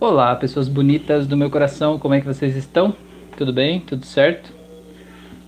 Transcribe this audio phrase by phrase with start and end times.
[0.00, 2.96] Olá, pessoas bonitas do meu coração, como é que vocês estão?
[3.36, 3.80] Tudo bem?
[3.80, 4.50] Tudo certo?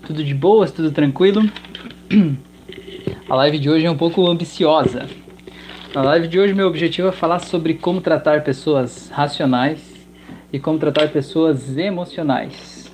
[0.07, 0.71] Tudo de boas?
[0.71, 1.41] Tudo tranquilo?
[3.31, 5.07] A live de hoje é um pouco ambiciosa.
[5.95, 10.07] Na live de hoje, meu objetivo é falar sobre como tratar pessoas racionais
[10.53, 12.93] e como tratar pessoas emocionais.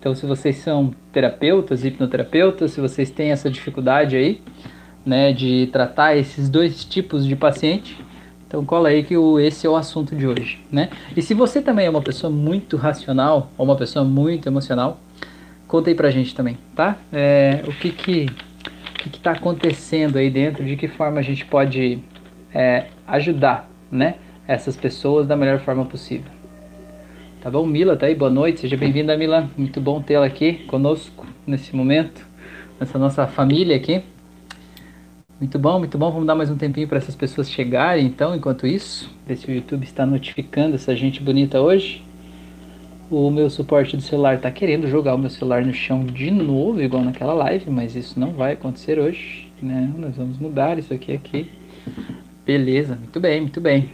[0.00, 4.42] Então, se vocês são terapeutas, hipnoterapeutas, se vocês têm essa dificuldade aí,
[5.06, 7.96] né, de tratar esses dois tipos de paciente,
[8.52, 10.90] então cola aí que o, esse é o assunto de hoje, né?
[11.16, 15.00] E se você também é uma pessoa muito racional ou uma pessoa muito emocional,
[15.66, 16.98] conta aí pra gente também, tá?
[17.10, 18.26] É, o que que
[19.06, 22.00] o que está acontecendo aí dentro, de que forma a gente pode
[22.52, 24.16] é, ajudar, né?
[24.46, 26.30] Essas pessoas da melhor forma possível.
[27.40, 27.64] Tá bom?
[27.64, 29.48] Mila tá aí, boa noite, seja bem-vinda, Mila.
[29.56, 32.28] Muito bom tê-la aqui conosco nesse momento,
[32.78, 34.02] nessa nossa família aqui.
[35.42, 36.08] Muito bom, muito bom.
[36.08, 39.10] Vamos dar mais um tempinho para essas pessoas chegarem, então, enquanto isso.
[39.26, 42.00] Ver se o YouTube está notificando essa gente bonita hoje.
[43.10, 46.80] O meu suporte do celular está querendo jogar o meu celular no chão de novo,
[46.80, 49.92] igual naquela live, mas isso não vai acontecer hoje, né?
[49.98, 51.50] Nós vamos mudar isso aqui aqui.
[52.46, 53.90] Beleza, muito bem, muito bem.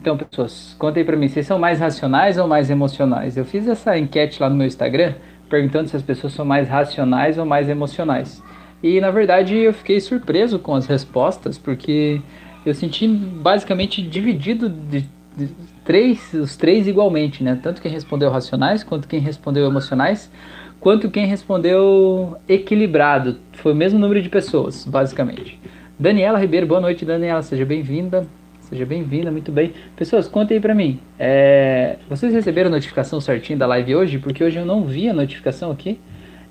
[0.00, 3.36] Então, pessoas, contem para mim, vocês são mais racionais ou mais emocionais?
[3.36, 5.14] Eu fiz essa enquete lá no meu Instagram,
[5.48, 8.42] perguntando se as pessoas são mais racionais ou mais emocionais.
[8.82, 12.20] E na verdade eu fiquei surpreso com as respostas, porque
[12.64, 15.04] eu senti basicamente dividido de,
[15.36, 15.48] de,
[15.84, 17.58] três, os três igualmente, né?
[17.62, 20.30] Tanto quem respondeu racionais, quanto quem respondeu emocionais,
[20.78, 23.38] quanto quem respondeu equilibrado.
[23.54, 25.58] Foi o mesmo número de pessoas, basicamente.
[25.98, 28.26] Daniela Ribeiro, boa noite, Daniela, seja bem-vinda.
[28.68, 29.72] Seja bem-vinda, muito bem.
[29.96, 31.00] Pessoas, contem aí pra mim.
[31.18, 34.18] É, vocês receberam a notificação certinho da live hoje?
[34.18, 35.98] Porque hoje eu não vi a notificação aqui.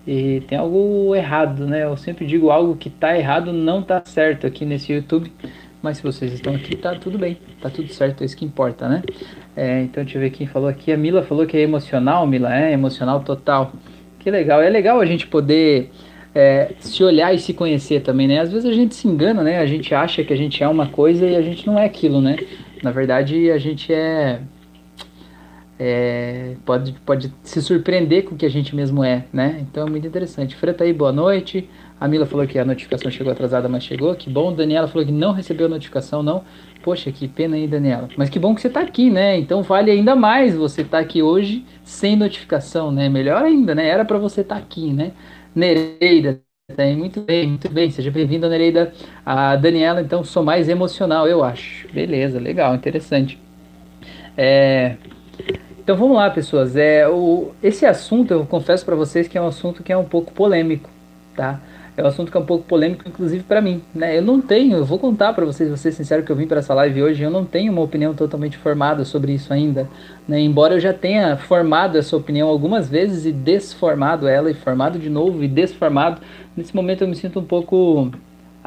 [0.08, 1.83] E tem algo errado, né?
[1.83, 5.30] Eu sempre digo algo que tá errado não tá certo aqui nesse YouTube.
[5.81, 7.38] Mas se vocês estão aqui, tá tudo bem.
[7.61, 9.03] Tá tudo certo, é isso que importa, né?
[9.55, 10.91] É, então deixa eu ver quem falou aqui.
[10.91, 13.73] A Mila falou que é emocional, Mila, é emocional total.
[14.19, 14.61] Que legal.
[14.61, 15.91] É legal a gente poder
[16.34, 18.40] é, se olhar e se conhecer também, né?
[18.40, 19.59] Às vezes a gente se engana, né?
[19.59, 22.22] A gente acha que a gente é uma coisa e a gente não é aquilo,
[22.22, 22.38] né?
[22.81, 24.40] Na verdade, a gente é
[25.80, 29.60] é, pode, pode se surpreender com o que a gente mesmo é, né?
[29.62, 30.56] Então é muito interessante.
[30.56, 31.70] Freta aí, boa noite.
[32.00, 34.16] A Mila falou que a notificação chegou atrasada, mas chegou.
[34.16, 34.54] Que bom.
[34.54, 36.44] Daniela falou que não recebeu a notificação, não.
[36.84, 38.08] Poxa, que pena aí, Daniela.
[38.18, 39.38] Mas que bom que você está aqui, né?
[39.38, 43.09] Então vale ainda mais você estar tá aqui hoje sem notificação, né?
[43.09, 43.88] Melhor ainda, né?
[43.88, 45.12] Era para você estar tá aqui, né?
[45.56, 46.42] Nereida,
[46.76, 47.90] tem, muito bem, muito bem.
[47.92, 48.94] Seja bem-vinda, Nereida.
[49.26, 51.88] A Daniela, então, sou mais emocional, eu acho.
[51.92, 53.40] Beleza, legal, interessante.
[54.38, 54.98] É,
[55.88, 56.75] então vamos lá, pessoas.
[56.75, 60.03] É, o, esse assunto, eu confesso para vocês que é um assunto que é um
[60.03, 60.90] pouco polêmico,
[61.34, 61.62] tá?
[61.96, 63.81] É um assunto que é um pouco polêmico, inclusive para mim.
[63.96, 64.18] Né?
[64.18, 66.59] Eu não tenho, eu vou contar para vocês, vou ser sincero que eu vim para
[66.59, 69.88] essa live hoje, eu não tenho uma opinião totalmente formada sobre isso ainda.
[70.28, 70.42] Né?
[70.42, 75.09] Embora eu já tenha formado essa opinião algumas vezes e desformado ela, e formado de
[75.09, 76.22] novo e desformado,
[76.58, 78.12] nesse momento eu me sinto um pouco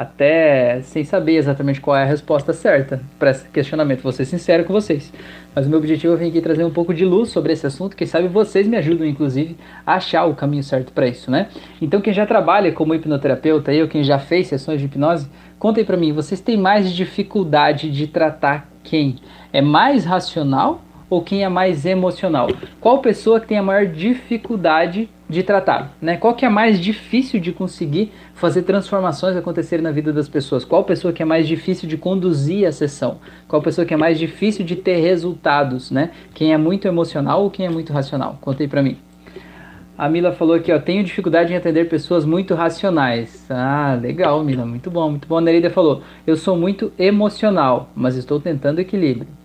[0.00, 4.00] até sem saber exatamente qual é a resposta certa para esse questionamento.
[4.00, 5.12] Vou ser sincero com vocês.
[5.54, 7.94] Mas o meu objetivo é vir aqui trazer um pouco de luz sobre esse assunto.
[7.94, 11.48] Quem sabe vocês me ajudam, inclusive, a achar o caminho certo para isso, né?
[11.82, 15.28] Então, quem já trabalha como hipnoterapeuta ou quem já fez sessões de hipnose,
[15.58, 19.16] contem para mim, vocês têm mais dificuldade de tratar quem?
[19.52, 20.80] É mais racional
[21.10, 22.48] ou quem é mais emocional?
[22.80, 25.96] Qual pessoa que tem a maior dificuldade de tratar?
[26.02, 26.16] Né?
[26.16, 30.64] Qual que é mais difícil de conseguir fazer transformações acontecerem na vida das pessoas?
[30.64, 33.18] Qual pessoa que é mais difícil de conduzir a sessão?
[33.46, 35.91] Qual pessoa que é mais difícil de ter resultados?
[35.91, 36.10] Né?
[36.34, 38.38] Quem é muito emocional ou quem é muito racional?
[38.41, 38.98] Contei para mim.
[39.96, 43.47] A Mila falou aqui, ó, tenho dificuldade em atender pessoas muito racionais.
[43.50, 45.36] Ah, legal, Mila, muito bom, muito bom.
[45.36, 49.39] A Nereida falou, eu sou muito emocional, mas estou tentando equilíbrio.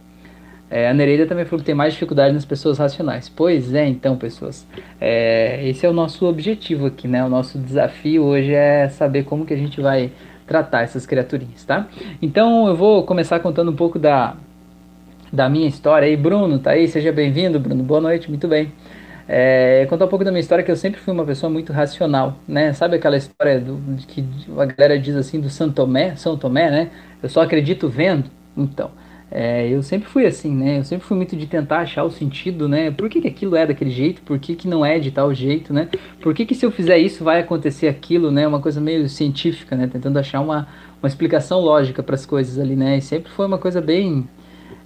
[0.70, 3.30] É, a Nereida também falou que tem mais dificuldade nas pessoas racionais.
[3.30, 4.66] Pois é, então, pessoas.
[5.00, 7.24] É, esse é o nosso objetivo aqui, né?
[7.24, 10.12] O nosso desafio hoje é saber como que a gente vai
[10.48, 11.88] tratar essas criaturinhas, tá?
[12.22, 14.36] Então, eu vou começar contando um pouco da,
[15.31, 16.17] da minha história aí.
[16.17, 16.88] Bruno, tá aí?
[16.88, 17.84] Seja bem-vindo, Bruno.
[17.84, 18.72] Boa noite, muito bem.
[19.28, 22.38] É, contar um pouco da minha história, que eu sempre fui uma pessoa muito racional,
[22.47, 22.73] né?
[22.73, 24.23] Sabe aquela história do, que
[24.58, 26.91] a galera diz assim do São Tomé, São Tomé, né?
[27.23, 28.29] Eu só acredito vendo.
[28.56, 28.91] Então,
[29.37, 30.79] é, eu sempre fui assim, né?
[30.79, 32.90] Eu sempre fui muito de tentar achar o sentido, né?
[32.90, 34.22] Por que, que aquilo é daquele jeito?
[34.22, 35.90] Por que, que não é de tal jeito, né?
[36.22, 38.47] Por que, que se eu fizer isso vai acontecer aquilo, né?
[38.47, 39.90] Uma coisa meio científica, né?
[39.91, 40.70] Tentando achar uma,
[41.03, 42.97] uma explicação lógica para as coisas ali, né?
[42.97, 44.26] E sempre foi uma coisa bem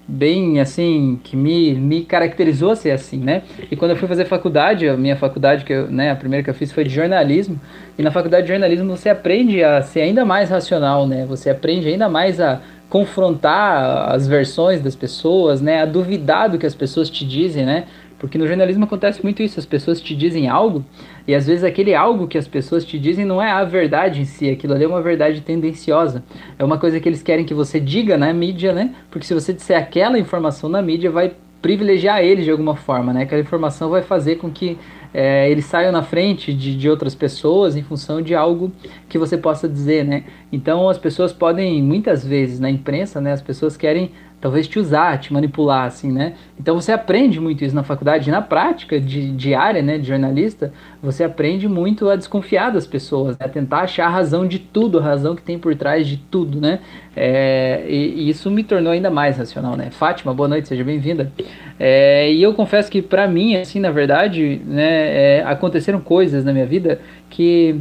[0.08, 3.44] bem assim que me, me caracterizou a ser assim, né?
[3.70, 6.50] E quando eu fui fazer faculdade, a minha faculdade que eu, né, a primeira que
[6.50, 7.62] eu fiz foi de jornalismo,
[7.96, 11.28] e na faculdade de jornalismo você aprende a ser ainda mais racional, né?
[11.28, 15.82] Você aprende ainda mais a confrontar as versões das pessoas, né?
[15.82, 17.86] A duvidar do que as pessoas te dizem, né?
[18.18, 20.84] Porque no jornalismo acontece muito isso, as pessoas te dizem algo
[21.26, 24.26] e às vezes aquele algo que as pessoas te dizem não é a verdade em
[24.26, 26.22] si, aquilo ali é uma verdade tendenciosa.
[26.58, 28.94] É uma coisa que eles querem que você diga na mídia, né?
[29.10, 31.32] Porque se você disser aquela informação na mídia, vai
[31.62, 33.24] privilegiar eles de alguma forma, né?
[33.24, 34.78] Aquela informação vai fazer com que
[35.14, 38.72] é, eles saiam na frente de, de outras pessoas em função de algo
[39.08, 40.24] que você possa dizer, né?
[40.52, 43.32] Então as pessoas podem, muitas vezes na imprensa, né?
[43.32, 46.34] As pessoas querem talvez te usar, te manipular, assim, né?
[46.60, 50.72] Então você aprende muito isso na faculdade, na prática de, diária, né, de jornalista,
[51.02, 53.46] você aprende muito a desconfiar das pessoas, né?
[53.46, 56.62] a tentar achar a razão de tudo, a razão que tem por trás de tudo,
[56.62, 56.80] né?
[57.16, 59.90] É, e, e, isso me tornou ainda mais racional, né?
[59.92, 61.32] Fátima, boa noite, seja bem-vinda.
[61.78, 66.54] É, e eu confesso que para mim, assim, na verdade, né, é, aconteceram coisas na
[66.54, 67.80] minha vida que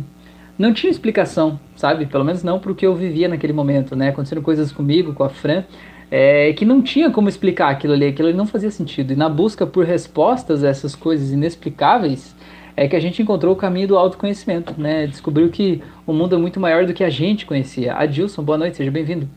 [0.58, 2.06] não tinha explicação, sabe?
[2.06, 4.08] Pelo menos não para o que eu vivia naquele momento, né?
[4.08, 5.62] Aconteceram coisas comigo, com a Fran,
[6.10, 9.12] é, que não tinha como explicar aquilo ali, aquilo ali não fazia sentido.
[9.12, 12.34] E na busca por respostas a essas coisas inexplicáveis,
[12.76, 15.06] é que a gente encontrou o caminho do autoconhecimento, né?
[15.06, 17.94] Descobriu que o mundo é muito maior do que a gente conhecia.
[17.94, 19.28] Adilson, boa noite, seja bem-vindo.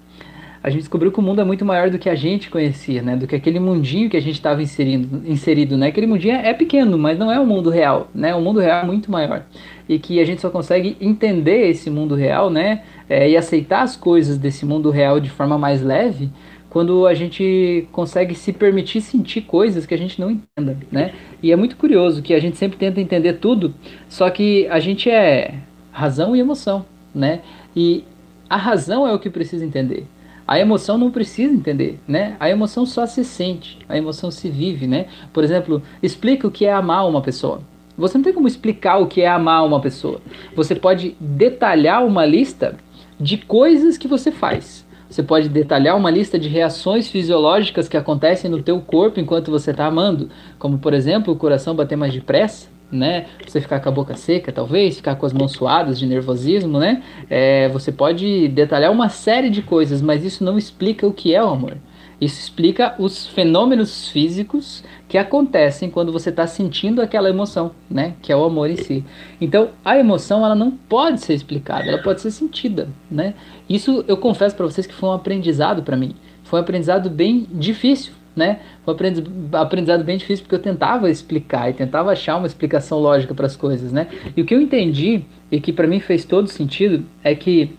[0.64, 3.16] A gente descobriu que o mundo é muito maior do que a gente conhecia, né?
[3.16, 5.88] Do que aquele mundinho que a gente estava inserido, inserido, né?
[5.88, 8.36] Aquele mundinho é pequeno, mas não é o mundo real, né?
[8.36, 9.42] O mundo real é muito maior.
[9.90, 12.84] E que a gente só consegue entender esse mundo real, né?
[13.10, 16.30] É, e aceitar as coisas desse mundo real de forma mais leve
[16.72, 21.14] quando a gente consegue se permitir sentir coisas que a gente não entenda, né?
[21.44, 23.76] E é muito curioso que a gente sempre tenta entender tudo,
[24.08, 25.56] só que a gente é
[25.92, 27.42] razão e emoção, né?
[27.76, 28.06] E
[28.50, 30.08] a razão é o que precisa entender.
[30.48, 32.38] A emoção não precisa entender, né?
[32.40, 35.08] A emoção só se sente, a emoção se vive, né?
[35.34, 37.60] Por exemplo, explica o que é amar uma pessoa.
[37.98, 40.22] Você não tem como explicar o que é amar uma pessoa.
[40.56, 42.78] Você pode detalhar uma lista
[43.20, 44.81] de coisas que você faz.
[45.12, 49.72] Você pode detalhar uma lista de reações fisiológicas que acontecem no teu corpo enquanto você
[49.72, 53.26] está amando, como por exemplo o coração bater mais depressa, né?
[53.46, 57.04] Você ficar com a boca seca, talvez, ficar com as mãos suadas de nervosismo, né?
[57.30, 61.44] É, você pode detalhar uma série de coisas, mas isso não explica o que é
[61.44, 61.76] o amor.
[62.22, 68.14] Isso explica os fenômenos físicos que acontecem quando você está sentindo aquela emoção, né?
[68.22, 69.04] Que é o amor em si.
[69.42, 73.34] Então, a emoção ela não pode ser explicada, ela pode ser sentida, né?
[73.68, 76.14] Isso eu confesso para vocês que foi um aprendizado para mim.
[76.44, 78.60] Foi um aprendizado bem difícil, né?
[78.86, 83.34] Foi um aprendizado bem difícil porque eu tentava explicar e tentava achar uma explicação lógica
[83.34, 84.08] para as coisas, né?
[84.38, 87.76] E o que eu entendi e que para mim fez todo sentido é que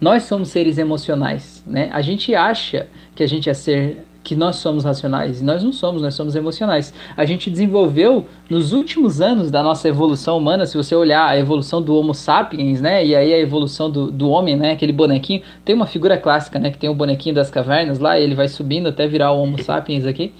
[0.00, 1.90] nós somos seres emocionais, né?
[1.92, 5.72] A gente acha que a gente é ser que nós somos racionais e nós não
[5.72, 6.92] somos, nós somos emocionais.
[7.16, 11.80] A gente desenvolveu nos últimos anos da nossa evolução humana, se você olhar a evolução
[11.80, 15.74] do Homo sapiens, né, e aí a evolução do, do homem, né, aquele bonequinho, tem
[15.74, 18.88] uma figura clássica, né, que tem o bonequinho das cavernas lá, e ele vai subindo
[18.88, 20.32] até virar o Homo sapiens aqui.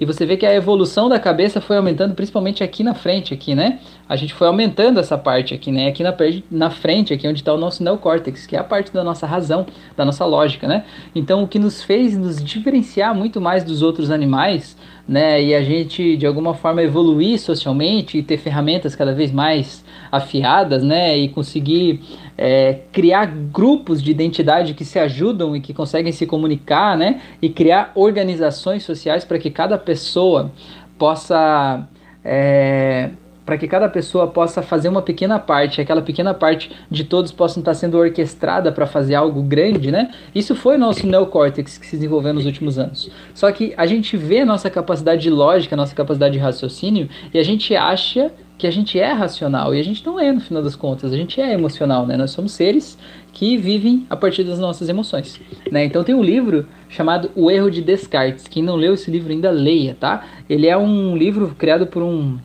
[0.00, 3.54] E você vê que a evolução da cabeça foi aumentando principalmente aqui na frente, aqui,
[3.54, 3.80] né?
[4.08, 5.88] A gente foi aumentando essa parte aqui, né?
[5.88, 6.14] Aqui na,
[6.50, 9.66] na frente, aqui onde está o nosso neocórtex, que é a parte da nossa razão,
[9.96, 10.84] da nossa lógica, né?
[11.14, 15.42] Então, o que nos fez nos diferenciar muito mais dos outros animais, né?
[15.42, 20.82] E a gente, de alguma forma, evoluir socialmente e ter ferramentas cada vez mais afiadas,
[20.82, 21.18] né?
[21.18, 22.00] E conseguir
[22.38, 27.20] é, criar grupos de identidade que se ajudam e que conseguem se comunicar, né?
[27.42, 30.52] E criar organizações sociais para que cada pessoa
[30.96, 31.86] possa
[32.24, 33.10] é,
[33.44, 37.62] para que cada pessoa possa fazer uma pequena parte, aquela pequena parte de todos possam
[37.62, 40.10] estar sendo orquestrada para fazer algo grande, né?
[40.34, 43.10] Isso foi o nosso neocórtex que se desenvolveu nos últimos anos.
[43.32, 47.08] Só que a gente vê a nossa capacidade de lógica, a nossa capacidade de raciocínio
[47.32, 50.40] e a gente acha que a gente é racional e a gente não é no
[50.40, 52.16] final das contas, a gente é emocional, né?
[52.16, 52.98] Nós somos seres
[53.32, 55.84] que vivem a partir das nossas emoções, né?
[55.84, 58.48] Então tem um livro chamado O Erro de Descartes.
[58.48, 60.26] Quem não leu esse livro ainda leia, tá?
[60.50, 62.38] Ele é um livro criado por um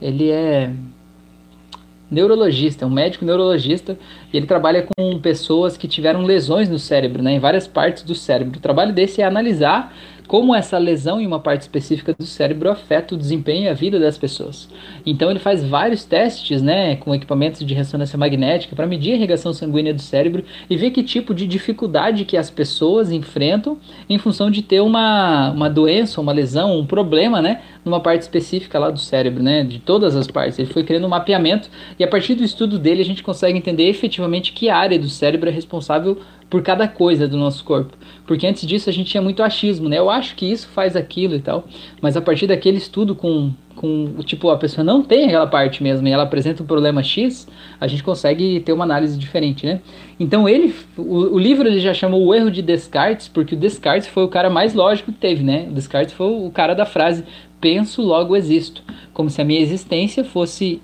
[0.00, 0.70] ele é
[2.10, 3.98] neurologista, um médico neurologista,
[4.32, 8.14] e ele trabalha com pessoas que tiveram lesões no cérebro, né, em várias partes do
[8.14, 8.58] cérebro.
[8.58, 9.94] O trabalho desse é analisar
[10.28, 13.98] como essa lesão em uma parte específica do cérebro afeta o desempenho e a vida
[13.98, 14.68] das pessoas.
[15.04, 19.54] Então ele faz vários testes, né, com equipamentos de ressonância magnética para medir a irrigação
[19.54, 24.50] sanguínea do cérebro e ver que tipo de dificuldade que as pessoas enfrentam em função
[24.50, 28.98] de ter uma, uma doença, uma lesão, um problema, né, numa parte específica lá do
[28.98, 30.58] cérebro, né, de todas as partes.
[30.58, 31.68] Ele foi criando um mapeamento
[31.98, 35.48] e a partir do estudo dele a gente consegue entender efetivamente que área do cérebro
[35.48, 36.18] é responsável
[36.50, 37.96] por cada coisa do nosso corpo.
[38.26, 39.98] Porque antes disso a gente tinha muito achismo, né?
[39.98, 41.64] Eu acho que isso faz aquilo e tal.
[42.00, 46.06] Mas a partir daquele estudo com, com tipo, a pessoa não tem aquela parte mesmo
[46.08, 47.46] e ela apresenta um problema X,
[47.80, 49.80] a gente consegue ter uma análise diferente, né?
[50.18, 54.08] Então ele, o, o livro ele já chamou o erro de Descartes, porque o Descartes
[54.08, 55.66] foi o cara mais lógico que teve, né?
[55.70, 57.24] O Descartes foi o cara da frase
[57.60, 58.82] penso, logo existo.
[59.12, 60.80] Como se a minha existência fosse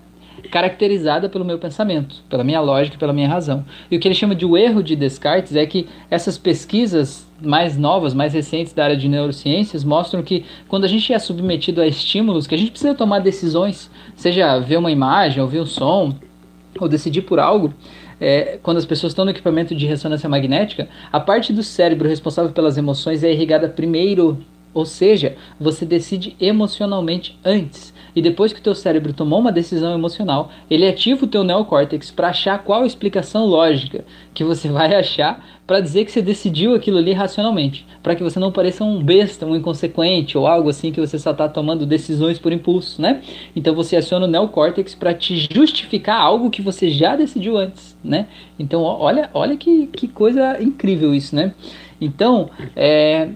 [0.51, 3.65] caracterizada pelo meu pensamento, pela minha lógica, pela minha razão.
[3.91, 7.77] E o que ele chama de o erro de Descartes é que essas pesquisas mais
[7.77, 11.87] novas, mais recentes da área de neurociências mostram que quando a gente é submetido a
[11.87, 16.15] estímulos, que a gente precisa tomar decisões, seja ver uma imagem, ouvir um som,
[16.79, 17.73] ou decidir por algo,
[18.21, 22.53] é, quando as pessoas estão no equipamento de ressonância magnética, a parte do cérebro responsável
[22.53, 24.39] pelas emoções é irrigada primeiro,
[24.75, 27.95] ou seja, você decide emocionalmente antes.
[28.15, 32.11] E depois que o teu cérebro tomou uma decisão emocional, ele ativa o teu neocórtex
[32.11, 36.99] para achar qual explicação lógica que você vai achar para dizer que você decidiu aquilo
[36.99, 41.01] ali racionalmente, para que você não pareça um besta, um inconsequente ou algo assim que
[41.01, 43.23] você só está tomando decisões por impulso, né?
[43.57, 48.27] Então você aciona o neocórtex para te justificar algo que você já decidiu antes, né?
[48.59, 51.55] Então olha, olha que, que coisa incrível isso, né?
[52.01, 53.31] Então, é,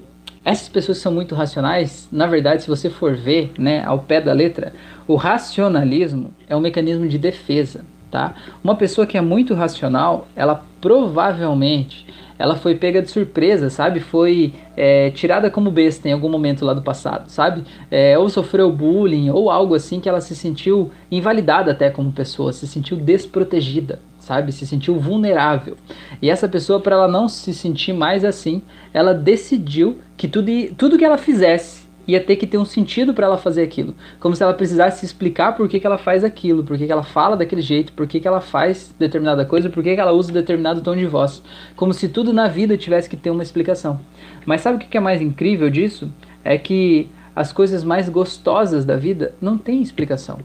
[0.44, 4.32] essas pessoas são muito racionais, na verdade, se você for ver, né, ao pé da
[4.32, 4.72] letra,
[5.06, 8.34] o racionalismo é um mecanismo de defesa, tá?
[8.62, 12.06] Uma pessoa que é muito racional, ela provavelmente
[12.38, 13.98] ela foi pega de surpresa, sabe?
[13.98, 17.64] Foi é, tirada como besta em algum momento lá do passado, sabe?
[17.90, 22.52] É, ou sofreu bullying ou algo assim que ela se sentiu invalidada até como pessoa,
[22.52, 24.52] se sentiu desprotegida, sabe?
[24.52, 25.76] Se sentiu vulnerável.
[26.20, 30.98] E essa pessoa, para ela não se sentir mais assim, ela decidiu que tudo, tudo
[30.98, 33.94] que ela fizesse ia ter que ter um sentido para ela fazer aquilo.
[34.20, 37.02] Como se ela precisasse explicar por que, que ela faz aquilo, por que, que ela
[37.02, 40.32] fala daquele jeito, por que, que ela faz determinada coisa, por que, que ela usa
[40.32, 41.42] determinado tom de voz.
[41.76, 44.00] Como se tudo na vida tivesse que ter uma explicação.
[44.46, 46.10] Mas sabe o que, é mais incrível disso?
[46.42, 50.38] É que as coisas mais gostosas da vida não têm explicação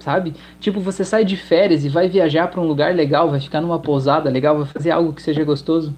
[0.00, 0.34] sabe?
[0.58, 3.78] Tipo, você sai de férias e vai viajar para um lugar legal, vai ficar numa
[3.78, 5.94] pousada legal, vai fazer algo que seja gostoso.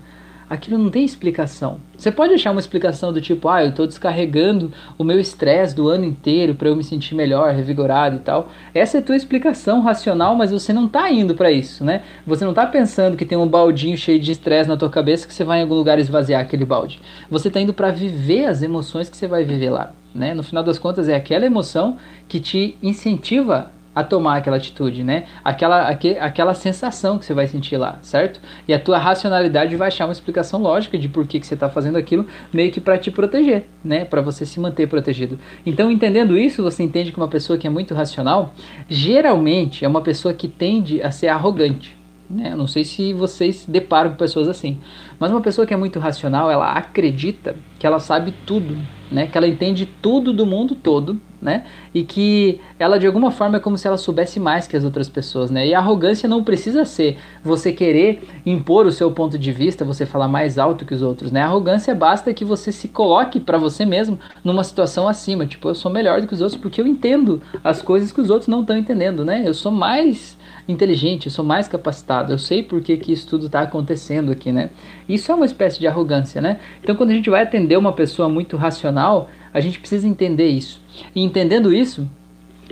[0.52, 1.80] Aquilo não tem explicação.
[1.96, 5.88] Você pode achar uma explicação do tipo, ah, eu estou descarregando o meu estresse do
[5.88, 8.50] ano inteiro para eu me sentir melhor, revigorado e tal.
[8.74, 12.02] Essa é a tua explicação racional, mas você não está indo para isso, né?
[12.26, 15.32] Você não está pensando que tem um baldinho cheio de estresse na tua cabeça que
[15.32, 17.00] você vai em algum lugar esvaziar aquele balde.
[17.30, 20.34] Você está indo para viver as emoções que você vai viver lá, né?
[20.34, 21.96] No final das contas é aquela emoção
[22.28, 25.24] que te incentiva a tomar aquela atitude, né?
[25.44, 28.40] Aquela, aqu aquela sensação que você vai sentir lá, certo?
[28.66, 31.68] E a tua racionalidade vai achar uma explicação lógica de por que, que você está
[31.68, 34.04] fazendo aquilo, meio que para te proteger, né?
[34.04, 35.38] Para você se manter protegido.
[35.64, 38.54] Então, entendendo isso, você entende que uma pessoa que é muito racional,
[38.88, 41.96] geralmente é uma pessoa que tende a ser arrogante.
[42.30, 42.52] Né?
[42.52, 44.80] Eu não sei se vocês deparam com pessoas assim,
[45.18, 48.78] mas uma pessoa que é muito racional, ela acredita que ela sabe tudo,
[49.10, 49.26] né?
[49.26, 51.64] Que ela entende tudo do mundo todo, né?
[51.92, 55.08] E que ela de alguma forma é como se ela soubesse mais que as outras
[55.08, 55.66] pessoas, né?
[55.66, 60.06] E a arrogância não precisa ser você querer impor o seu ponto de vista, você
[60.06, 61.42] falar mais alto que os outros, né?
[61.42, 65.74] A arrogância basta que você se coloque para você mesmo numa situação acima, tipo, eu
[65.74, 68.60] sou melhor do que os outros porque eu entendo as coisas que os outros não
[68.60, 69.42] estão entendendo, né?
[69.44, 73.46] Eu sou mais inteligente, eu sou mais capacitado, eu sei por que, que isso tudo
[73.46, 74.70] está acontecendo aqui, né?
[75.08, 76.60] Isso é uma espécie de arrogância, né?
[76.82, 80.80] Então, quando a gente vai atender uma pessoa muito racional, a gente precisa entender isso.
[81.14, 82.08] E entendendo isso,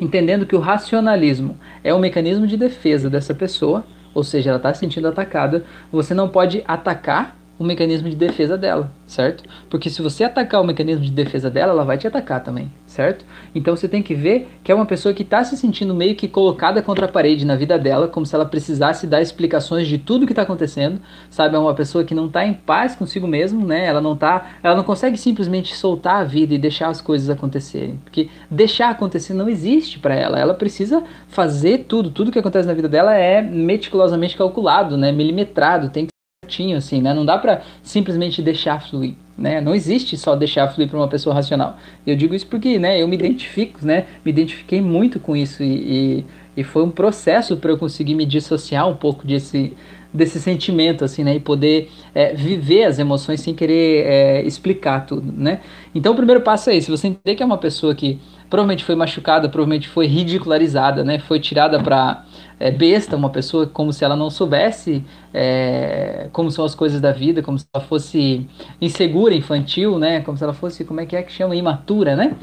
[0.01, 3.85] entendendo que o racionalismo é um mecanismo de defesa dessa pessoa,
[4.15, 8.57] ou seja, ela está se sentindo atacada, você não pode atacar o mecanismo de defesa
[8.57, 9.45] dela, certo?
[9.69, 13.23] Porque se você atacar o mecanismo de defesa dela, ela vai te atacar também, certo?
[13.55, 16.27] Então você tem que ver que é uma pessoa que está se sentindo meio que
[16.27, 20.25] colocada contra a parede na vida dela, como se ela precisasse dar explicações de tudo
[20.25, 21.55] que está acontecendo, sabe?
[21.55, 23.85] É uma pessoa que não está em paz consigo mesmo, né?
[23.85, 28.01] Ela não tá, ela não consegue simplesmente soltar a vida e deixar as coisas acontecerem,
[28.03, 30.41] porque deixar acontecer não existe para ela.
[30.41, 35.13] Ela precisa fazer tudo, tudo que acontece na vida dela é meticulosamente calculado, né?
[35.13, 36.20] Milimetrado, tem que
[36.51, 37.15] certinho, assim, né?
[37.15, 39.61] Não dá para simplesmente deixar fluir, né?
[39.61, 41.77] Não existe só deixar fluir para uma pessoa racional.
[42.05, 43.01] Eu digo isso porque, né?
[43.01, 44.07] Eu me identifico, né?
[44.25, 46.25] Me identifiquei muito com isso e, e,
[46.57, 49.73] e foi um processo para eu conseguir me dissociar um pouco desse
[50.13, 51.37] desse sentimento, assim, né?
[51.37, 55.61] E poder é, viver as emoções sem querer é, explicar tudo, né?
[55.95, 58.97] Então, o primeiro passo é esse: você entender que é uma pessoa que provavelmente foi
[58.97, 61.21] machucada, provavelmente foi ridicularizada, né?
[61.21, 62.25] Foi tirada para
[62.61, 65.03] é, besta, uma pessoa como se ela não soubesse
[65.33, 68.47] é, como são as coisas da vida, como se ela fosse
[68.81, 70.21] insegura, infantil, né?
[70.21, 71.57] Como se ela fosse, como é que é que chama?
[71.57, 72.37] Imatura, né?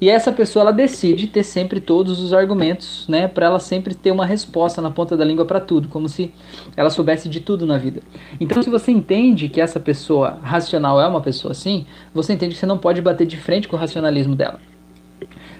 [0.00, 3.26] E essa pessoa ela decide ter sempre todos os argumentos, né?
[3.26, 6.32] Para ela sempre ter uma resposta na ponta da língua para tudo, como se
[6.76, 8.00] ela soubesse de tudo na vida.
[8.38, 12.60] Então, se você entende que essa pessoa racional é uma pessoa assim, você entende que
[12.60, 14.60] você não pode bater de frente com o racionalismo dela.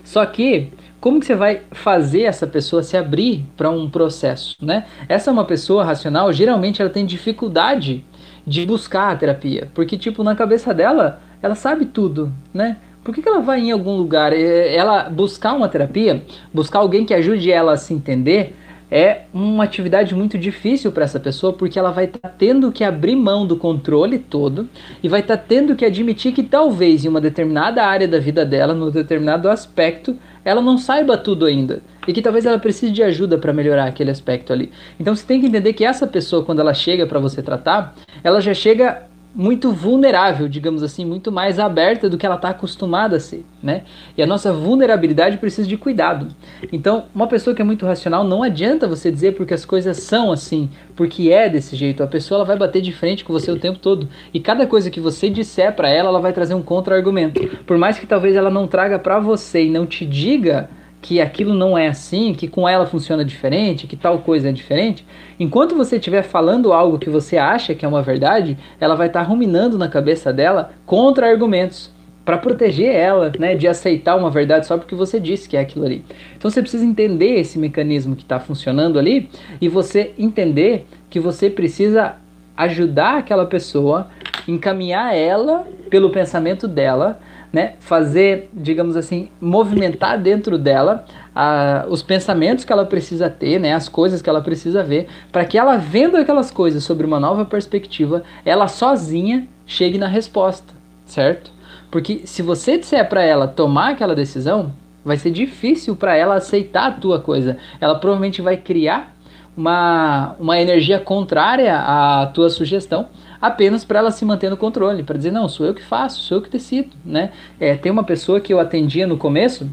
[0.05, 0.71] Só que
[1.05, 4.87] como que você vai fazer essa pessoa se abrir para um processo, né?
[5.07, 8.03] Essa é uma pessoa racional, geralmente ela tem dificuldade
[8.47, 12.79] de buscar a terapia, porque tipo na cabeça dela, ela sabe tudo, né?
[13.05, 14.33] Por que, que ela vai em algum lugar?
[14.33, 16.23] Ela buscar uma terapia,
[16.55, 18.57] buscar alguém que ajude ela a se entender,
[18.91, 22.85] é uma atividade muito difícil para essa pessoa, porque ela vai estar tá tendo que
[22.85, 24.69] abrir mão do controle todo
[25.03, 28.45] e vai estar tá tendo que admitir que talvez em uma determinada área da vida
[28.45, 33.03] dela, num determinado aspecto, ela não saiba tudo ainda e que talvez ela precise de
[33.03, 34.71] ajuda para melhorar aquele aspecto ali.
[35.01, 38.41] Então você tem que entender que essa pessoa, quando ela chega para você tratar, ela
[38.41, 43.21] já chega muito vulnerável, digamos assim, muito mais aberta do que ela está acostumada a
[43.21, 43.83] ser, né?
[44.17, 46.29] E a nossa vulnerabilidade precisa de cuidado.
[46.73, 50.31] Então, uma pessoa que é muito racional, não adianta você dizer porque as coisas são
[50.31, 52.03] assim, porque é desse jeito.
[52.03, 54.09] A pessoa ela vai bater de frente com você o tempo todo.
[54.33, 57.41] E cada coisa que você disser para ela, ela vai trazer um contra-argumento.
[57.67, 60.71] Por mais que talvez ela não traga para você e não te diga
[61.05, 65.05] que aquilo não é assim, que com ela funciona diferente, que tal coisa é diferente,
[65.39, 69.21] enquanto você estiver falando algo que você acha que é uma verdade, ela vai estar
[69.21, 71.93] tá ruminando na cabeça dela contra-argumentos
[72.25, 75.85] para proteger ela, né, de aceitar uma verdade só porque você disse que é aquilo
[75.85, 76.03] ali.
[76.39, 79.29] Então você precisa entender esse mecanismo que está funcionando ali
[79.61, 82.15] e você entender que você precisa
[82.57, 84.09] ajudar aquela pessoa,
[84.49, 87.21] encaminhar ela pelo pensamento dela
[87.55, 93.73] né, fazer, digamos assim, movimentar dentro dela a, os pensamentos que ela precisa ter, né,
[93.73, 97.45] as coisas que ela precisa ver, para que ela vendo aquelas coisas sobre uma nova
[97.45, 100.75] perspectiva, ela sozinha chegue na resposta,
[101.07, 101.53] certo?
[101.93, 104.73] Porque se você disser para ela tomar aquela decisão,
[105.05, 107.57] vai ser difícil para ela aceitar a tua coisa.
[107.81, 109.15] Ela provavelmente vai criar
[109.57, 113.07] uma, uma energia contrária à tua sugestão
[113.47, 116.39] apenas para ela se manter no controle, para dizer, não, sou eu que faço, sou
[116.39, 117.31] eu que decido, né?
[117.61, 119.69] É, tem uma pessoa que eu atendia no começo,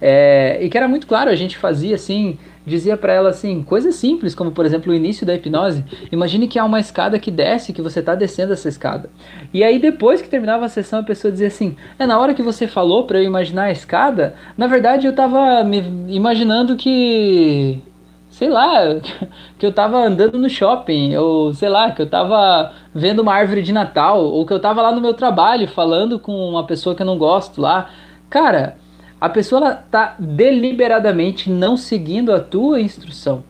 [0.00, 3.94] é, e que era muito claro, a gente fazia assim, dizia para ela assim, coisas
[3.94, 5.82] simples, como por exemplo o início da hipnose.
[6.12, 9.08] Imagine que há uma escada que desce, que você está descendo essa escada.
[9.52, 12.42] E aí depois que terminava a sessão, a pessoa dizia assim: "É na hora que
[12.42, 17.82] você falou para eu imaginar a escada, na verdade eu estava me imaginando que
[18.34, 18.80] sei lá,
[19.58, 23.62] que eu tava andando no shopping, ou sei lá, que eu tava vendo uma árvore
[23.62, 27.02] de Natal, ou que eu tava lá no meu trabalho falando com uma pessoa que
[27.02, 27.90] eu não gosto lá.
[28.28, 28.76] Cara,
[29.20, 33.44] a pessoa ela tá deliberadamente não seguindo a tua instrução.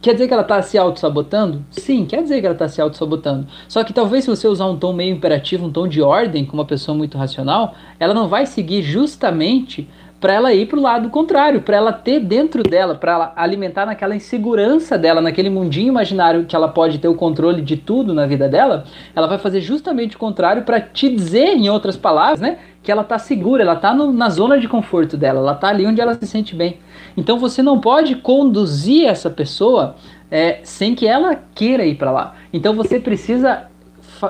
[0.00, 1.64] Quer dizer que ela está se auto-sabotando?
[1.70, 3.46] Sim, quer dizer que ela está se auto-sabotando.
[3.68, 6.54] Só que talvez se você usar um tom meio imperativo, um tom de ordem, com
[6.54, 9.88] uma pessoa muito racional, ela não vai seguir justamente
[10.20, 13.84] para ela ir para o lado contrário, para ela ter dentro dela, para ela alimentar
[13.84, 18.26] naquela insegurança dela, naquele mundinho imaginário que ela pode ter o controle de tudo na
[18.26, 22.58] vida dela, ela vai fazer justamente o contrário para te dizer, em outras palavras, né,
[22.82, 26.00] que ela está segura, ela está na zona de conforto dela, ela está ali onde
[26.00, 26.78] ela se sente bem.
[27.16, 29.96] Então você não pode conduzir essa pessoa
[30.30, 32.34] é, sem que ela queira ir para lá.
[32.52, 33.66] Então você precisa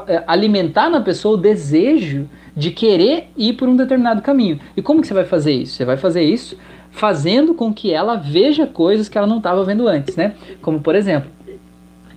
[0.08, 4.58] é, alimentar na pessoa o desejo de querer ir por um determinado caminho.
[4.76, 5.74] E como que você vai fazer isso?
[5.74, 6.56] Você vai fazer isso
[6.90, 10.34] fazendo com que ela veja coisas que ela não estava vendo antes, né?
[10.62, 11.30] Como por exemplo,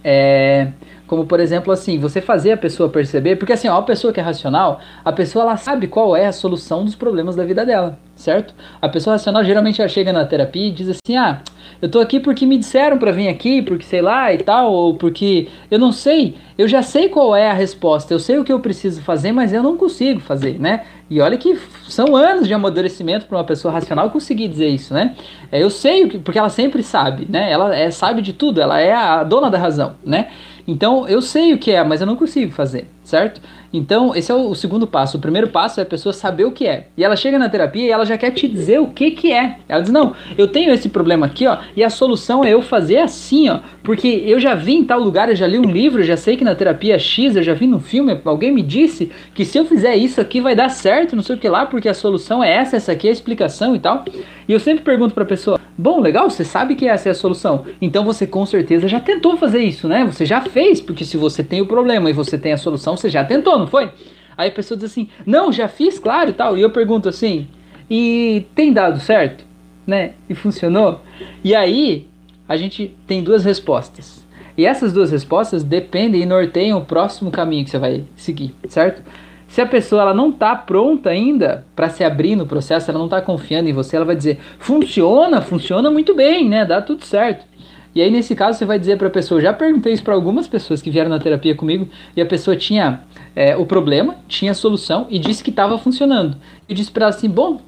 [0.02, 0.70] é,
[1.06, 4.22] como por exemplo assim, você fazer a pessoa perceber, porque assim, ó, a pessoa que
[4.22, 8.00] é racional, a pessoa ela sabe qual é a solução dos problemas da vida dela,
[8.16, 8.54] certo?
[8.82, 11.42] A pessoa racional geralmente ela chega na terapia e diz assim: "Ah,
[11.82, 14.96] eu tô aqui porque me disseram para vir aqui, porque sei lá e tal, ou
[14.96, 18.52] porque eu não sei, eu já sei qual é a resposta, eu sei o que
[18.52, 20.86] eu preciso fazer, mas eu não consigo fazer, né?
[21.10, 25.16] E olha que são anos de amadurecimento para uma pessoa racional conseguir dizer isso, né?
[25.52, 27.52] É, eu sei, porque ela sempre sabe, né?
[27.52, 30.28] Ela é, sabe de tudo, ela é a dona da razão, né?
[30.68, 33.42] Então eu sei o que é, mas eu não consigo fazer, certo?
[33.72, 35.18] Então, esse é o, segundo passo.
[35.18, 36.88] O primeiro passo é a pessoa saber o que é.
[36.98, 39.58] E ela chega na terapia e ela já quer te dizer o que que é.
[39.68, 42.98] Ela diz: "Não, eu tenho esse problema aqui, ó, e a solução é eu fazer
[42.98, 46.06] assim, ó, porque eu já vi em tal lugar, eu já li um livro, eu
[46.06, 49.46] já sei que na terapia X, eu já vi no filme, alguém me disse que
[49.46, 51.94] se eu fizer isso aqui vai dar certo, não sei o que lá, porque a
[51.94, 54.04] solução é essa, essa aqui é a explicação e tal".
[54.48, 57.16] E eu sempre pergunto para a pessoa: "Bom, legal, você sabe que essa é a
[57.16, 57.66] solução.
[57.80, 60.04] Então você com certeza já tentou fazer isso, né?
[60.06, 63.10] Você já fez, porque se você tem o problema e você tem a solução, você
[63.10, 63.92] já tentou não foi?
[64.38, 66.58] Aí a pessoa diz assim, não, já fiz, claro tal.
[66.58, 67.48] E eu pergunto assim,
[67.90, 69.44] e tem dado certo?
[69.86, 70.14] Né?
[70.30, 71.02] E funcionou?
[71.44, 72.08] E aí
[72.48, 74.26] a gente tem duas respostas.
[74.58, 79.04] E essas duas respostas dependem e norteiam o próximo caminho que você vai seguir, certo?
[79.48, 83.08] Se a pessoa ela não está pronta ainda para se abrir no processo, ela não
[83.08, 86.66] está confiando em você, ela vai dizer: funciona, funciona muito bem, né?
[86.66, 87.46] Dá tudo certo.
[87.94, 90.48] E aí, nesse caso, você vai dizer para a pessoa: já perguntei isso para algumas
[90.48, 93.02] pessoas que vieram na terapia comigo, e a pessoa tinha
[93.36, 96.38] é, o problema, tinha a solução e disse que estava funcionando.
[96.68, 97.62] Eu disse para ela assim: bom,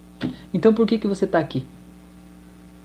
[0.53, 1.65] então por que, que você está aqui?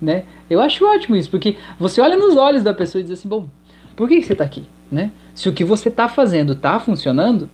[0.01, 0.25] Né?
[0.49, 3.49] Eu acho ótimo isso, porque você olha nos olhos da pessoa e diz assim: bom,
[3.95, 4.65] por que, que você está aqui?
[4.91, 5.11] Né?
[5.35, 7.51] Se o que você está fazendo está funcionando,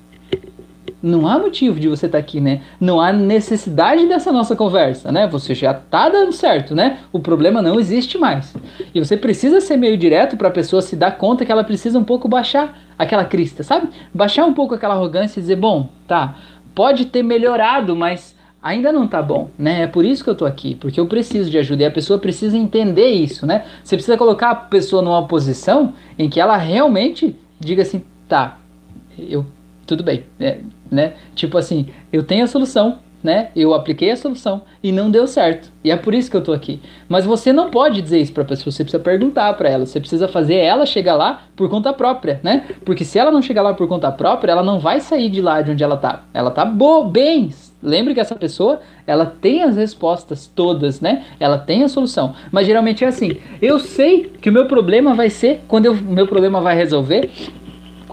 [1.02, 2.60] não há motivo de você estar tá aqui, né?
[2.80, 5.26] Não há necessidade dessa nossa conversa, né?
[5.26, 7.00] Você já está dando certo, né?
[7.12, 8.54] O problema não existe mais.
[8.94, 11.98] E você precisa ser meio direto para a pessoa se dar conta que ela precisa
[11.98, 13.88] um pouco baixar aquela crista, sabe?
[14.14, 16.36] Baixar um pouco aquela arrogância e dizer, bom, tá,
[16.74, 19.82] pode ter melhorado, mas ainda não tá bom, né?
[19.82, 22.18] É por isso que eu tô aqui, porque eu preciso de ajuda e a pessoa
[22.18, 23.64] precisa entender isso, né?
[23.82, 28.58] Você precisa colocar a pessoa numa posição em que ela realmente diga assim, tá,
[29.18, 29.44] eu
[29.84, 30.60] tudo bem, é,
[30.92, 31.14] né?
[31.34, 33.48] Tipo assim, eu tenho a solução, né?
[33.54, 35.72] Eu apliquei a solução e não deu certo.
[35.84, 36.80] E é por isso que eu tô aqui.
[37.08, 40.00] Mas você não pode dizer isso para a pessoa, você precisa perguntar para ela, você
[40.00, 42.66] precisa fazer ela chegar lá por conta própria, né?
[42.84, 45.62] Porque se ela não chegar lá por conta própria, ela não vai sair de lá
[45.62, 46.24] de onde ela tá.
[46.34, 47.50] Ela tá boa, bem.
[47.82, 51.24] Lembre que essa pessoa, ela tem as respostas todas, né?
[51.40, 52.34] Ela tem a solução.
[52.50, 56.26] Mas geralmente é assim: eu sei que o meu problema vai ser quando o meu
[56.26, 57.30] problema vai resolver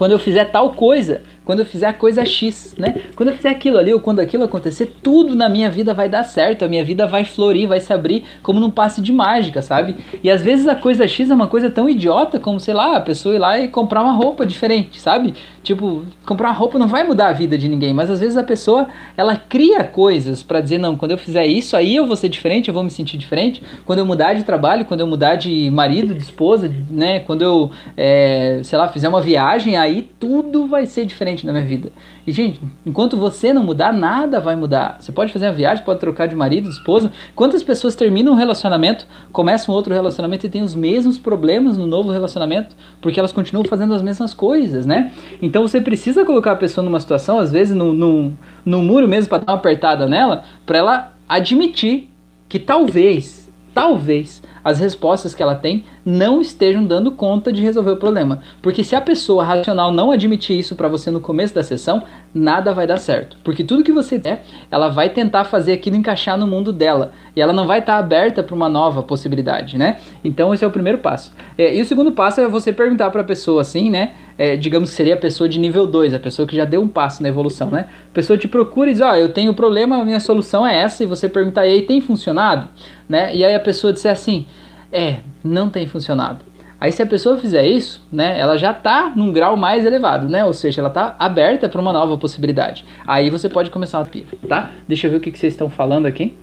[0.00, 2.94] quando eu fizer tal coisa quando eu fizer a coisa X, né?
[3.16, 6.22] Quando eu fizer aquilo ali ou quando aquilo acontecer, tudo na minha vida vai dar
[6.22, 9.96] certo, a minha vida vai florir, vai se abrir como num passe de mágica, sabe?
[10.22, 13.00] E às vezes a coisa X é uma coisa tão idiota como, sei lá, a
[13.00, 15.34] pessoa ir lá e comprar uma roupa diferente, sabe?
[15.62, 18.42] Tipo, comprar uma roupa não vai mudar a vida de ninguém, mas às vezes a
[18.42, 22.30] pessoa, ela cria coisas para dizer, não, quando eu fizer isso, aí eu vou ser
[22.30, 23.62] diferente, eu vou me sentir diferente.
[23.84, 27.20] Quando eu mudar de trabalho, quando eu mudar de marido, de esposa, né?
[27.20, 31.64] Quando eu, é, sei lá, fizer uma viagem, aí tudo vai ser diferente na minha
[31.64, 31.92] vida.
[32.30, 34.98] E, gente, enquanto você não mudar, nada vai mudar.
[35.00, 37.10] Você pode fazer uma viagem, pode trocar de marido, de esposa.
[37.34, 42.12] Quantas pessoas terminam um relacionamento, começam outro relacionamento e têm os mesmos problemas no novo
[42.12, 45.10] relacionamento, porque elas continuam fazendo as mesmas coisas, né?
[45.42, 48.32] Então você precisa colocar a pessoa numa situação, às vezes no, no,
[48.64, 52.08] no muro mesmo, para dar uma apertada nela, para ela admitir
[52.48, 57.96] que talvez, talvez, as respostas que ela tem não estejam dando conta de resolver o
[57.96, 58.40] problema.
[58.62, 62.02] Porque se a pessoa racional não admitir isso para você no começo da sessão,
[62.34, 63.36] nada vai dar certo.
[63.42, 67.12] Porque tudo que você der, ela vai tentar fazer aquilo encaixar no mundo dela.
[67.34, 69.98] E ela não vai estar tá aberta para uma nova possibilidade, né?
[70.24, 71.32] Então esse é o primeiro passo.
[71.56, 74.12] É, e o segundo passo é você perguntar para a pessoa assim, né?
[74.38, 76.88] É, digamos que seria a pessoa de nível 2, a pessoa que já deu um
[76.88, 77.86] passo na evolução, né?
[78.10, 80.78] A pessoa te procura e diz, ó, oh, eu tenho problema, a minha solução é
[80.78, 82.68] essa, e você perguntar, e aí, tem funcionado?
[83.10, 83.34] Né?
[83.34, 84.46] E aí a pessoa disser assim,
[84.92, 86.44] é, não tem funcionado.
[86.80, 90.44] Aí se a pessoa fizer isso, né, ela já está num grau mais elevado, né?
[90.44, 92.84] Ou seja, ela está aberta para uma nova possibilidade.
[93.04, 94.70] Aí você pode começar a pira, tá?
[94.86, 96.38] Deixa eu ver o que, que vocês estão falando aqui.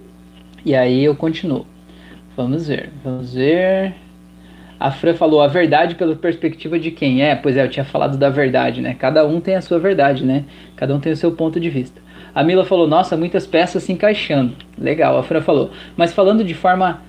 [0.62, 1.66] E aí eu continuo.
[2.36, 3.94] Vamos ver, vamos ver.
[4.78, 7.22] A Fran falou a verdade pela perspectiva de quem?
[7.22, 8.94] É, pois é, eu tinha falado da verdade, né?
[8.94, 10.44] Cada um tem a sua verdade, né?
[10.76, 12.00] Cada um tem o seu ponto de vista.
[12.38, 14.52] A Mila falou, nossa, muitas peças se encaixando.
[14.78, 15.72] Legal, a Fran falou.
[15.96, 17.02] Mas falando de forma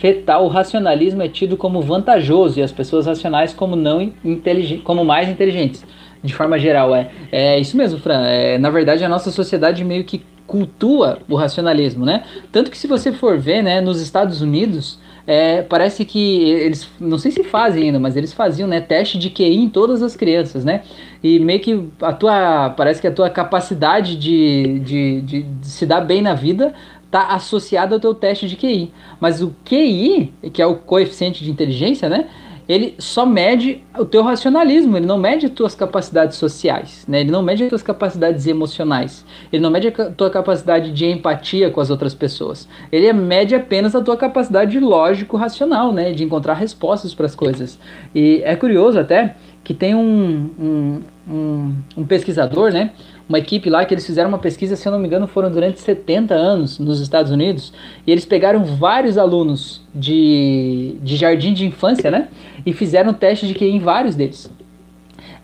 [0.00, 5.04] fetal, o racionalismo é tido como vantajoso e as pessoas racionais como não inteligentes, como
[5.04, 5.86] mais inteligentes.
[6.20, 8.26] De forma geral, é, é isso mesmo, Fran.
[8.26, 12.24] É, na verdade, a nossa sociedade meio que cultua o racionalismo, né?
[12.50, 14.98] Tanto que se você for ver, né, nos Estados Unidos,
[15.32, 19.30] é, parece que eles, não sei se fazem ainda, mas eles faziam, né, teste de
[19.30, 20.82] QI em todas as crianças, né?
[21.22, 25.86] E meio que a tua, parece que a tua capacidade de, de, de, de se
[25.86, 26.74] dar bem na vida
[27.06, 28.92] está associado ao teu teste de QI.
[29.20, 32.28] Mas o QI, que é o coeficiente de inteligência, né?
[32.70, 37.20] Ele só mede o teu racionalismo, ele não mede as tuas capacidades sociais, né?
[37.20, 41.68] Ele não mede as tuas capacidades emocionais, ele não mede a tua capacidade de empatia
[41.68, 42.68] com as outras pessoas.
[42.92, 46.12] Ele mede apenas a tua capacidade lógico-racional, né?
[46.12, 47.76] De encontrar respostas para as coisas.
[48.14, 52.92] E é curioso até que tem um, um, um, um pesquisador, né?
[53.30, 55.78] Uma equipe lá que eles fizeram uma pesquisa, se eu não me engano, foram durante
[55.80, 57.72] 70 anos nos Estados Unidos,
[58.04, 62.26] e eles pegaram vários alunos de, de jardim de infância, né?
[62.66, 64.50] E fizeram teste de QI em vários deles.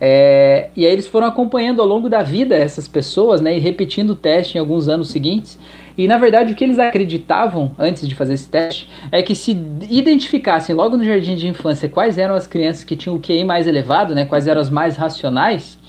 [0.01, 3.55] É, e aí eles foram acompanhando ao longo da vida essas pessoas, né?
[3.55, 5.57] E repetindo o teste em alguns anos seguintes.
[5.97, 9.51] E na verdade o que eles acreditavam antes de fazer esse teste é que se
[9.89, 13.65] identificassem logo no jardim de infância quais eram as crianças que tinham o QI mais
[13.65, 14.25] elevado, né?
[14.25, 15.79] Quais eram as mais racionais,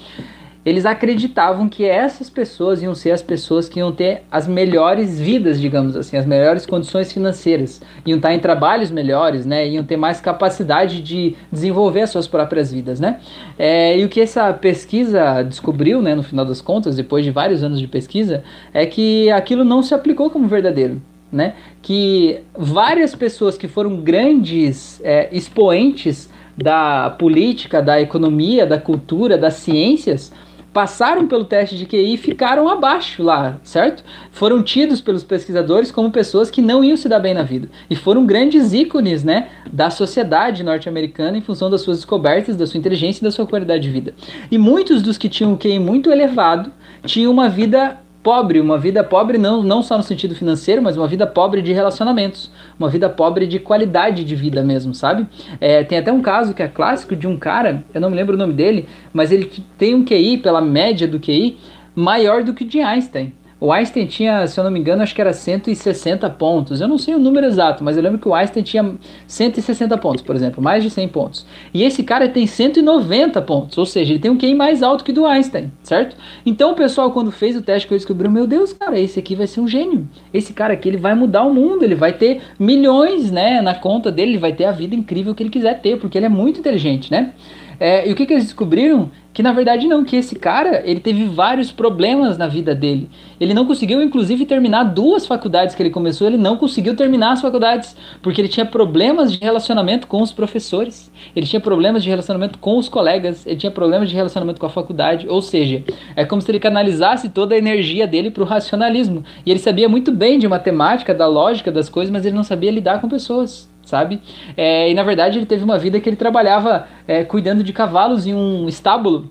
[0.69, 5.59] eles acreditavam que essas pessoas iam ser as pessoas que iam ter as melhores vidas,
[5.59, 9.67] digamos assim, as melhores condições financeiras, iam estar em trabalhos melhores, né?
[9.67, 13.19] Iam ter mais capacidade de desenvolver as suas próprias vidas, né?
[13.59, 17.63] É, e o que essa pesquisa descobriu, né, no final das contas, depois de vários
[17.63, 21.01] anos de pesquisa, é que aquilo não se aplicou como verdadeiro
[21.31, 21.55] né?
[21.83, 29.55] Que várias pessoas que foram grandes é, expoentes da política, da economia, da cultura, das
[29.55, 30.33] ciências,
[30.73, 34.05] passaram pelo teste de QI e ficaram abaixo lá, certo?
[34.31, 37.69] Foram tidos pelos pesquisadores como pessoas que não iam se dar bem na vida.
[37.89, 42.79] E foram grandes ícones, né, da sociedade norte-americana em função das suas descobertas, da sua
[42.79, 44.15] inteligência e da sua qualidade de vida.
[44.51, 46.71] E muitos dos que tinham um QI muito elevado
[47.05, 51.07] tinham uma vida pobre, uma vida pobre não, não só no sentido financeiro, mas uma
[51.07, 55.27] vida pobre de relacionamentos, uma vida pobre de qualidade de vida mesmo, sabe?
[55.61, 58.35] É, tem até um caso que é clássico de um cara, eu não me lembro
[58.35, 61.59] o nome dele, mas ele tem um QI, pela média do QI,
[61.95, 63.33] maior do que o de Einstein.
[63.61, 66.81] O Einstein tinha, se eu não me engano, acho que era 160 pontos.
[66.81, 68.95] Eu não sei o número exato, mas eu lembro que o Einstein tinha
[69.27, 71.47] 160 pontos, por exemplo, mais de 100 pontos.
[71.75, 75.13] E esse cara tem 190 pontos, ou seja, ele tem um QI mais alto que
[75.13, 76.17] do Einstein, certo?
[76.47, 79.35] Então o pessoal, quando fez o teste, que eu descobriu, meu Deus, cara, esse aqui
[79.35, 80.09] vai ser um gênio.
[80.33, 84.13] Esse cara aqui, ele vai mudar o mundo, ele vai ter milhões, né, na conta
[84.13, 86.61] dele, ele vai ter a vida incrível que ele quiser ter, porque ele é muito
[86.61, 87.33] inteligente, né?
[87.81, 89.11] É, e o que, que eles descobriram?
[89.39, 93.09] Que na verdade não, que esse cara, ele teve vários problemas na vida dele.
[93.39, 97.41] Ele não conseguiu, inclusive, terminar duas faculdades que ele começou, ele não conseguiu terminar as
[97.41, 102.59] faculdades, porque ele tinha problemas de relacionamento com os professores, ele tinha problemas de relacionamento
[102.59, 105.85] com os colegas, ele tinha problemas de relacionamento com a faculdade, ou seja,
[106.17, 109.23] é como se ele canalizasse toda a energia dele para o racionalismo.
[109.47, 112.73] E ele sabia muito bem de matemática, da lógica das coisas, mas ele não sabia
[112.73, 114.21] lidar com pessoas sabe?
[114.57, 118.27] É, e na verdade ele teve uma vida que ele trabalhava é, cuidando de cavalos
[118.27, 119.31] em um estábulo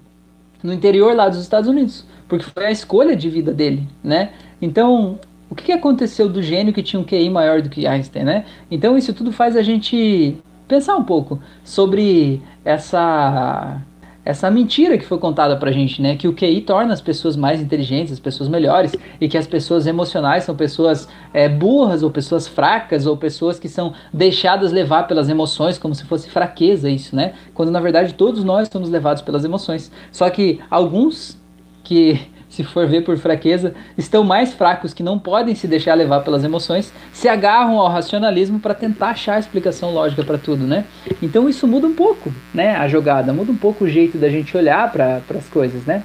[0.63, 4.31] no interior lá dos Estados Unidos, porque foi a escolha de vida dele, né?
[4.59, 8.45] Então, o que aconteceu do gênio que tinha um QI maior do que Einstein, né?
[8.69, 10.35] Então isso tudo faz a gente
[10.67, 13.79] pensar um pouco sobre essa
[14.27, 16.17] essa mentira que foi contada pra gente, né?
[16.17, 19.87] Que o QI torna as pessoas mais inteligentes, as pessoas melhores, e que as pessoas
[19.87, 25.29] emocionais são pessoas é, burras, ou pessoas fracas, ou pessoas que são deixadas levar pelas
[25.29, 27.35] emoções, como se fosse fraqueza isso, né?
[27.53, 29.89] Quando na verdade todos nós somos levados pelas emoções.
[30.11, 31.41] Só que alguns
[31.81, 32.19] que
[32.57, 36.43] se for ver por fraqueza, estão mais fracos que não podem se deixar levar pelas
[36.43, 40.83] emoções, se agarram ao racionalismo para tentar achar a explicação lógica para tudo, né?
[41.21, 42.75] Então isso muda um pouco, né?
[42.75, 46.01] A jogada, muda um pouco o jeito da gente olhar para as coisas, né?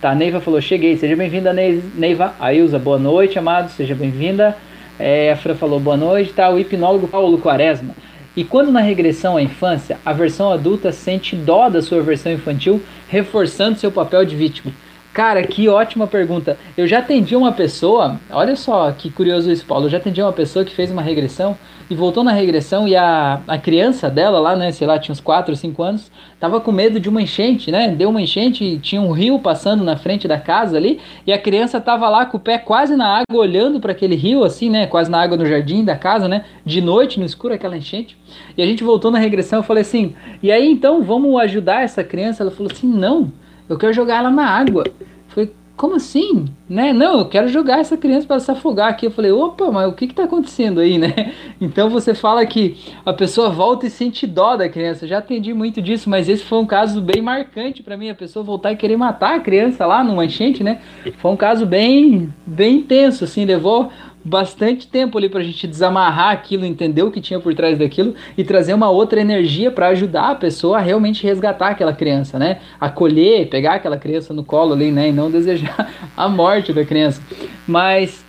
[0.00, 2.34] Tá, a Neiva falou, cheguei, seja bem-vinda, Neiva.
[2.38, 4.56] A Ilza, boa noite, amado, seja bem-vinda.
[4.96, 6.48] É, a Fran falou, boa noite, tá?
[6.48, 7.94] O hipnólogo Paulo Quaresma.
[8.36, 12.80] E quando na regressão à infância, a versão adulta sente dó da sua versão infantil,
[13.08, 14.72] reforçando seu papel de vítima.
[15.12, 16.56] Cara, que ótima pergunta.
[16.76, 19.86] Eu já atendi uma pessoa, olha só que curioso isso, Paulo.
[19.86, 21.58] Eu já atendi uma pessoa que fez uma regressão
[21.90, 25.18] e voltou na regressão e a, a criança dela lá, né, sei lá, tinha uns
[25.18, 27.88] 4 ou 5 anos, tava com medo de uma enchente, né?
[27.88, 31.38] Deu uma enchente e tinha um rio passando na frente da casa ali e a
[31.38, 34.86] criança tava lá com o pé quase na água, olhando para aquele rio assim, né?
[34.86, 36.44] Quase na água no jardim da casa, né?
[36.64, 38.16] De noite, no escuro, aquela enchente.
[38.56, 42.04] E a gente voltou na regressão, eu falei assim: "E aí, então, vamos ajudar essa
[42.04, 43.32] criança?" Ela falou assim: "Não,
[43.70, 44.84] eu quero jogar ela na água.
[45.28, 46.46] Falei, como assim?
[46.70, 46.92] Né?
[46.92, 49.04] Não, eu quero jogar essa criança para se afogar aqui.
[49.04, 51.32] Eu falei, opa, mas o que está acontecendo aí, né?
[51.60, 55.04] Então você fala que a pessoa volta e sente dó da criança.
[55.04, 58.08] Eu já atendi muito disso, mas esse foi um caso bem marcante para mim.
[58.08, 60.80] A pessoa voltar e querer matar a criança lá numa enchente, né?
[61.18, 63.90] Foi um caso bem, bem intenso, assim, levou
[64.24, 68.14] bastante tempo ali para a gente desamarrar aquilo, entender o que tinha por trás daquilo
[68.36, 72.60] e trazer uma outra energia para ajudar a pessoa a realmente resgatar aquela criança, né?
[72.78, 75.08] Acolher, pegar aquela criança no colo ali, né?
[75.08, 77.20] E não desejar a morte da criança.
[77.66, 78.24] Mas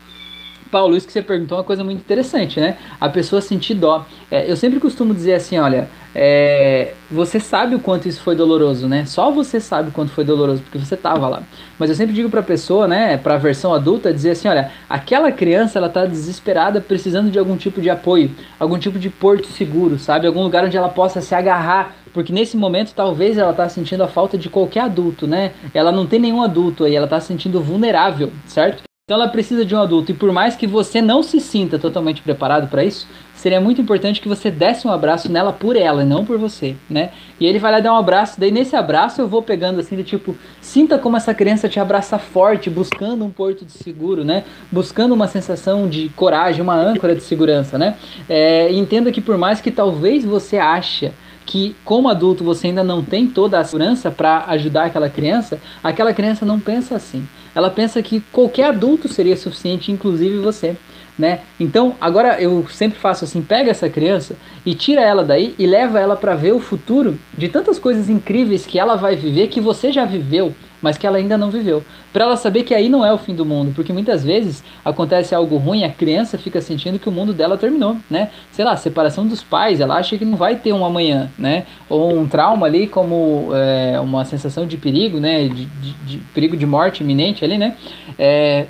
[0.71, 2.77] Paulo, isso que você perguntou é uma coisa muito interessante, né?
[2.99, 4.05] A pessoa sentir dó.
[4.31, 8.87] É, eu sempre costumo dizer assim, olha, é, você sabe o quanto isso foi doloroso,
[8.87, 9.05] né?
[9.05, 11.43] Só você sabe o quanto foi doloroso, porque você tava lá.
[11.77, 15.77] Mas eu sempre digo pra pessoa, né, pra versão adulta, dizer assim, olha, aquela criança,
[15.77, 20.25] ela tá desesperada, precisando de algum tipo de apoio, algum tipo de porto seguro, sabe?
[20.25, 24.07] Algum lugar onde ela possa se agarrar, porque nesse momento talvez ela tá sentindo a
[24.07, 25.51] falta de qualquer adulto, né?
[25.73, 28.83] Ela não tem nenhum adulto aí, ela tá se sentindo vulnerável, certo?
[29.11, 32.21] Então ela precisa de um adulto e por mais que você não se sinta totalmente
[32.21, 36.23] preparado para isso, seria muito importante que você desse um abraço nela por ela, não
[36.23, 37.09] por você, né?
[37.37, 40.03] E ele vai lá dar um abraço, daí nesse abraço eu vou pegando assim, de
[40.05, 44.45] tipo, sinta como essa criança te abraça forte, buscando um porto de seguro, né?
[44.71, 47.97] Buscando uma sensação de coragem, uma âncora de segurança, né?
[48.29, 51.11] É, entenda que por mais que talvez você acha
[51.51, 56.13] que como adulto você ainda não tem toda a segurança para ajudar aquela criança, aquela
[56.13, 57.27] criança não pensa assim.
[57.53, 60.77] Ela pensa que qualquer adulto seria suficiente, inclusive você
[61.19, 61.41] né?
[61.59, 64.35] Então, agora eu sempre faço assim, pega essa criança
[64.65, 68.65] e tira ela daí e leva ela para ver o futuro de tantas coisas incríveis
[68.65, 71.83] que ela vai viver que você já viveu, mas que ela ainda não viveu.
[72.11, 75.33] Para ela saber que aí não é o fim do mundo, porque muitas vezes acontece
[75.35, 78.29] algo ruim, a criança fica sentindo que o mundo dela terminou, né?
[78.51, 81.65] Sei lá, separação dos pais, ela acha que não vai ter um amanhã, né?
[81.87, 85.47] Ou um trauma ali como é, uma sensação de perigo, né?
[85.47, 87.75] De, de, de, perigo de morte iminente ali, né?
[88.17, 88.65] É,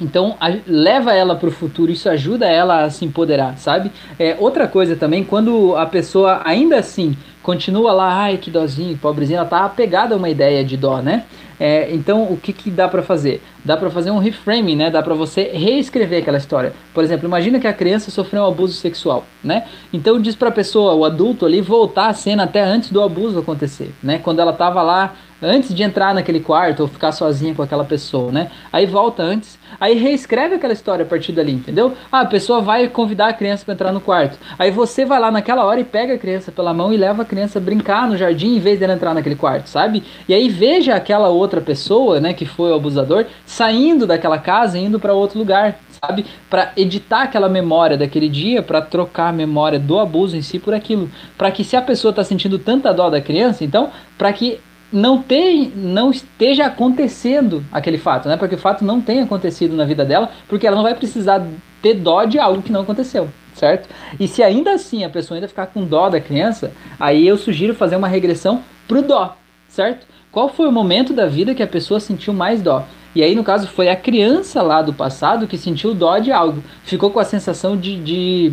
[0.00, 3.90] então a, leva ela para o futuro, isso ajuda ela a se empoderar, sabe?
[4.18, 7.16] É, outra coisa também, quando a pessoa ainda assim
[7.48, 11.24] continua lá, ai que dozinho, pobrezinha, ela tá apegada a uma ideia de dó, né?
[11.58, 13.42] É, então o que, que dá para fazer?
[13.64, 14.90] Dá para fazer um reframing, né?
[14.90, 16.74] Dá para você reescrever aquela história.
[16.92, 19.64] Por exemplo, imagina que a criança sofreu um abuso sexual, né?
[19.90, 23.38] Então diz para a pessoa, o adulto ali, voltar a cena até antes do abuso
[23.38, 24.20] acontecer, né?
[24.22, 28.32] Quando ela tava lá antes de entrar naquele quarto ou ficar sozinha com aquela pessoa,
[28.32, 28.50] né?
[28.72, 31.94] Aí volta antes, aí reescreve aquela história a partir dali, entendeu?
[32.10, 34.38] Ah, a pessoa vai convidar a criança para entrar no quarto.
[34.58, 37.24] Aí você vai lá naquela hora e pega a criança pela mão e leva a
[37.24, 40.02] criança a brincar no jardim em vez dela entrar naquele quarto, sabe?
[40.28, 44.84] E aí veja aquela outra pessoa, né, que foi o abusador, saindo daquela casa e
[44.84, 46.24] indo para outro lugar, sabe?
[46.48, 50.74] Para editar aquela memória daquele dia, para trocar a memória do abuso em si por
[50.74, 54.60] aquilo, para que se a pessoa está sentindo tanta dó da criança, então, para que
[54.92, 58.36] não, ter, não esteja acontecendo aquele fato, né?
[58.36, 61.46] Porque o fato não tenha acontecido na vida dela, porque ela não vai precisar
[61.82, 63.88] ter dó de algo que não aconteceu, certo?
[64.18, 67.74] E se ainda assim a pessoa ainda ficar com dó da criança, aí eu sugiro
[67.74, 69.36] fazer uma regressão pro dó,
[69.68, 70.06] certo?
[70.32, 72.84] Qual foi o momento da vida que a pessoa sentiu mais dó?
[73.14, 76.62] E aí, no caso, foi a criança lá do passado que sentiu dó de algo.
[76.84, 78.52] Ficou com a sensação de, de,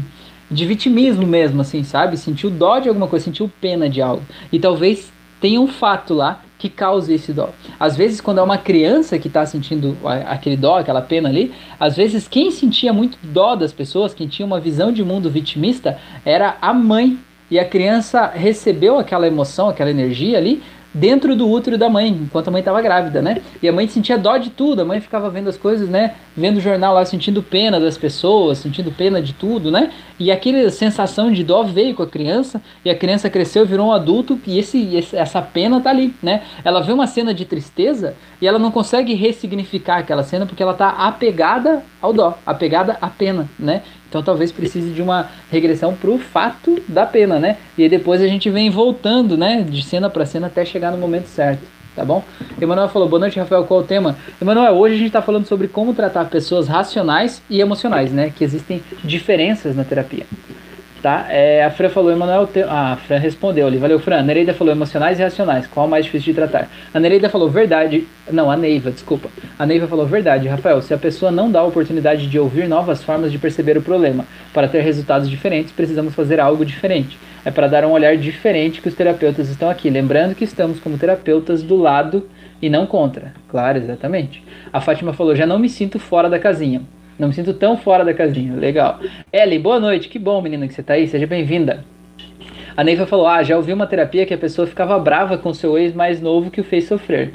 [0.50, 2.18] de vitimismo mesmo, assim, sabe?
[2.18, 4.24] Sentiu dó de alguma coisa, sentiu pena de algo.
[4.52, 7.50] E talvez tem um fato lá que cause esse dó.
[7.80, 11.96] Às vezes, quando é uma criança que está sentindo aquele dó, aquela pena ali, às
[11.96, 16.58] vezes quem sentia muito dó das pessoas, quem tinha uma visão de mundo vitimista, era
[16.62, 17.18] a mãe.
[17.52, 20.64] E a criança recebeu aquela emoção, aquela energia ali,
[20.96, 23.42] dentro do útero da mãe, enquanto a mãe estava grávida, né?
[23.62, 26.16] E a mãe sentia dó de tudo, a mãe ficava vendo as coisas, né?
[26.36, 29.92] Vendo o jornal lá, sentindo pena das pessoas, sentindo pena de tudo, né?
[30.18, 33.92] E aquela sensação de dó veio com a criança, e a criança cresceu, virou um
[33.92, 36.44] adulto, e esse, essa pena tá ali, né?
[36.64, 40.74] Ela vê uma cena de tristeza e ela não consegue ressignificar aquela cena porque ela
[40.74, 43.82] tá apegada ao dó, apegada à pena, né?
[44.16, 47.58] Então talvez precise de uma regressão para o fato da pena, né?
[47.78, 49.62] E aí depois a gente vem voltando, né?
[49.70, 52.24] De cena para cena até chegar no momento certo, tá bom?
[52.62, 54.16] Emanuel falou, boa noite, Rafael, qual o tema?
[54.42, 58.32] Emanuel, hoje a gente está falando sobre como tratar pessoas racionais e emocionais, né?
[58.34, 60.26] Que existem diferenças na terapia
[61.06, 61.28] tá?
[61.30, 62.48] É, a Fran falou, Emanuel.
[62.48, 62.64] Te...
[62.64, 63.78] Ah, a Fran respondeu ali.
[63.78, 64.18] Valeu, Fran.
[64.18, 65.68] A Nereida falou emocionais e racionais.
[65.68, 66.68] Qual é o mais difícil de tratar?
[66.92, 68.08] A Nereida falou verdade.
[68.32, 69.30] Não, a Neiva, desculpa.
[69.60, 70.48] A Neiva falou verdade.
[70.48, 73.84] Rafael, se a pessoa não dá a oportunidade de ouvir novas formas de perceber o
[73.84, 77.20] problema para ter resultados diferentes, precisamos fazer algo diferente.
[77.46, 79.92] É para dar um olhar diferente que os terapeutas estão aqui.
[79.92, 82.28] Lembrando que estamos como terapeutas do lado
[82.60, 83.32] e não contra.
[83.48, 84.44] Claro, exatamente.
[84.74, 86.82] A Fátima falou: já não me sinto fora da casinha.
[87.18, 88.54] Não me sinto tão fora da casinha.
[88.56, 89.00] Legal.
[89.32, 90.10] Ellie, boa noite.
[90.10, 91.08] Que bom, menina, que você tá aí.
[91.08, 91.86] Seja bem-vinda.
[92.76, 95.78] A Neiva falou: Ah, já ouvi uma terapia que a pessoa ficava brava com seu
[95.78, 97.32] ex mais novo que o fez sofrer.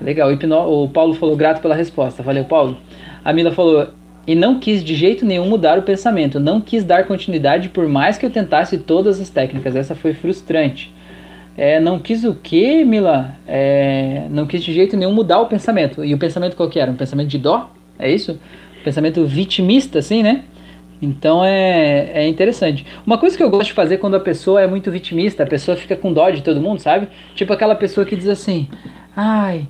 [0.00, 0.30] Legal.
[0.32, 2.22] O Paulo falou: Grato pela resposta.
[2.22, 2.78] Valeu, Paulo.
[3.24, 3.88] A Mila falou:
[4.26, 6.38] E não quis de jeito nenhum mudar o pensamento.
[6.38, 9.74] Não quis dar continuidade por mais que eu tentasse todas as técnicas.
[9.74, 10.94] Essa foi frustrante.
[11.56, 13.34] É, não quis o quê, Mila?
[13.44, 16.04] É, não quis de jeito nenhum mudar o pensamento.
[16.04, 16.92] E o pensamento qual que era?
[16.92, 17.70] Um pensamento de dó?
[17.98, 18.38] É isso?
[18.86, 20.44] Pensamento vitimista, assim, né?
[21.02, 22.86] Então é, é interessante.
[23.04, 25.76] Uma coisa que eu gosto de fazer quando a pessoa é muito vitimista, a pessoa
[25.76, 27.08] fica com dó de todo mundo, sabe?
[27.34, 28.68] Tipo aquela pessoa que diz assim,
[29.14, 29.66] ai.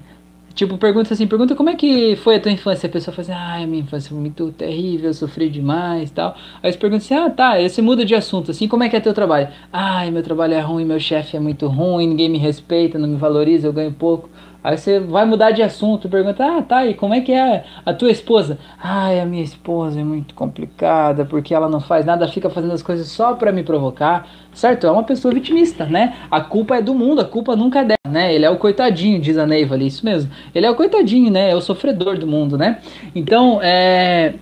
[0.54, 2.86] Tipo, pergunta assim, pergunta como é que foi a tua infância?
[2.86, 6.34] A pessoa fala assim, ai, minha infância foi muito terrível, eu sofri demais tal.
[6.62, 8.96] Aí você pergunta assim, ah, tá, aí você muda de assunto, assim, como é que
[8.96, 9.48] é teu trabalho?
[9.72, 13.16] Ai, meu trabalho é ruim, meu chefe é muito ruim, ninguém me respeita, não me
[13.16, 14.30] valoriza, eu ganho pouco.
[14.66, 17.94] Aí você vai mudar de assunto, pergunta, ah, tá, e como é que é a
[17.94, 18.58] tua esposa?
[18.82, 22.82] Ai, a minha esposa é muito complicada, porque ela não faz nada, fica fazendo as
[22.82, 24.84] coisas só para me provocar, certo?
[24.84, 26.16] É uma pessoa vitimista, né?
[26.28, 28.34] A culpa é do mundo, a culpa nunca é dela, né?
[28.34, 30.32] Ele é o coitadinho, diz a Neiva ali, isso mesmo.
[30.52, 31.52] Ele é o coitadinho, né?
[31.52, 32.80] É o sofredor do mundo, né?
[33.14, 34.34] Então, é...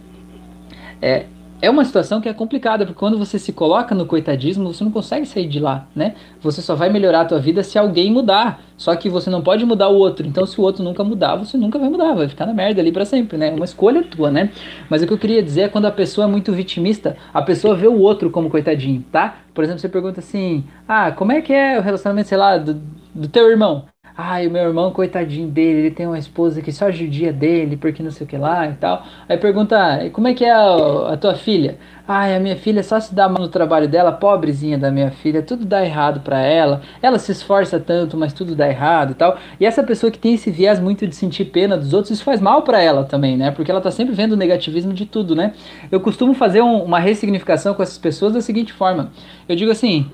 [1.03, 1.27] é
[1.65, 4.91] é uma situação que é complicada, porque quando você se coloca no coitadismo, você não
[4.91, 6.15] consegue sair de lá, né?
[6.41, 8.63] Você só vai melhorar a tua vida se alguém mudar.
[8.77, 10.27] Só que você não pode mudar o outro.
[10.27, 12.93] Então, se o outro nunca mudar, você nunca vai mudar, vai ficar na merda ali
[12.93, 13.49] para sempre, né?
[13.49, 14.51] É uma escolha tua, né?
[14.91, 17.75] Mas o que eu queria dizer é quando a pessoa é muito vitimista, a pessoa
[17.75, 19.39] vê o outro como coitadinho, tá?
[19.55, 22.75] Por exemplo, você pergunta assim: "Ah, como é que é o relacionamento, sei lá, do,
[23.15, 27.33] do teu irmão?" Ai, meu irmão, coitadinho dele, ele tem uma esposa que só judia
[27.33, 29.05] dele, porque não sei o que lá e tal.
[29.29, 31.79] Aí pergunta, como é que é a, a tua filha?
[32.07, 35.43] Ai, a minha filha só se dá mal no trabalho dela, pobrezinha da minha filha,
[35.43, 36.81] tudo dá errado para ela.
[37.03, 39.37] Ela se esforça tanto, mas tudo dá errado e tal.
[39.59, 42.41] E essa pessoa que tem esse viés muito de sentir pena dos outros, isso faz
[42.41, 43.51] mal para ela também, né?
[43.51, 45.55] Porque ela tá sempre vendo o negativismo de tudo, né?
[45.91, 49.11] Eu costumo fazer um, uma ressignificação com essas pessoas da seguinte forma.
[49.49, 50.07] Eu digo assim,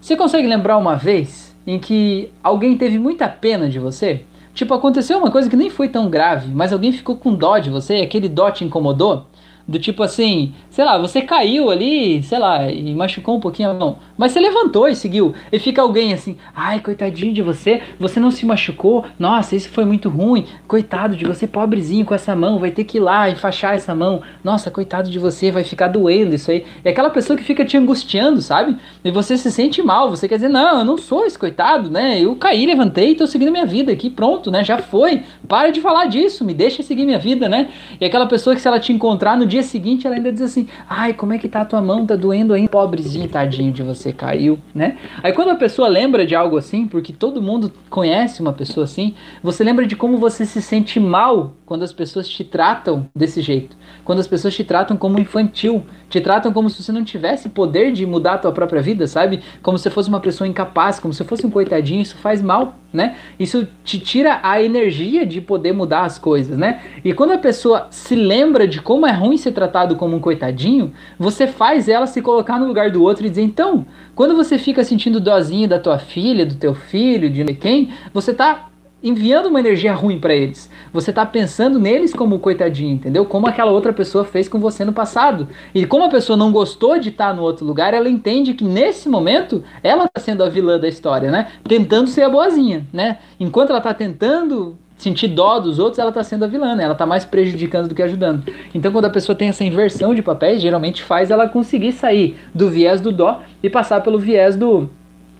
[0.00, 4.24] você consegue lembrar uma vez em que alguém teve muita pena de você?
[4.54, 7.70] Tipo, aconteceu uma coisa que nem foi tão grave, mas alguém ficou com dó de
[7.70, 9.26] você, aquele dó te incomodou?
[9.66, 13.74] Do tipo assim, sei lá, você caiu ali, sei lá, e machucou um pouquinho a
[13.74, 13.98] mão.
[14.16, 15.34] Mas você levantou e seguiu.
[15.50, 19.86] E fica alguém assim, ai, coitadinho de você, você não se machucou, nossa, isso foi
[19.86, 23.36] muito ruim, coitado de você, pobrezinho com essa mão, vai ter que ir lá e
[23.36, 26.66] fachar essa mão, nossa, coitado de você, vai ficar doendo isso aí.
[26.84, 28.76] É aquela pessoa que fica te angustiando, sabe?
[29.02, 32.20] E você se sente mal, você quer dizer, não, eu não sou esse coitado, né?
[32.20, 34.62] Eu caí, levantei, tô seguindo minha vida aqui, pronto, né?
[34.62, 35.22] Já foi.
[35.48, 37.68] Para de falar disso, me deixa seguir minha vida, né?
[37.98, 40.68] E aquela pessoa que se ela te encontrar no dia seguinte, ela ainda diz assim,
[40.88, 44.12] ai, como é que tá a tua mão, tá doendo aí, pobrezinho, tadinho de você
[44.12, 44.98] caiu, né?
[45.22, 49.14] Aí quando a pessoa lembra de algo assim, porque todo mundo conhece uma pessoa assim,
[49.42, 53.76] você lembra de como você se sente mal quando as pessoas te tratam desse jeito.
[54.04, 57.92] Quando as pessoas te tratam como infantil, te tratam como se você não tivesse poder
[57.92, 59.40] de mudar a tua própria vida, sabe?
[59.62, 63.16] Como se fosse uma pessoa incapaz, como se fosse um coitadinho, isso faz mal, né?
[63.38, 66.82] Isso te tira a energia de poder mudar as coisas, né?
[67.04, 70.92] E quando a pessoa se lembra de como é ruim ser tratado como um coitadinho,
[71.18, 74.82] você faz ela se colocar no lugar do outro e dizer, então, quando você fica
[74.82, 78.68] sentindo dozinho da tua filha, do teu filho, de quem, você tá
[79.04, 80.70] enviando uma energia ruim para eles.
[80.90, 83.26] Você tá pensando neles como coitadinho, entendeu?
[83.26, 85.46] Como aquela outra pessoa fez com você no passado.
[85.74, 88.64] E como a pessoa não gostou de estar tá no outro lugar, ela entende que
[88.64, 91.48] nesse momento ela tá sendo a vilã da história, né?
[91.68, 93.18] Tentando ser a boazinha, né?
[93.38, 96.84] Enquanto ela tá tentando sentir dó dos outros, ela tá sendo a vilã, né?
[96.84, 98.42] Ela tá mais prejudicando do que ajudando.
[98.74, 102.70] Então, quando a pessoa tem essa inversão de papéis, geralmente faz ela conseguir sair do
[102.70, 104.88] viés do dó e passar pelo viés do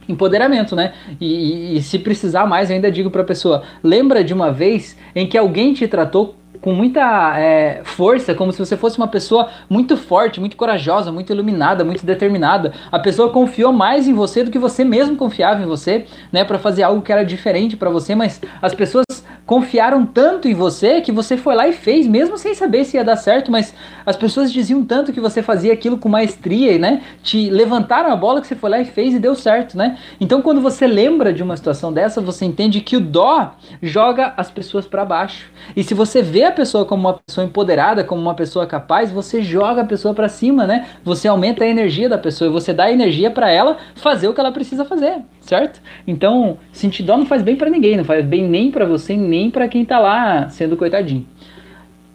[0.06, 0.92] empoderamento, né?
[1.18, 4.52] E, e, e, se precisar mais, eu ainda digo para a pessoa: lembra de uma
[4.52, 9.06] vez em que alguém te tratou com muita é, força, como se você fosse uma
[9.06, 12.72] pessoa muito forte, muito corajosa, muito iluminada, muito determinada.
[12.90, 16.58] A pessoa confiou mais em você do que você mesmo confiava em você, né, para
[16.58, 19.04] fazer algo que era diferente para você, mas as pessoas
[19.44, 23.04] confiaram tanto em você que você foi lá e fez, mesmo sem saber se ia
[23.04, 27.02] dar certo, mas as pessoas diziam tanto que você fazia aquilo com maestria, né?
[27.22, 29.98] Te levantaram a bola que você foi lá e fez e deu certo, né?
[30.20, 34.50] Então quando você lembra de uma situação dessa, você entende que o dó joga as
[34.50, 35.50] pessoas para baixo.
[35.76, 39.42] E se você vê a pessoa como uma pessoa empoderada, como uma pessoa capaz, você
[39.42, 40.86] joga a pessoa para cima, né?
[41.04, 44.40] Você aumenta a energia da pessoa e você dá energia para ela fazer o que
[44.40, 45.80] ela precisa fazer, certo?
[46.06, 49.50] Então, sentir dó não faz bem para ninguém, não faz bem nem para você, nem
[49.50, 51.26] para quem tá lá sendo coitadinho.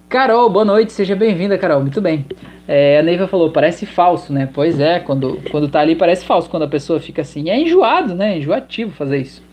[0.09, 1.81] Carol, boa noite, seja bem-vinda, Carol.
[1.81, 2.25] Muito bem.
[2.67, 4.49] É, a Neiva falou, parece falso, né?
[4.51, 7.47] Pois é, quando, quando tá ali parece falso, quando a pessoa fica assim.
[7.51, 8.33] É enjoado, né?
[8.33, 9.43] É enjoativo fazer isso.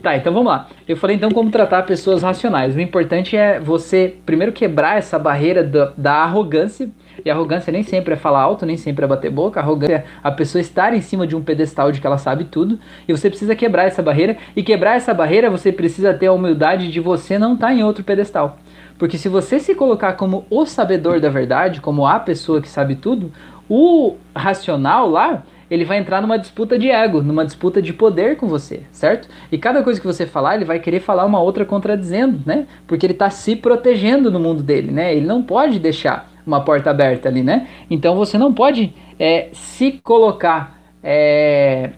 [0.00, 0.68] Tá, então vamos lá.
[0.86, 2.76] Eu falei então como tratar pessoas racionais.
[2.76, 6.88] O importante é você primeiro quebrar essa barreira da, da arrogância.
[7.24, 9.58] E arrogância nem sempre é falar alto, nem sempre é bater boca.
[9.58, 12.78] arrogância é a pessoa estar em cima de um pedestal de que ela sabe tudo.
[13.08, 14.36] E você precisa quebrar essa barreira.
[14.54, 17.82] E quebrar essa barreira você precisa ter a humildade de você não estar tá em
[17.82, 18.58] outro pedestal.
[18.98, 22.94] Porque se você se colocar como o sabedor da verdade, como a pessoa que sabe
[22.94, 23.32] tudo,
[23.68, 28.46] o racional lá, ele vai entrar numa disputa de ego, numa disputa de poder com
[28.46, 29.28] você, certo?
[29.50, 32.66] E cada coisa que você falar, ele vai querer falar uma outra contradizendo, né?
[32.86, 35.14] Porque ele está se protegendo no mundo dele, né?
[35.14, 37.66] Ele não pode deixar uma porta aberta ali, né?
[37.90, 41.90] Então você não pode é, se colocar é,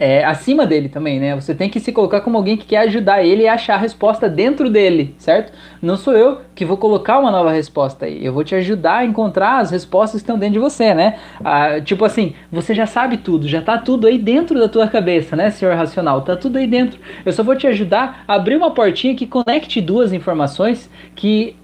[0.00, 1.34] é, acima dele também, né?
[1.34, 4.30] Você tem que se colocar como alguém que quer ajudar ele a achar a resposta
[4.30, 5.52] dentro dele, certo?
[5.82, 8.24] Não sou eu que vou colocar uma nova resposta aí.
[8.24, 11.18] Eu vou te ajudar a encontrar as respostas que estão dentro de você, né?
[11.44, 15.36] Ah, tipo assim, você já sabe tudo, já tá tudo aí dentro da tua cabeça,
[15.36, 16.22] né, senhor racional?
[16.22, 16.98] Tá tudo aí dentro.
[17.22, 21.56] Eu só vou te ajudar a abrir uma portinha que conecte duas informações que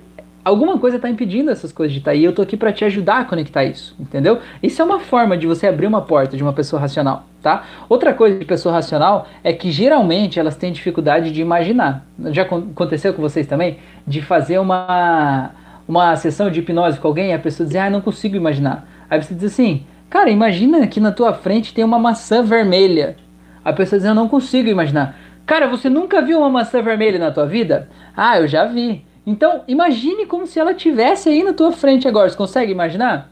[0.47, 2.23] alguma coisa está impedindo essas coisas de estar tá aí.
[2.23, 4.39] Eu tô aqui para te ajudar a conectar isso, entendeu?
[4.63, 7.65] Isso é uma forma de você abrir uma porta de uma pessoa racional, tá?
[7.89, 12.07] Outra coisa de pessoa racional é que geralmente elas têm dificuldade de imaginar.
[12.27, 13.79] Já aconteceu com vocês também?
[14.07, 15.51] De fazer uma
[15.89, 18.89] uma sessão de hipnose com alguém e a pessoa dizer, ah, não consigo imaginar.
[19.09, 23.17] Aí você diz assim, cara, imagina que na tua frente tem uma maçã vermelha.
[23.65, 25.17] A pessoa diz, eu não consigo imaginar.
[25.45, 27.89] Cara, você nunca viu uma maçã vermelha na tua vida?
[28.17, 29.05] Ah, eu já vi.
[29.27, 32.29] Então, imagine como se ela tivesse aí na tua frente agora.
[32.29, 33.29] Você consegue imaginar?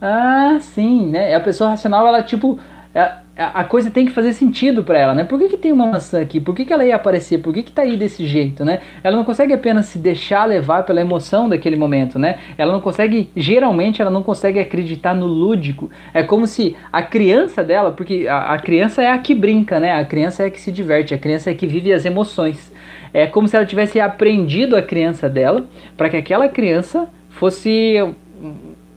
[0.00, 1.34] Ah, sim, né?
[1.34, 2.60] A pessoa racional, ela tipo,
[2.94, 5.24] é, a coisa tem que fazer sentido para ela, né?
[5.24, 6.40] Por que, que tem uma maçã aqui?
[6.40, 7.38] Por que, que ela ia aparecer?
[7.38, 8.80] Por que, que tá aí desse jeito, né?
[9.02, 12.38] Ela não consegue apenas se deixar levar pela emoção daquele momento, né?
[12.58, 15.90] Ela não consegue, geralmente, ela não consegue acreditar no lúdico.
[16.12, 19.92] É como se a criança dela, porque a, a criança é a que brinca, né?
[19.92, 22.72] A criança é a que se diverte, a criança é a que vive as emoções.
[23.12, 27.96] É como se ela tivesse aprendido a criança dela para que aquela criança fosse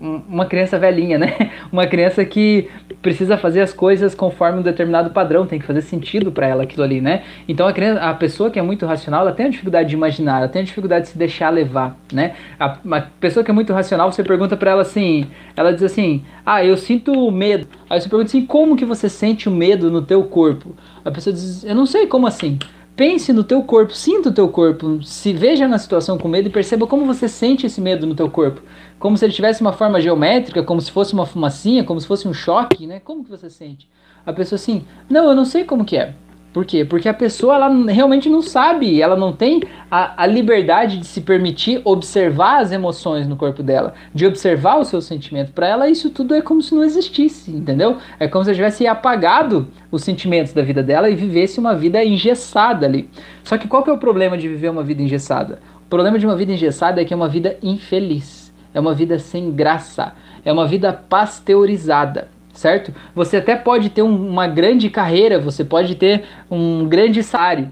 [0.02, 1.52] uma criança velhinha, né?
[1.72, 2.68] Uma criança que
[3.02, 6.84] precisa fazer as coisas conforme um determinado padrão, tem que fazer sentido para ela aquilo
[6.84, 7.24] ali, né?
[7.48, 10.40] Então a, criança, a pessoa que é muito racional, ela tem a dificuldade de imaginar,
[10.40, 12.34] ela tem a dificuldade de se deixar levar, né?
[12.60, 16.24] A, a pessoa que é muito racional, você pergunta para ela assim, ela diz assim:
[16.46, 17.68] "Ah, eu sinto medo".
[17.90, 20.76] Aí você pergunta assim: "Como que você sente o medo no teu corpo?".
[21.06, 22.58] A pessoa diz: "Eu não sei como assim".
[22.96, 26.52] Pense no teu corpo, sinta o teu corpo, se veja na situação com medo e
[26.52, 28.62] perceba como você sente esse medo no teu corpo.
[29.00, 32.28] Como se ele tivesse uma forma geométrica, como se fosse uma fumacinha, como se fosse
[32.28, 33.00] um choque, né?
[33.00, 33.90] Como que você sente?
[34.26, 36.14] A pessoa assim, não, eu não sei como que é.
[36.54, 36.84] Por quê?
[36.84, 41.22] Porque a pessoa ela realmente não sabe, ela não tem a, a, liberdade de se
[41.22, 45.54] permitir observar as emoções no corpo dela, de observar o seu sentimento.
[45.54, 47.98] Para ela, isso tudo é como se não existisse, entendeu?
[48.20, 52.86] É como se tivesse apagado os sentimentos da vida dela e vivesse uma vida engessada
[52.86, 53.10] ali.
[53.46, 55.60] Só que qual que é o problema de viver uma vida engessada?
[55.86, 59.18] O problema de uma vida engessada é que é uma vida infeliz, é uma vida
[59.20, 62.28] sem graça, é uma vida pasteurizada
[62.62, 62.94] certo?
[63.16, 67.72] Você até pode ter um, uma grande carreira, você pode ter um grande salário,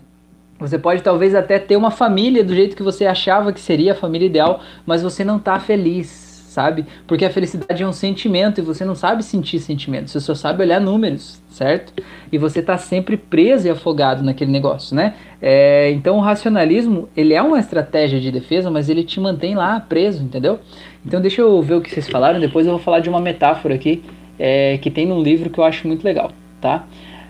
[0.60, 3.96] você pode talvez até ter uma família do jeito que você achava que seria a
[3.96, 6.88] família ideal, mas você não está feliz, sabe?
[7.06, 10.64] Porque a felicidade é um sentimento e você não sabe sentir sentimentos, você só sabe
[10.64, 11.94] olhar números, certo?
[12.32, 15.14] E você está sempre preso e afogado naquele negócio, né?
[15.40, 19.80] É, então o racionalismo, ele é uma estratégia de defesa, mas ele te mantém lá
[19.80, 20.60] preso, entendeu?
[21.06, 23.76] Então deixa eu ver o que vocês falaram, depois eu vou falar de uma metáfora
[23.76, 24.04] aqui
[24.40, 26.32] é, que tem num livro que eu acho muito legal,
[26.62, 26.86] tá?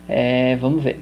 [0.08, 1.00] É, vamos ver.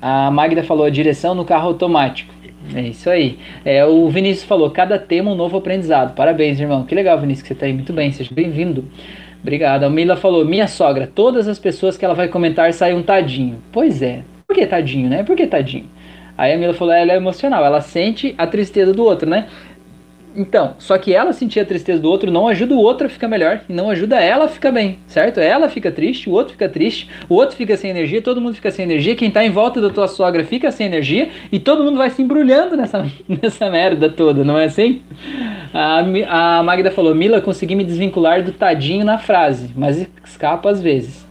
[0.00, 2.34] A Magda falou a direção no carro automático.
[2.74, 3.38] É isso aí.
[3.64, 6.14] É, o Vinícius falou, cada tema um novo aprendizado.
[6.14, 6.84] Parabéns, irmão.
[6.84, 7.72] Que legal, Vinícius, que você está aí.
[7.72, 8.84] Muito bem, seja bem-vindo.
[9.40, 9.84] Obrigado.
[9.84, 13.58] A Mila falou, minha sogra, todas as pessoas que ela vai comentar saem um tadinho.
[13.70, 14.22] Pois é.
[14.46, 15.22] Por que tadinho, né?
[15.22, 15.86] Por que tadinho?
[16.36, 19.46] Aí a Mila falou, ela é emocional, ela sente a tristeza do outro, né?
[20.36, 23.26] Então, só que ela sentir a tristeza do outro não ajuda o outro a ficar
[23.26, 25.40] melhor e não ajuda ela a ficar bem, certo?
[25.40, 28.70] Ela fica triste, o outro fica triste, o outro fica sem energia, todo mundo fica
[28.70, 31.96] sem energia, quem tá em volta da tua sogra fica sem energia e todo mundo
[31.96, 35.00] vai se embrulhando nessa, nessa merda toda, não é assim?
[35.72, 40.82] A, a Magda falou: Mila, consegui me desvincular do tadinho na frase, mas escapa às
[40.82, 41.26] vezes.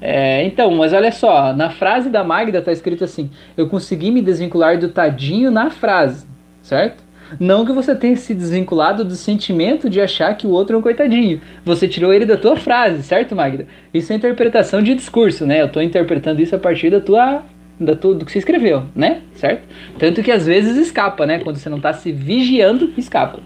[0.00, 4.22] É, então, mas olha só, na frase da Magda tá escrito assim: Eu consegui me
[4.22, 6.26] desvincular do tadinho na frase,
[6.62, 7.09] certo?
[7.38, 10.82] Não que você tenha se desvinculado do sentimento de achar que o outro é um
[10.82, 11.40] coitadinho.
[11.64, 13.66] Você tirou ele da tua frase, certo, Magda?
[13.94, 15.60] Isso é interpretação de discurso, né?
[15.60, 17.42] Eu estou interpretando isso a partir da tua,
[17.78, 19.20] da tua, do que você escreveu, né?
[19.34, 19.62] Certo?
[19.98, 21.38] Tanto que às vezes escapa, né?
[21.38, 23.40] Quando você não está se vigiando, escapa.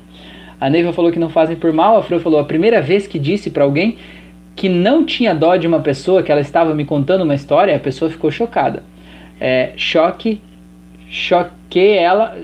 [0.60, 1.98] A Neiva falou que não fazem por mal.
[1.98, 3.98] A Fro falou a primeira vez que disse para alguém
[4.56, 7.80] que não tinha dó de uma pessoa, que ela estava me contando uma história, a
[7.80, 8.84] pessoa ficou chocada.
[9.40, 10.40] É, choque
[11.74, 12.36] choquei ela,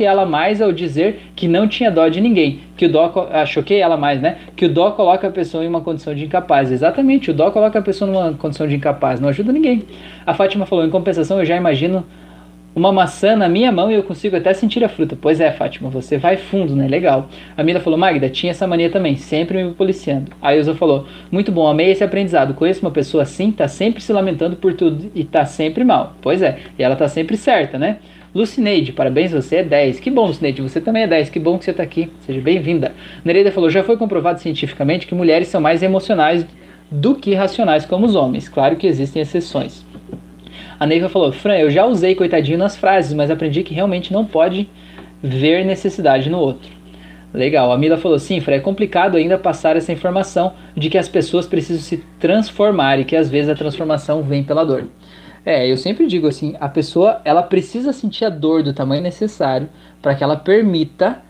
[0.00, 3.80] ela mais ao dizer que não tinha dó de ninguém, que o dó, ah, choquei
[3.80, 4.38] ela mais, né?
[4.56, 6.72] Que o dó coloca a pessoa em uma condição de incapaz.
[6.72, 9.84] Exatamente, o dó coloca a pessoa numa condição de incapaz, não ajuda ninguém.
[10.26, 12.04] A Fátima falou, em compensação, eu já imagino
[12.74, 15.16] uma maçã na minha mão e eu consigo até sentir a fruta.
[15.20, 16.88] Pois é, Fátima, você vai fundo, né?
[16.88, 17.28] Legal.
[17.56, 20.32] A Mila falou, Magda, tinha essa mania também, sempre me policiando.
[20.42, 22.54] A Ilza falou, muito bom, amei esse aprendizado.
[22.54, 26.14] Conheço uma pessoa assim, tá sempre se lamentando por tudo e tá sempre mal.
[26.20, 27.98] Pois é, e ela tá sempre certa, né?
[28.34, 30.00] Lucineide, parabéns, você é 10.
[30.00, 31.30] Que bom, Lucineide, você também é 10.
[31.30, 32.10] Que bom que você está aqui.
[32.26, 32.92] Seja bem-vinda.
[33.24, 36.44] Nereida falou: já foi comprovado cientificamente que mulheres são mais emocionais
[36.90, 38.48] do que racionais como os homens.
[38.48, 39.86] Claro que existem exceções.
[40.80, 44.24] A Neiva falou: Fran, eu já usei coitadinho nas frases, mas aprendi que realmente não
[44.24, 44.68] pode
[45.22, 46.68] ver necessidade no outro.
[47.32, 47.70] Legal.
[47.70, 51.46] A Mila falou: sim, Fran, é complicado ainda passar essa informação de que as pessoas
[51.46, 54.88] precisam se transformar e que às vezes a transformação vem pela dor.
[55.44, 59.68] É, eu sempre digo assim, a pessoa ela precisa sentir a dor do tamanho necessário
[60.00, 61.22] para que ela permita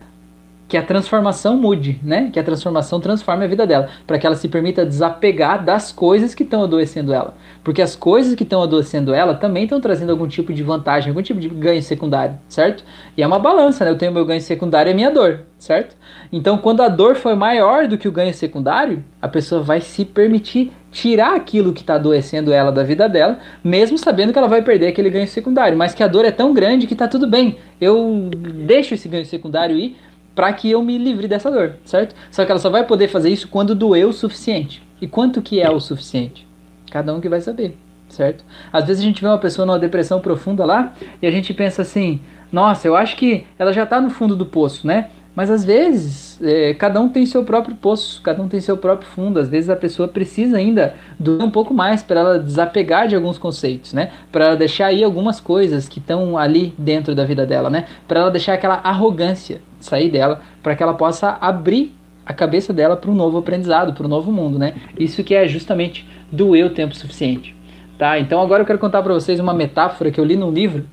[0.66, 2.30] que a transformação mude, né?
[2.32, 6.34] Que a transformação transforme a vida dela, para que ela se permita desapegar das coisas
[6.34, 7.34] que estão adoecendo ela.
[7.62, 11.22] Porque as coisas que estão adoecendo ela também estão trazendo algum tipo de vantagem, algum
[11.22, 12.82] tipo de ganho secundário, certo?
[13.16, 13.90] E é uma balança, né?
[13.90, 15.96] Eu tenho meu ganho secundário e a minha dor, certo?
[16.32, 20.04] Então, quando a dor for maior do que o ganho secundário, a pessoa vai se
[20.04, 24.62] permitir tirar aquilo que está adoecendo ela da vida dela, mesmo sabendo que ela vai
[24.62, 27.59] perder aquele ganho secundário, mas que a dor é tão grande que está tudo bem.
[27.80, 28.30] Eu
[28.64, 29.97] deixo esse ganho secundário ir
[30.36, 32.14] para que eu me livre dessa dor, certo?
[32.30, 34.82] Só que ela só vai poder fazer isso quando doer o suficiente.
[35.01, 36.47] E quanto que é o suficiente?
[36.92, 37.76] Cada um que vai saber,
[38.09, 38.45] certo?
[38.72, 41.82] Às vezes a gente vê uma pessoa numa depressão profunda lá e a gente pensa
[41.82, 42.20] assim:
[42.53, 45.11] nossa, eu acho que ela já está no fundo do poço, né?
[45.35, 49.09] Mas às vezes, é, cada um tem seu próprio poço, cada um tem seu próprio
[49.09, 49.41] fundo.
[49.41, 53.37] Às vezes a pessoa precisa ainda doer um pouco mais para ela desapegar de alguns
[53.37, 54.12] conceitos, né?
[54.30, 57.87] Para ela deixar aí algumas coisas que estão ali dentro da vida dela, né?
[58.07, 62.97] Para ela deixar aquela arrogância sair dela, para que ela possa abrir a cabeça dela
[62.97, 64.74] para um novo aprendizado, para um novo mundo, né?
[64.99, 67.55] Isso que é justamente doer o tempo suficiente,
[67.99, 68.18] tá?
[68.18, 70.87] Então agora eu quero contar para vocês uma metáfora que eu li num livro.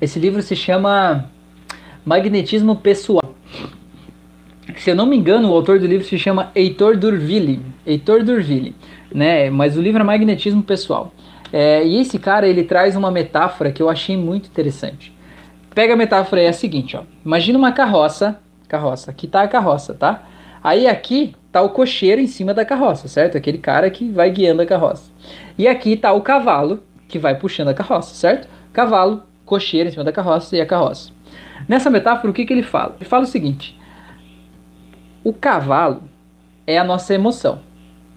[0.00, 1.24] Esse livro se chama
[2.04, 3.34] Magnetismo Pessoal.
[4.74, 7.60] Se eu não me engano, o autor do livro se chama Heitor Durville.
[7.86, 8.74] Heitor Durville,
[9.14, 9.48] né?
[9.48, 11.12] Mas o livro é Magnetismo Pessoal.
[11.52, 15.16] É, e esse cara ele traz uma metáfora que eu achei muito interessante.
[15.74, 17.02] Pega a metáfora aí, é a seguinte, ó.
[17.24, 20.24] Imagina uma carroça, carroça, aqui tá a carroça, tá?
[20.62, 23.38] Aí aqui tá o cocheiro em cima da carroça, certo?
[23.38, 25.12] Aquele cara que vai guiando a carroça.
[25.56, 28.48] E aqui tá o cavalo que vai puxando a carroça, certo?
[28.72, 31.10] Cavalo, cocheiro em cima da carroça e a carroça.
[31.68, 32.96] Nessa metáfora, o que, que ele fala?
[32.98, 33.78] Ele fala o seguinte:
[35.26, 36.04] o cavalo
[36.68, 37.58] é a nossa emoção.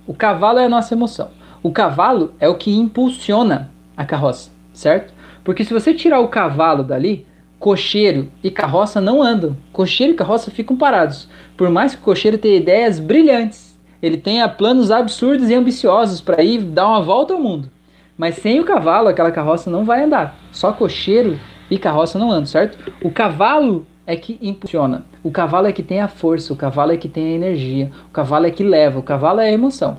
[0.06, 1.32] O cavalo é a nossa emoção.
[1.64, 5.12] O cavalo é o que impulsiona a carroça, certo?
[5.44, 7.26] Porque se você tirar o cavalo dali,
[7.58, 9.58] cocheiro e carroça não andam.
[9.74, 11.28] Cocheiro e carroça ficam parados.
[11.58, 16.44] Por mais que o cocheiro tenha ideias brilhantes, ele tenha planos absurdos e ambiciosos para
[16.44, 17.72] ir dar uma volta ao mundo.
[18.16, 20.38] Mas sem o cavalo, aquela carroça não vai andar.
[20.52, 21.40] Só cocheiro
[21.72, 22.78] e carroça não andam, certo?
[23.02, 25.06] O cavalo é que impulsiona.
[25.24, 28.12] O cavalo é que tem a força, o cavalo é que tem a energia, o
[28.12, 29.98] cavalo é que leva, o cavalo é a emoção,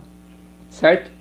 [0.69, 1.13] certo?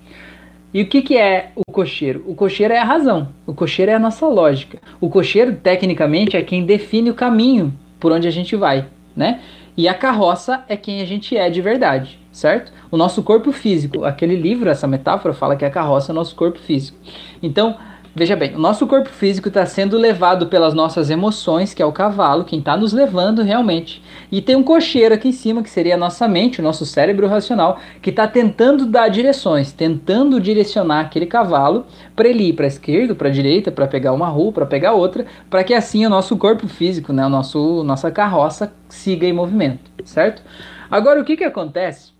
[0.73, 2.23] E o que, que é o cocheiro?
[2.27, 4.79] O cocheiro é a razão, o cocheiro é a nossa lógica.
[4.99, 9.39] O cocheiro, tecnicamente, é quem define o caminho por onde a gente vai, né?
[9.77, 12.71] E a carroça é quem a gente é de verdade, certo?
[12.89, 16.35] O nosso corpo físico, aquele livro, essa metáfora fala que a carroça é o nosso
[16.35, 16.97] corpo físico.
[17.41, 17.77] Então,
[18.19, 21.91] Veja bem, o nosso corpo físico está sendo levado pelas nossas emoções, que é o
[21.93, 24.03] cavalo, quem está nos levando realmente.
[24.29, 27.27] E tem um cocheiro aqui em cima, que seria a nossa mente, o nosso cérebro
[27.27, 32.67] racional, que está tentando dar direções, tentando direcionar aquele cavalo para ele ir para a
[32.67, 36.09] esquerda, para a direita, para pegar uma rua, para pegar outra, para que assim o
[36.09, 40.43] nosso corpo físico, né, o nosso, nossa carroça, siga em movimento, certo?
[40.91, 42.11] Agora, o que, que acontece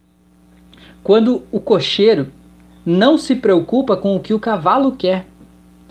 [1.04, 2.32] quando o cocheiro
[2.86, 5.26] não se preocupa com o que o cavalo quer?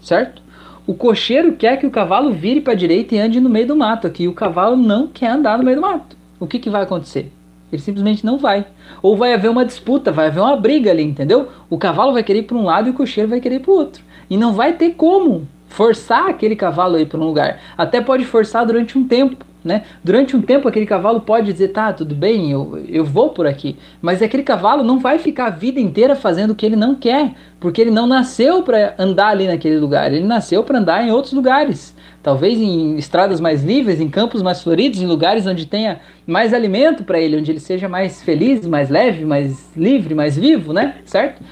[0.02, 0.42] Certo?
[0.86, 3.76] O cocheiro quer que o cavalo vire para a direita e ande no meio do
[3.76, 6.16] mato, aqui o cavalo não quer andar no meio do mato.
[6.40, 7.30] O que, que vai acontecer?
[7.70, 8.66] Ele simplesmente não vai.
[9.02, 11.48] Ou vai haver uma disputa, vai haver uma briga ali, entendeu?
[11.68, 13.70] O cavalo vai querer ir para um lado e o cocheiro vai querer ir para
[13.70, 14.02] o outro.
[14.30, 17.60] E não vai ter como forçar aquele cavalo a ir para um lugar.
[17.76, 19.44] Até pode forçar durante um tempo.
[19.68, 19.82] Né?
[20.02, 23.76] Durante um tempo aquele cavalo pode dizer, tá, tudo bem, eu, eu vou por aqui.
[24.00, 27.34] Mas aquele cavalo não vai ficar a vida inteira fazendo o que ele não quer,
[27.60, 31.34] porque ele não nasceu para andar ali naquele lugar, ele nasceu para andar em outros
[31.34, 31.94] lugares.
[32.22, 37.04] Talvez em estradas mais livres, em campos mais floridos, em lugares onde tenha mais alimento
[37.04, 40.94] para ele, onde ele seja mais feliz, mais leve, mais livre, mais vivo, né?
[41.04, 41.42] Certo?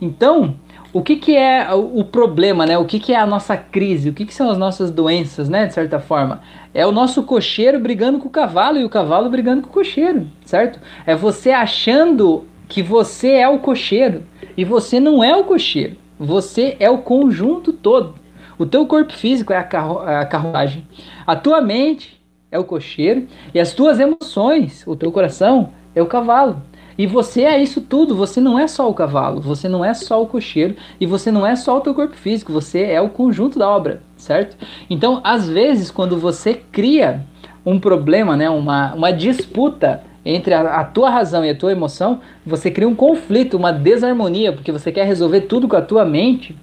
[0.00, 0.54] Então,
[0.96, 2.78] o que, que é o problema, né?
[2.78, 4.08] O que, que é a nossa crise?
[4.08, 5.66] O que, que são as nossas doenças, né?
[5.66, 6.40] De certa forma.
[6.72, 10.26] É o nosso cocheiro brigando com o cavalo e o cavalo brigando com o cocheiro,
[10.46, 10.80] certo?
[11.06, 14.22] É você achando que você é o cocheiro
[14.56, 15.98] e você não é o cocheiro.
[16.18, 18.14] Você é o conjunto todo.
[18.58, 20.88] O teu corpo físico é a, carru a carruagem.
[21.26, 22.18] A tua mente
[22.50, 26.62] é o cocheiro e as tuas emoções, o teu coração, é o cavalo.
[26.98, 30.22] E você é isso tudo, você não é só o cavalo, você não é só
[30.22, 33.58] o cocheiro e você não é só o teu corpo físico, você é o conjunto
[33.58, 34.56] da obra, certo?
[34.88, 37.22] Então, às vezes, quando você cria
[37.64, 42.20] um problema, né, uma, uma disputa entre a, a, tua razão e a tua emoção,
[42.44, 46.56] você cria um conflito, uma desarmonia, porque você quer resolver tudo com a tua mente,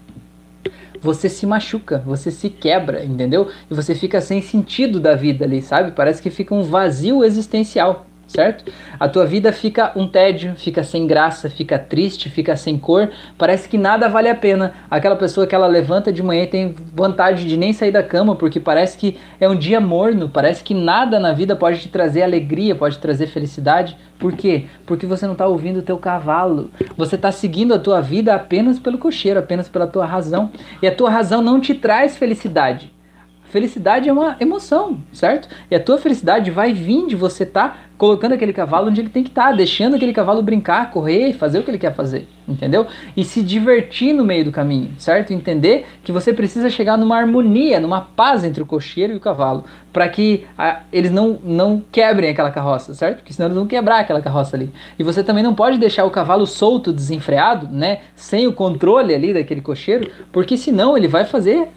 [1.01, 3.49] você se machuca, você se quebra, entendeu?
[3.69, 5.91] E você fica sem sentido da vida ali, sabe?
[5.91, 8.71] Parece que fica um vazio existencial certo?
[8.99, 13.69] A tua vida fica um tédio, fica sem graça, fica triste, fica sem cor, parece
[13.69, 14.74] que nada vale a pena.
[14.89, 18.36] Aquela pessoa que ela levanta de manhã e tem vontade de nem sair da cama,
[18.36, 22.24] porque parece que é um dia morno, parece que nada na vida pode te trazer
[22.24, 23.97] alegria, pode te trazer felicidade.
[24.17, 24.67] Por quê?
[24.86, 26.71] Porque você não está ouvindo o teu cavalo.
[26.95, 30.49] Você está seguindo a tua vida apenas pelo cocheiro, apenas pela tua razão.
[30.82, 32.92] E a tua razão não te traz felicidade.
[33.54, 35.47] Felicidade é uma emoção, certo?
[35.70, 39.10] E a tua felicidade vai vir de você estar tá colocando aquele cavalo onde ele
[39.10, 42.28] tem que estar, tá, deixando aquele cavalo brincar, correr fazer o que ele quer fazer,
[42.47, 42.88] entendeu?
[43.16, 45.34] E se divertir no meio do caminho, certo?
[45.34, 49.66] Entender que você precisa chegar numa harmonia, numa paz entre o cocheiro e o cavalo,
[49.93, 53.18] para que a, eles não, não quebrem aquela carroça, certo?
[53.18, 54.74] Porque senão eles vão quebrar aquela carroça ali.
[54.97, 57.99] E você também não pode deixar o cavalo solto, desenfreado, né?
[58.16, 61.68] Sem o controle ali daquele cocheiro, porque senão ele vai fazer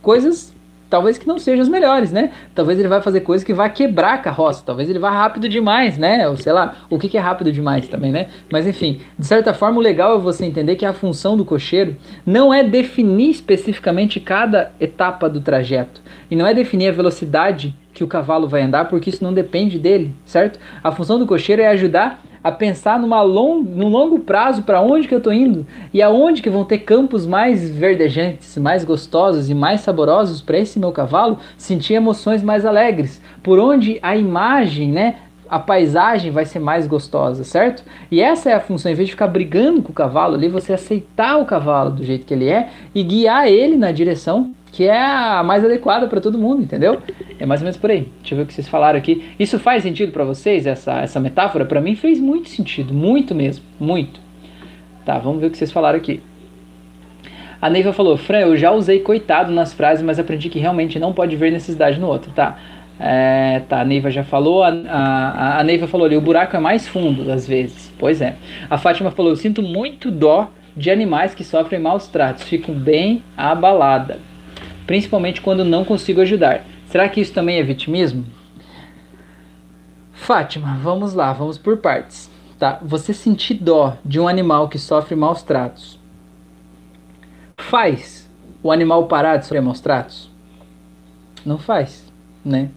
[0.00, 0.55] coisas
[0.88, 2.32] talvez que não sejam os melhores, né?
[2.54, 5.98] Talvez ele vai fazer coisas que vai quebrar a carroça, talvez ele vá rápido demais,
[5.98, 6.28] né?
[6.28, 8.28] Ou sei lá, o que, que é rápido demais também, né?
[8.50, 11.96] Mas enfim, de certa forma, o legal é você entender que a função do cocheiro
[12.24, 18.04] não é definir especificamente cada etapa do trajeto, e não é definir a velocidade que
[18.04, 20.58] o cavalo vai andar, porque isso não depende dele, certo?
[20.84, 25.08] A função do cocheiro é ajudar a pensar numa long, num longo prazo para onde
[25.08, 29.54] que eu estou indo e aonde que vão ter campos mais verdejantes, mais gostosos e
[29.54, 35.16] mais saborosos para esse meu cavalo sentir emoções mais alegres, por onde a imagem, né,
[35.50, 37.82] a paisagem vai ser mais gostosa, certo?
[38.12, 40.72] E essa é a função, em vez de ficar brigando com o cavalo ali, você
[40.72, 45.02] aceitar o cavalo do jeito que ele é e guiar ele na direção que é
[45.02, 47.00] a mais adequada para todo mundo, entendeu?
[47.40, 48.12] É mais ou menos por aí.
[48.20, 49.24] Deixa eu ver o que vocês falaram aqui.
[49.38, 51.64] Isso faz sentido para vocês, essa, essa metáfora?
[51.64, 54.20] Para mim fez muito sentido, muito mesmo, muito.
[55.02, 56.22] Tá, vamos ver o que vocês falaram aqui.
[57.58, 61.14] A Neiva falou, Fran, eu já usei coitado nas frases, mas aprendi que realmente não
[61.14, 62.58] pode ver necessidade no outro, tá?
[63.00, 66.60] É, tá, a Neiva já falou, a, a, a Neiva falou ali, o buraco é
[66.60, 67.90] mais fundo às vezes.
[67.98, 68.36] Pois é.
[68.68, 73.22] A Fátima falou, eu sinto muito dó de animais que sofrem maus tratos, fico bem
[73.34, 74.18] abalada
[74.86, 76.64] principalmente quando não consigo ajudar.
[76.86, 78.24] Será que isso também é vitimismo?
[80.12, 82.30] Fátima, vamos lá, vamos por partes.
[82.58, 82.78] Tá?
[82.82, 85.98] Você sentir dó de um animal que sofre maus tratos
[87.58, 88.30] faz
[88.62, 90.30] o animal parar de sofrer maus tratos?
[91.44, 92.04] Não faz,
[92.44, 92.70] né?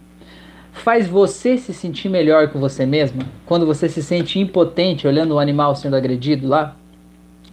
[0.72, 5.38] Faz você se sentir melhor com você mesma quando você se sente impotente olhando o
[5.38, 6.76] animal sendo agredido lá?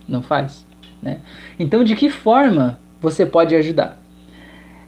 [0.07, 0.65] Não faz,
[1.01, 1.19] né?
[1.59, 3.97] Então, de que forma você pode ajudar?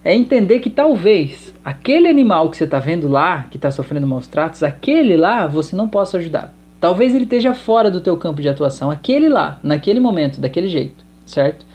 [0.04, 4.28] É entender que talvez aquele animal que você está vendo lá, que está sofrendo maus
[4.28, 6.54] tratos, aquele lá você não possa ajudar.
[6.80, 11.04] Talvez ele esteja fora do teu campo de atuação, aquele lá, naquele momento, daquele jeito,
[11.26, 11.66] certo?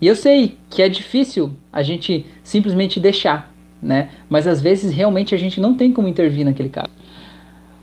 [0.00, 3.52] E eu sei que é difícil a gente simplesmente deixar,
[3.82, 4.08] né?
[4.30, 6.90] Mas às vezes realmente a gente não tem como intervir naquele caso.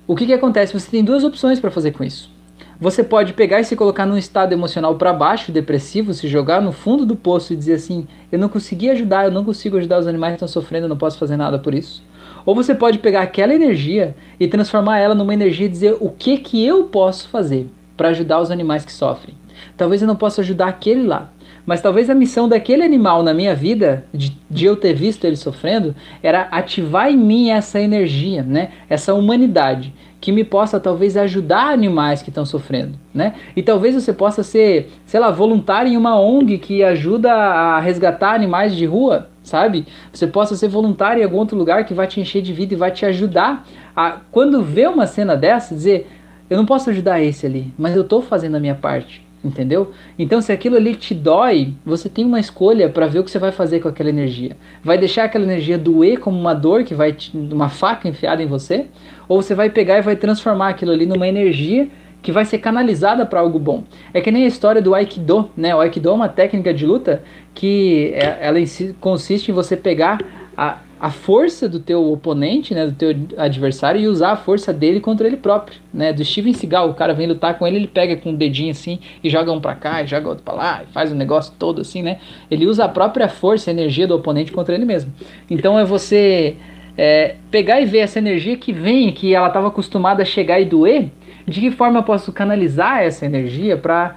[0.07, 0.73] O que, que acontece?
[0.73, 2.31] Você tem duas opções para fazer com isso.
[2.79, 6.71] Você pode pegar e se colocar num estado emocional para baixo, depressivo, se jogar no
[6.71, 10.05] fundo do poço e dizer assim: eu não consegui ajudar, eu não consigo ajudar os
[10.05, 12.03] animais que estão sofrendo, eu não posso fazer nada por isso.
[12.45, 16.37] Ou você pode pegar aquela energia e transformar ela numa energia e dizer o que
[16.37, 17.67] que eu posso fazer
[17.97, 19.35] para ajudar os animais que sofrem.
[19.75, 21.31] Talvez eu não possa ajudar aquele lá,
[21.65, 25.35] mas talvez a missão daquele animal na minha vida, de, de eu ter visto ele
[25.35, 28.69] sofrendo, era ativar em mim essa energia, né?
[28.87, 33.35] essa humanidade que me possa talvez ajudar animais que estão sofrendo, né?
[33.55, 38.33] E talvez você possa ser, sei lá, voluntário em uma ONG que ajuda a resgatar
[38.33, 39.85] animais de rua, sabe?
[40.11, 42.77] Você possa ser voluntário em algum outro lugar que vai te encher de vida e
[42.77, 43.65] vai te ajudar
[43.95, 46.07] a quando vê uma cena dessa dizer,
[46.49, 49.26] eu não posso ajudar esse ali, mas eu estou fazendo a minha parte.
[49.43, 49.91] Entendeu?
[50.17, 53.37] Então, se aquilo ali te dói, você tem uma escolha para ver o que você
[53.37, 54.57] vai fazer com aquela energia.
[54.83, 58.47] Vai deixar aquela energia doer como uma dor que vai te, uma faca enfiada em
[58.47, 58.87] você,
[59.27, 61.87] ou você vai pegar e vai transformar aquilo ali numa energia
[62.21, 63.83] que vai ser canalizada para algo bom.
[64.13, 65.75] É que nem a história do Aikido, né?
[65.75, 67.21] O Aikido é uma técnica de luta
[67.53, 68.59] que é, ela
[68.99, 70.19] consiste em você pegar
[70.57, 74.99] a, a força do teu oponente, né, do teu adversário e usar a força dele
[74.99, 76.11] contra ele próprio, né?
[76.11, 78.71] Do Steven Seagal, o cara vem lutar com ele, ele pega com o um dedinho
[78.71, 81.17] assim e joga um para cá, e joga outro para lá, e faz o um
[81.17, 82.17] negócio todo assim, né?
[82.49, 85.13] Ele usa a própria força, a energia do oponente contra ele mesmo.
[85.49, 86.55] Então é você
[86.97, 90.65] é, pegar e ver essa energia que vem, que ela estava acostumada a chegar e
[90.65, 91.09] doer,
[91.47, 94.15] de que forma eu posso canalizar essa energia para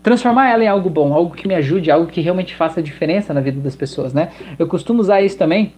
[0.00, 3.40] transformar ela em algo bom, algo que me ajude, algo que realmente faça diferença na
[3.40, 4.28] vida das pessoas, né?
[4.58, 5.72] Eu costumo usar isso também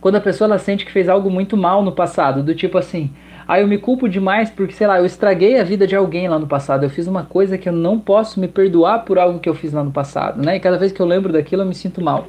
[0.00, 3.10] quando a pessoa ela sente que fez algo muito mal no passado, do tipo assim,
[3.48, 6.38] ah, eu me culpo demais porque, sei lá, eu estraguei a vida de alguém lá
[6.38, 9.48] no passado, eu fiz uma coisa que eu não posso me perdoar por algo que
[9.48, 10.56] eu fiz lá no passado, né?
[10.56, 12.26] E cada vez que eu lembro daquilo eu me sinto mal.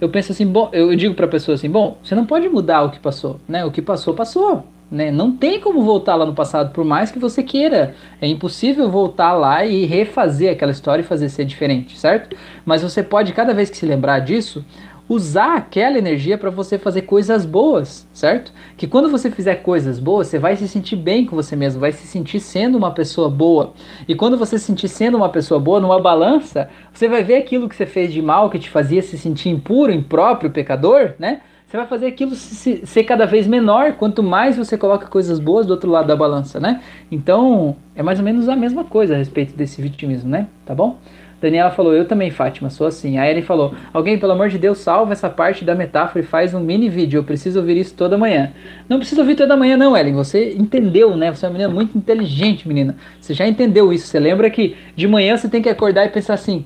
[0.00, 2.82] Eu penso assim, bom, eu digo para a pessoa assim, bom, você não pode mudar
[2.82, 3.64] o que passou, né?
[3.64, 4.64] O que passou, passou.
[4.90, 5.10] né?
[5.10, 7.94] Não tem como voltar lá no passado, por mais que você queira.
[8.20, 12.36] É impossível voltar lá e refazer aquela história e fazer ser diferente, certo?
[12.64, 14.64] Mas você pode, cada vez que se lembrar disso,
[15.08, 18.52] usar aquela energia para você fazer coisas boas, certo?
[18.76, 21.92] Que quando você fizer coisas boas, você vai se sentir bem com você mesmo, vai
[21.92, 23.74] se sentir sendo uma pessoa boa.
[24.08, 27.68] E quando você se sentir sendo uma pessoa boa, numa balança, você vai ver aquilo
[27.68, 31.40] que você fez de mal, que te fazia se sentir impuro, impróprio, pecador, né?
[31.66, 35.70] Você vai fazer aquilo ser cada vez menor, quanto mais você coloca coisas boas do
[35.72, 36.80] outro lado da balança, né?
[37.10, 40.46] Então, é mais ou menos a mesma coisa a respeito desse vitimismo, né?
[40.64, 40.98] Tá bom?
[41.40, 43.18] Daniela falou, eu também, Fátima, sou assim.
[43.18, 46.54] A Ellen falou, alguém, pelo amor de Deus, salva essa parte da metáfora e faz
[46.54, 47.18] um mini vídeo.
[47.18, 48.52] Eu preciso ouvir isso toda manhã.
[48.88, 50.14] Não precisa ouvir toda manhã, não, Ellen.
[50.14, 51.32] Você entendeu, né?
[51.32, 52.96] Você é uma menina muito inteligente, menina.
[53.20, 54.06] Você já entendeu isso.
[54.06, 56.64] Você lembra que de manhã você tem que acordar e pensar assim: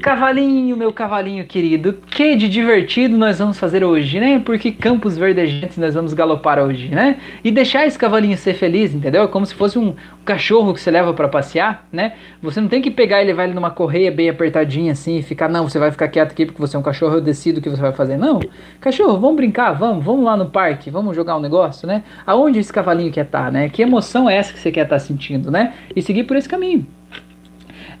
[0.00, 4.40] Cavalinho, meu cavalinho querido, que de divertido nós vamos fazer hoje, né?
[4.44, 7.18] Porque campos verdejantes nós vamos galopar hoje, né?
[7.42, 9.28] E deixar esse cavalinho ser feliz, entendeu?
[9.28, 12.14] Como se fosse um, cachorro que você leva para passear, né?
[12.42, 15.48] Você não tem que pegar e levar ele numa correia bem apertadinha assim e ficar,
[15.48, 17.68] não, você vai ficar quieto aqui porque você é um cachorro, eu decido o que
[17.68, 18.16] você vai fazer.
[18.16, 18.40] Não,
[18.80, 22.02] cachorro, vamos brincar, vamos, vamos lá no parque, vamos jogar um negócio, né?
[22.26, 23.68] Aonde esse cavalinho quer estar, tá, né?
[23.68, 25.74] Que emoção é essa que você quer estar tá sentindo, né?
[25.94, 26.86] E seguir por esse caminho.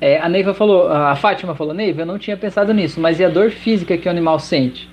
[0.04, 3.24] É, a Neiva falou, a Fátima falou, Neiva, eu não tinha pensado nisso, mas e
[3.24, 4.86] a dor física que o animal sente?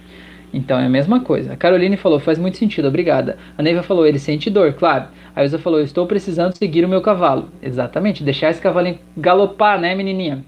[0.54, 1.52] Então é a mesma coisa.
[1.52, 3.38] A Caroline falou, faz muito sentido, obrigada.
[3.58, 5.08] A Neiva falou, ele sente dor, claro.
[5.36, 7.50] A Ilza falou, estou precisando seguir o meu cavalo.
[7.62, 10.46] Exatamente, deixar esse cavalinho galopar, né, menininha?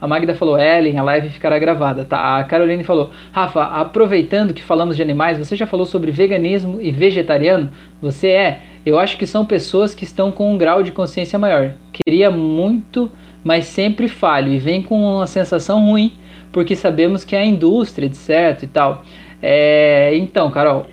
[0.00, 2.04] A Magda falou, Ellen, a live ficará gravada.
[2.04, 2.38] Tá?
[2.38, 6.90] A Caroline falou, Rafa, aproveitando que falamos de animais, você já falou sobre veganismo e
[6.90, 7.70] vegetariano?
[8.00, 8.62] Você é?
[8.84, 11.74] Eu acho que são pessoas que estão com um grau de consciência maior.
[11.92, 13.08] Queria muito
[13.44, 16.12] mas sempre falho e vem com uma sensação ruim,
[16.50, 19.04] porque sabemos que é a indústria, de certo e tal.
[19.40, 20.86] É, então, Carol,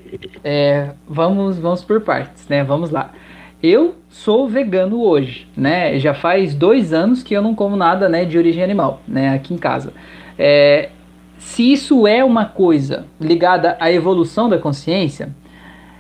[0.44, 2.64] é, vamos, vamos por partes, né?
[2.64, 3.12] Vamos lá.
[3.62, 6.00] Eu sou vegano hoje, né?
[6.00, 9.54] Já faz dois anos que eu não como nada, né, de origem animal, né, aqui
[9.54, 9.94] em casa.
[10.38, 10.90] É,
[11.38, 15.30] se isso é uma coisa ligada à evolução da consciência,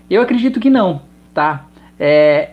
[0.09, 1.01] eu acredito que não,
[1.33, 1.65] tá?
[1.99, 2.51] É,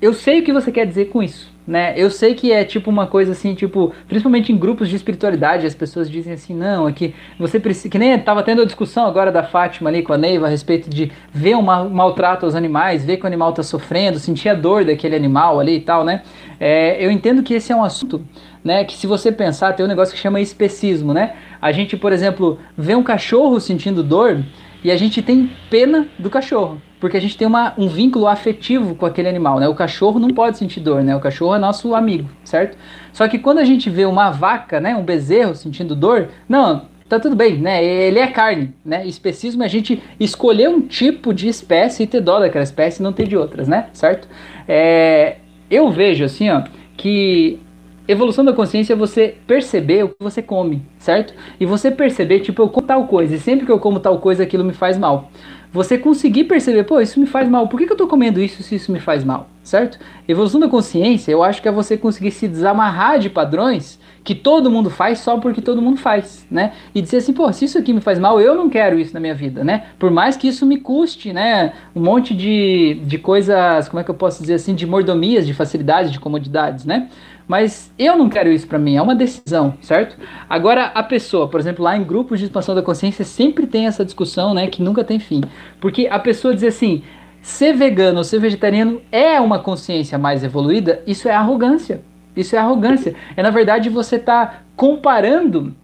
[0.00, 1.94] eu sei o que você quer dizer com isso, né?
[1.96, 5.74] Eu sei que é tipo uma coisa assim, tipo, principalmente em grupos de espiritualidade, as
[5.74, 9.32] pessoas dizem assim, não, é que você precisa, que nem tava tendo a discussão agora
[9.32, 13.16] da Fátima ali com a Neiva a respeito de ver um maltrato aos animais, ver
[13.16, 16.22] que o animal tá sofrendo, sentir a dor daquele animal ali e tal, né?
[16.60, 18.22] É, eu entendo que esse é um assunto,
[18.62, 21.34] né, que se você pensar, tem um negócio que chama especismo, né?
[21.60, 24.42] A gente, por exemplo, vê um cachorro sentindo dor,
[24.84, 28.94] e a gente tem pena do cachorro, porque a gente tem uma, um vínculo afetivo
[28.94, 29.66] com aquele animal, né?
[29.66, 31.16] O cachorro não pode sentir dor, né?
[31.16, 32.76] O cachorro é nosso amigo, certo?
[33.12, 37.18] Só que quando a gente vê uma vaca, né, um bezerro sentindo dor, não, tá
[37.18, 37.82] tudo bem, né?
[37.82, 39.06] Ele é carne, né?
[39.06, 43.02] Especismo é a gente escolher um tipo de espécie e ter dó daquela espécie e
[43.02, 43.88] não ter de outras, né?
[43.94, 44.28] Certo?
[44.68, 45.36] É,
[45.70, 46.62] eu vejo assim, ó,
[46.96, 47.58] que
[48.06, 51.32] Evolução da consciência é você perceber o que você come, certo?
[51.58, 54.42] E você perceber, tipo, eu como tal coisa, e sempre que eu como tal coisa,
[54.42, 55.30] aquilo me faz mal.
[55.72, 58.62] Você conseguir perceber, pô, isso me faz mal, por que, que eu tô comendo isso
[58.62, 59.98] se isso me faz mal, certo?
[60.28, 64.70] Evolução da consciência, eu acho que é você conseguir se desamarrar de padrões que todo
[64.70, 66.72] mundo faz só porque todo mundo faz, né?
[66.94, 69.20] E dizer assim, pô, se isso aqui me faz mal, eu não quero isso na
[69.20, 69.84] minha vida, né?
[69.98, 71.74] Por mais que isso me custe, né?
[71.94, 75.52] Um monte de, de coisas, como é que eu posso dizer assim, de mordomias, de
[75.52, 77.08] facilidades, de comodidades, né?
[77.46, 80.16] Mas eu não quero isso para mim, é uma decisão, certo?
[80.48, 84.02] Agora a pessoa, por exemplo, lá em grupos de expansão da consciência sempre tem essa
[84.02, 85.42] discussão, né, que nunca tem fim.
[85.78, 87.02] Porque a pessoa diz assim:
[87.44, 92.00] ser vegano ou ser vegetariano é uma consciência mais evoluída, isso é arrogância.
[92.34, 93.14] Isso é arrogância.
[93.36, 95.74] É na verdade você tá comparando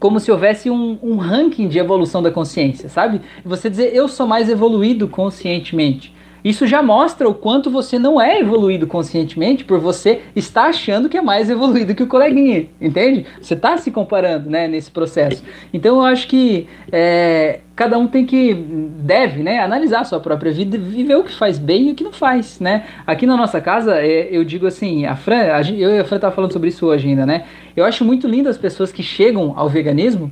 [0.00, 3.20] como se houvesse um, um ranking de evolução da consciência, sabe?
[3.44, 6.12] Você dizer eu sou mais evoluído conscientemente.
[6.46, 11.18] Isso já mostra o quanto você não é evoluído conscientemente por você estar achando que
[11.18, 13.26] é mais evoluído que o coleguinha, entende?
[13.40, 15.42] Você está se comparando, né, nesse processo.
[15.74, 20.52] Então eu acho que é, cada um tem que, deve, né, analisar a sua própria
[20.52, 22.84] vida e ver o que faz bem e o que não faz, né?
[23.04, 26.20] Aqui na nossa casa, é, eu digo assim, a Fran, a, eu e a Fran
[26.20, 27.44] tava falando sobre isso hoje ainda, né?
[27.76, 30.30] Eu acho muito lindo as pessoas que chegam ao veganismo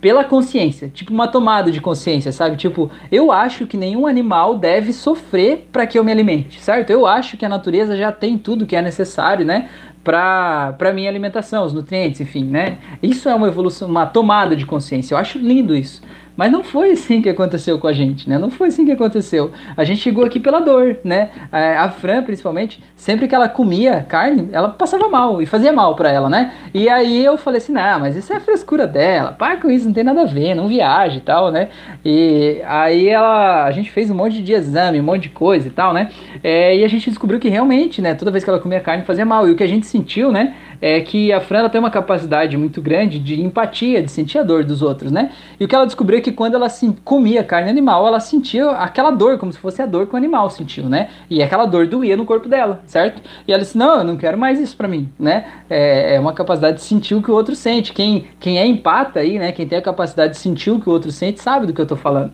[0.00, 2.56] pela consciência, tipo uma tomada de consciência, sabe?
[2.56, 6.90] Tipo, eu acho que nenhum animal deve sofrer para que eu me alimente, certo?
[6.90, 9.68] Eu acho que a natureza já tem tudo que é necessário, né?
[10.04, 12.78] Para minha alimentação, os nutrientes, enfim, né?
[13.02, 15.14] Isso é uma evolução, uma tomada de consciência.
[15.14, 16.00] Eu acho lindo isso.
[16.36, 18.38] Mas não foi assim que aconteceu com a gente, né?
[18.38, 19.50] Não foi assim que aconteceu.
[19.76, 21.30] A gente chegou aqui pela dor, né?
[21.50, 26.10] A Fran, principalmente, sempre que ela comia carne, ela passava mal e fazia mal para
[26.10, 26.52] ela, né?
[26.74, 29.86] E aí eu falei assim, não, mas isso é a frescura dela, para com isso,
[29.86, 31.68] não tem nada a ver, não viaja e tal, né?
[32.04, 35.70] E aí ela, a gente fez um monte de exame, um monte de coisa e
[35.70, 36.10] tal, né?
[36.42, 39.24] É, e a gente descobriu que realmente, né, toda vez que ela comia carne fazia
[39.24, 39.48] mal.
[39.48, 42.80] E o que a gente sentiu, né, é que a Fran tem uma capacidade muito
[42.80, 45.32] grande de empatia, de sentir a dor dos outros, né?
[45.58, 46.68] E o que ela descobriu é que quando ela
[47.04, 50.50] comia carne animal, ela sentia aquela dor, como se fosse a dor que o animal
[50.50, 51.08] sentiu, né?
[51.28, 53.22] E aquela dor doía no corpo dela, certo?
[53.46, 55.46] E ela disse: Não, eu não quero mais isso para mim, né?
[55.68, 57.92] É, é, uma capacidade de sentir o que o outro sente.
[57.92, 59.52] Quem, quem é empata aí, né?
[59.52, 61.86] Quem tem a capacidade de sentir o que o outro sente, sabe do que eu
[61.86, 62.32] tô falando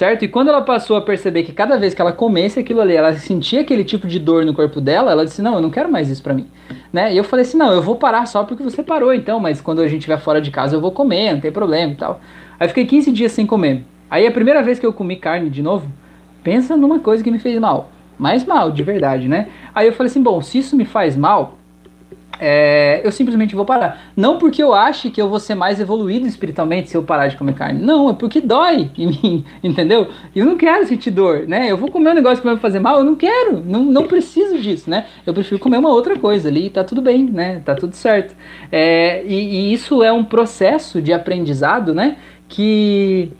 [0.00, 0.24] certo?
[0.24, 3.12] E quando ela passou a perceber que cada vez que ela comesse aquilo ali, ela
[3.12, 6.08] sentia aquele tipo de dor no corpo dela, ela disse: Não, eu não quero mais
[6.08, 6.46] isso pra mim.
[6.90, 7.12] Né?
[7.12, 9.82] E eu falei assim: Não, eu vou parar só porque você parou então, mas quando
[9.82, 12.18] a gente estiver fora de casa eu vou comer, não tem problema e tal.
[12.58, 13.84] Aí fiquei 15 dias sem comer.
[14.10, 15.86] Aí a primeira vez que eu comi carne de novo,
[16.42, 17.90] pensa numa coisa que me fez mal.
[18.18, 19.48] Mais mal, de verdade, né?
[19.74, 21.58] Aí eu falei assim: Bom, se isso me faz mal,
[22.40, 24.10] é, eu simplesmente vou parar.
[24.16, 27.36] Não porque eu ache que eu vou ser mais evoluído espiritualmente se eu parar de
[27.36, 27.82] comer carne.
[27.82, 30.08] Não, é porque dói em mim, entendeu?
[30.34, 31.70] Eu não quero sentir dor, né?
[31.70, 34.06] Eu vou comer um negócio que vai me fazer mal, eu não quero, não, não
[34.06, 35.06] preciso disso, né?
[35.26, 37.60] Eu prefiro comer uma outra coisa ali e tá tudo bem, né?
[37.62, 38.34] Tá tudo certo.
[38.72, 42.16] É, e, e isso é um processo de aprendizado, né?
[42.48, 43.30] Que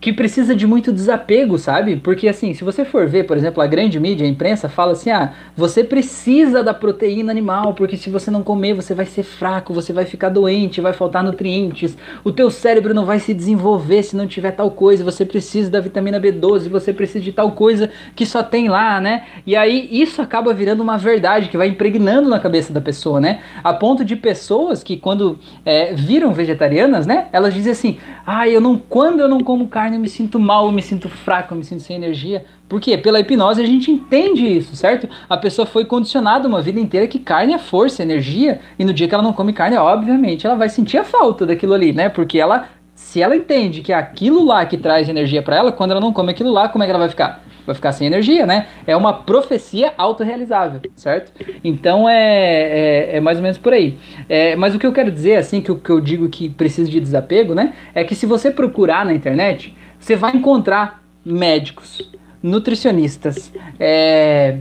[0.00, 1.96] que precisa de muito desapego, sabe?
[1.96, 5.10] Porque assim, se você for ver, por exemplo, a grande mídia, a imprensa fala assim:
[5.10, 9.74] "Ah, você precisa da proteína animal, porque se você não comer, você vai ser fraco,
[9.74, 14.16] você vai ficar doente, vai faltar nutrientes, o teu cérebro não vai se desenvolver se
[14.16, 18.24] não tiver tal coisa, você precisa da vitamina B12, você precisa de tal coisa que
[18.24, 19.24] só tem lá, né?
[19.46, 23.40] E aí isso acaba virando uma verdade que vai impregnando na cabeça da pessoa, né?
[23.62, 27.26] A ponto de pessoas que quando é, viram vegetarianas, né?
[27.32, 30.38] Elas dizem assim: "Ah, eu não quando eu não como carne carne, eu me sinto
[30.38, 32.44] mal, eu me sinto fraco, eu me sinto sem energia.
[32.68, 32.96] Por quê?
[32.96, 35.08] Pela hipnose a gente entende isso, certo?
[35.28, 39.08] A pessoa foi condicionada uma vida inteira que carne é força, energia, e no dia
[39.08, 42.08] que ela não come carne, obviamente ela vai sentir a falta daquilo ali, né?
[42.08, 45.90] Porque ela, se ela entende que é aquilo lá que traz energia para ela, quando
[45.90, 47.42] ela não come aquilo lá, como é que ela vai ficar?
[47.66, 48.66] vai ficar sem energia, né?
[48.86, 51.32] É uma profecia autorrealizável, certo?
[51.62, 53.98] Então é, é, é mais ou menos por aí.
[54.28, 57.00] É, mas o que eu quero dizer, assim, que, que eu digo que precisa de
[57.00, 57.74] desapego, né?
[57.94, 62.10] É que se você procurar na internet, você vai encontrar médicos,
[62.42, 64.58] nutricionistas, é,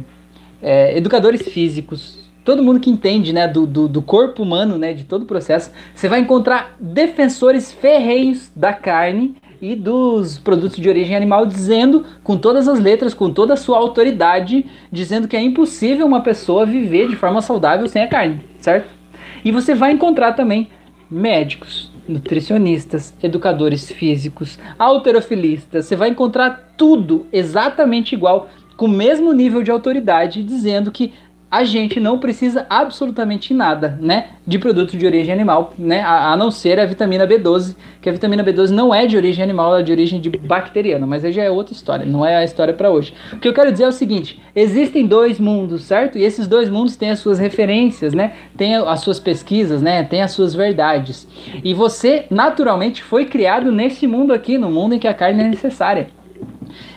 [0.62, 5.06] é, educadores físicos, todo mundo que entende né, do, do, do, corpo humano, né, de
[5.06, 11.16] todo o processo, você vai encontrar defensores ferreios da carne e dos produtos de origem
[11.16, 16.06] animal dizendo com todas as letras, com toda a sua autoridade, dizendo que é impossível
[16.06, 18.90] uma pessoa viver de forma saudável sem a carne, certo?
[19.44, 20.70] E você vai encontrar também
[21.10, 29.62] médicos, nutricionistas, educadores físicos, alterofilistas, você vai encontrar tudo exatamente igual, com o mesmo nível
[29.62, 31.14] de autoridade, dizendo que
[31.52, 36.38] a gente não precisa absolutamente nada, né, de produto de origem animal, né, a, a,
[36.38, 39.80] não ser a vitamina B12, que a vitamina B12 não é de origem animal, ela
[39.80, 42.74] é de origem de bacteriana, mas aí já é outra história, não é a história
[42.74, 43.14] para hoje.
[43.34, 46.18] O que eu quero dizer é o seguinte, existem dois mundos, certo?
[46.18, 50.22] E esses dois mundos têm as suas referências, né, têm as suas pesquisas, né, têm
[50.22, 51.28] as suas verdades.
[51.64, 55.48] E você, naturalmente, foi criado nesse mundo aqui, no mundo em que a carne é
[55.48, 56.19] necessária.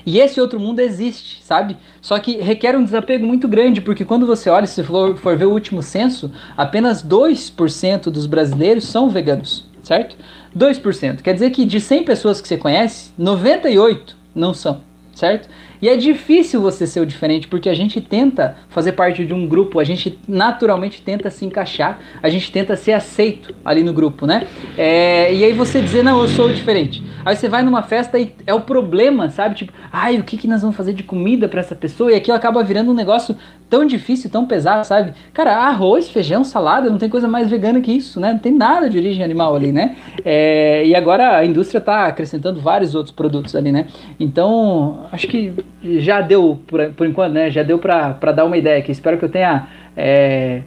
[0.04, 1.76] E esse outro mundo existe, sabe?
[2.00, 5.46] Só que requer um desapego muito grande, porque quando você olha, se for, for ver
[5.46, 10.16] o último censo, apenas 2% dos brasileiros são veganos, certo?
[10.56, 11.22] 2%.
[11.22, 14.80] Quer dizer que de 100 pessoas que você conhece, 98 não são,
[15.14, 15.48] certo?
[15.82, 19.48] E é difícil você ser o diferente, porque a gente tenta fazer parte de um
[19.48, 24.24] grupo, a gente naturalmente tenta se encaixar, a gente tenta ser aceito ali no grupo,
[24.24, 24.46] né?
[24.78, 27.02] É, e aí você dizer, não, eu sou o diferente.
[27.24, 29.54] Aí você vai numa festa e é o problema, sabe?
[29.54, 32.12] Tipo, ai, o que, que nós vamos fazer de comida para essa pessoa?
[32.12, 33.36] E aquilo acaba virando um negócio
[33.70, 35.14] tão difícil, tão pesado, sabe?
[35.32, 38.32] Cara, arroz, feijão, salada, não tem coisa mais vegana que isso, né?
[38.32, 39.96] Não tem nada de origem animal ali, né?
[40.24, 43.86] É, e agora a indústria está acrescentando vários outros produtos ali, né?
[44.18, 45.52] Então, acho que
[45.98, 47.50] já deu, por, por enquanto, né?
[47.50, 48.92] Já deu para dar uma ideia aqui.
[48.92, 50.62] Espero que eu tenha é,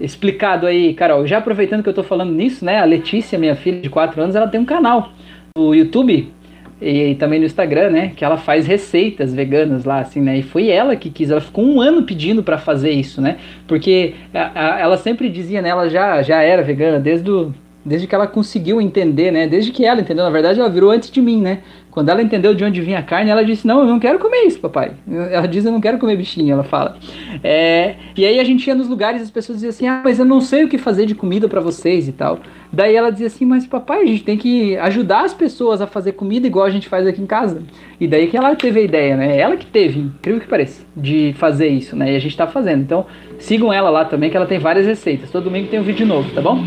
[0.00, 1.26] explicado aí, Carol.
[1.26, 2.78] Já aproveitando que eu tô falando nisso, né?
[2.78, 5.10] A Letícia, minha filha de 4 anos, ela tem um canal
[5.58, 6.32] no YouTube
[6.80, 8.12] e, também no Instagram, né?
[8.14, 10.38] Que ela faz receitas veganas lá, assim, né?
[10.38, 13.38] E foi ela que quis, ela ficou um ano pedindo para fazer isso, né?
[13.66, 15.68] Porque a, a, ela sempre dizia, né?
[15.70, 17.52] Ela já, já era vegana desde o
[17.84, 19.46] Desde que ela conseguiu entender, né?
[19.46, 21.60] Desde que ela entendeu, na verdade, ela virou antes de mim, né?
[21.98, 24.44] Quando ela entendeu de onde vinha a carne, ela disse: Não, eu não quero comer
[24.44, 24.92] isso, papai.
[25.10, 26.96] Ela diz: Eu não quero comer bichinho, ela fala.
[27.42, 30.20] É, e aí a gente ia nos lugares e as pessoas diziam assim: Ah, mas
[30.20, 32.38] eu não sei o que fazer de comida para vocês e tal.
[32.72, 36.12] Daí ela dizia assim: Mas papai, a gente tem que ajudar as pessoas a fazer
[36.12, 37.64] comida igual a gente faz aqui em casa.
[37.98, 39.36] E daí que ela teve a ideia, né?
[39.36, 42.12] Ela que teve, incrível que pareça, de fazer isso, né?
[42.12, 42.82] E a gente tá fazendo.
[42.82, 43.06] Então
[43.40, 45.32] sigam ela lá também, que ela tem várias receitas.
[45.32, 46.62] Todo domingo tem um vídeo novo, tá bom?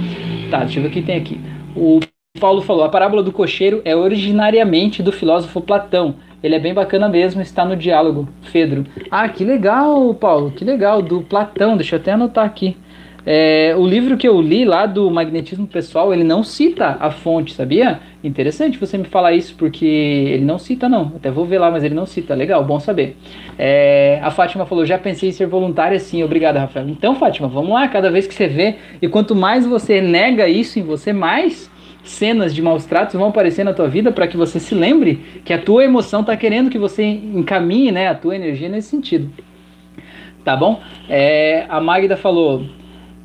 [0.49, 1.39] Tá, deixa eu ver o que tem aqui.
[1.73, 2.01] O
[2.39, 6.15] Paulo falou: a parábola do cocheiro é originariamente do filósofo Platão.
[6.41, 8.27] Ele é bem bacana mesmo, está no diálogo.
[8.41, 8.83] Fedro.
[9.11, 11.77] Ah, que legal, Paulo, que legal, do Platão.
[11.77, 12.75] Deixa eu até anotar aqui.
[13.23, 17.53] É, o livro que eu li lá do magnetismo pessoal, ele não cita a fonte,
[17.53, 17.99] sabia?
[18.23, 21.13] Interessante você me falar isso, porque ele não cita, não.
[21.15, 22.33] Até vou ver lá, mas ele não cita.
[22.33, 23.17] Legal, bom saber.
[23.59, 26.23] É, a Fátima falou: já pensei em ser voluntária sim.
[26.23, 26.89] Obrigada, Rafael.
[26.89, 27.87] Então, Fátima, vamos lá.
[27.87, 31.70] Cada vez que você vê, e quanto mais você nega isso em você, mais
[32.03, 35.53] cenas de maus tratos vão aparecer na tua vida para que você se lembre que
[35.53, 39.31] a tua emoção está querendo que você encaminhe né, a tua energia nesse sentido.
[40.43, 40.81] Tá bom?
[41.07, 42.65] É, a Magda falou: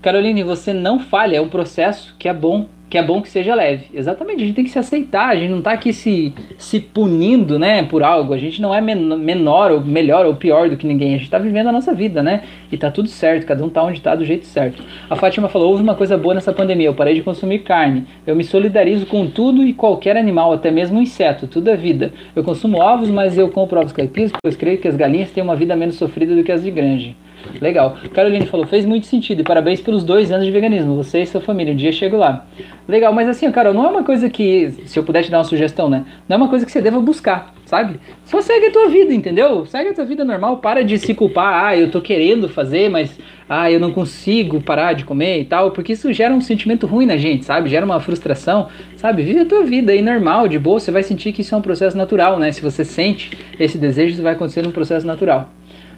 [0.02, 3.55] Caroline, você não falha, é um processo que é bom, que é bom que seja
[3.55, 3.87] leve.
[3.93, 7.59] Exatamente, a gente tem que se aceitar, a gente não está aqui se, se punindo,
[7.59, 10.87] né, por algo, a gente não é men menor ou melhor ou pior do que
[10.87, 13.68] ninguém, a gente está vivendo a nossa vida, né, e tá tudo certo, cada um
[13.68, 14.82] tá onde tá do jeito certo.
[15.11, 18.37] A Fátima falou, houve uma coisa boa nessa pandemia, eu parei de consumir carne, eu
[18.37, 22.12] me solidarizo com tudo e qualquer animal, até mesmo um inseto, tudo é vida.
[22.34, 25.57] Eu consumo ovos, mas eu compro ovos caipiras, pois creio que as galinhas têm uma
[25.57, 27.14] vida menos sofrida do que as de granja.
[27.61, 27.97] Legal.
[28.12, 30.97] Caroline falou, fez muito sentido e parabéns pelos dois anos de veganismo.
[30.97, 32.47] Você e sua família, um dia chego lá.
[32.89, 35.45] Legal, mas assim, Carol, não é uma coisa que, se eu puder te dar uma
[35.45, 36.05] sugestão, né?
[36.28, 38.01] Não é uma coisa que você deva buscar, sabe?
[38.24, 39.66] Só segue a tua vida, entendeu?
[39.66, 41.66] Segue a tua vida normal, para de se culpar.
[41.66, 43.18] Ah, eu tô querendo fazer, mas
[43.49, 47.07] ah, eu não consigo parar de comer e tal, porque isso gera um sentimento ruim
[47.07, 47.68] na gente, sabe?
[47.68, 49.22] Gera uma frustração, sabe?
[49.22, 51.62] Vive a tua vida aí normal, de boa, você vai sentir que isso é um
[51.62, 52.53] processo natural, né?
[52.53, 55.51] Se você sente esse desejo, isso vai acontecer num processo natural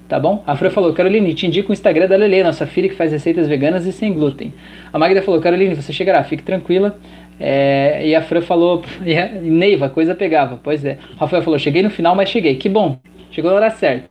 [0.09, 0.43] tá bom?
[0.47, 3.47] A Fran falou, Caroline, te indico o Instagram da Lele, nossa filha que faz receitas
[3.47, 4.55] veganas e sem glúten.
[4.93, 6.99] A Magda falou, Caroline, você chegará, fique tranquila.
[7.39, 10.59] É, e a Fran falou, e a, Neiva, coisa pegava.
[10.63, 10.99] Pois é.
[11.17, 12.57] O Rafael falou, cheguei no final, mas cheguei.
[12.57, 12.99] Que bom,
[13.31, 14.09] chegou na hora certa.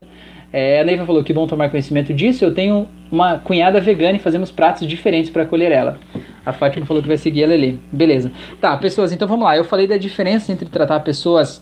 [0.54, 2.46] É, a Neiva falou, que bom tomar conhecimento disso.
[2.46, 6.00] Eu tenho uma cunhada vegana e fazemos pratos diferentes para acolher ela.
[6.46, 7.80] A Fátima falou que vai seguir a Lele.
[7.92, 8.32] Beleza.
[8.62, 9.58] Tá, pessoas, então vamos lá.
[9.58, 11.62] Eu falei da diferença entre tratar pessoas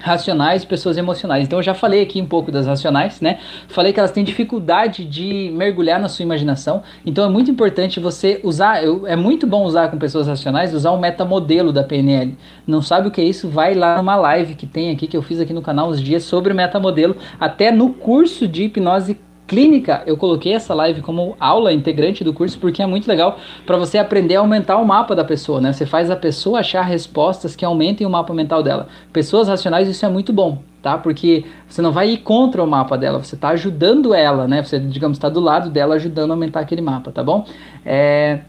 [0.00, 1.44] racionais pessoas emocionais.
[1.44, 3.38] Então eu já falei aqui um pouco das racionais, né?
[3.68, 6.82] Falei que elas têm dificuldade de mergulhar na sua imaginação.
[7.04, 10.98] Então é muito importante você usar, é muito bom usar com pessoas racionais, usar um
[10.98, 12.36] metamodelo da PNL.
[12.66, 13.48] Não sabe o que é isso?
[13.48, 16.24] Vai lá numa live que tem aqui que eu fiz aqui no canal uns dias
[16.24, 19.18] sobre o metamodelo, até no curso de hipnose
[19.50, 23.36] clínica, eu coloquei essa live como aula integrante do curso porque é muito legal
[23.66, 25.72] para você aprender a aumentar o mapa da pessoa, né?
[25.72, 28.86] Você faz a pessoa achar respostas que aumentem o mapa mental dela.
[29.12, 30.96] Pessoas racionais, isso é muito bom, tá?
[30.96, 34.62] Porque você não vai ir contra o mapa dela, você está ajudando ela, né?
[34.62, 37.44] Você, digamos, está do lado dela ajudando a aumentar aquele mapa, tá bom?
[37.84, 38.42] É...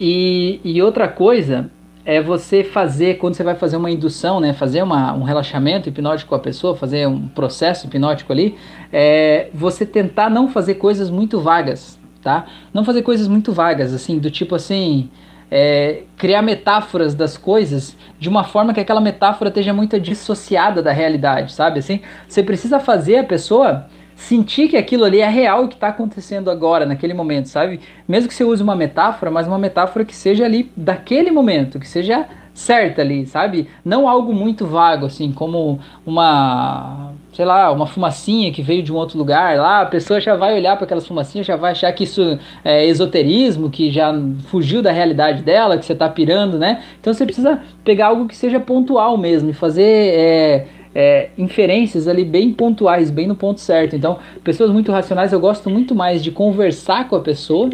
[0.00, 1.70] E, e outra coisa
[2.04, 6.30] é você fazer, quando você vai fazer uma indução, né, fazer uma, um relaxamento hipnótico
[6.30, 8.56] com a pessoa, fazer um processo hipnótico ali,
[8.92, 12.46] é você tentar não fazer coisas muito vagas, tá?
[12.72, 15.08] Não fazer coisas muito vagas, assim, do tipo assim,
[15.50, 20.92] é, criar metáforas das coisas de uma forma que aquela metáfora esteja muito dissociada da
[20.92, 21.78] realidade, sabe?
[21.78, 23.86] Assim, você precisa fazer a pessoa
[24.16, 27.80] sentir que aquilo ali é real e que está acontecendo agora, naquele momento, sabe?
[28.06, 31.88] Mesmo que você use uma metáfora, mas uma metáfora que seja ali daquele momento, que
[31.88, 33.68] seja certa ali, sabe?
[33.84, 38.96] Não algo muito vago, assim, como uma, sei lá, uma fumacinha que veio de um
[38.96, 42.04] outro lugar lá, a pessoa já vai olhar para aquelas fumacinhas, já vai achar que
[42.04, 44.12] isso é esoterismo, que já
[44.48, 46.82] fugiu da realidade dela, que você está pirando, né?
[47.00, 50.14] Então você precisa pegar algo que seja pontual mesmo e fazer.
[50.14, 53.96] É, é, inferências ali bem pontuais, bem no ponto certo.
[53.96, 57.70] Então, pessoas muito racionais, eu gosto muito mais de conversar com a pessoa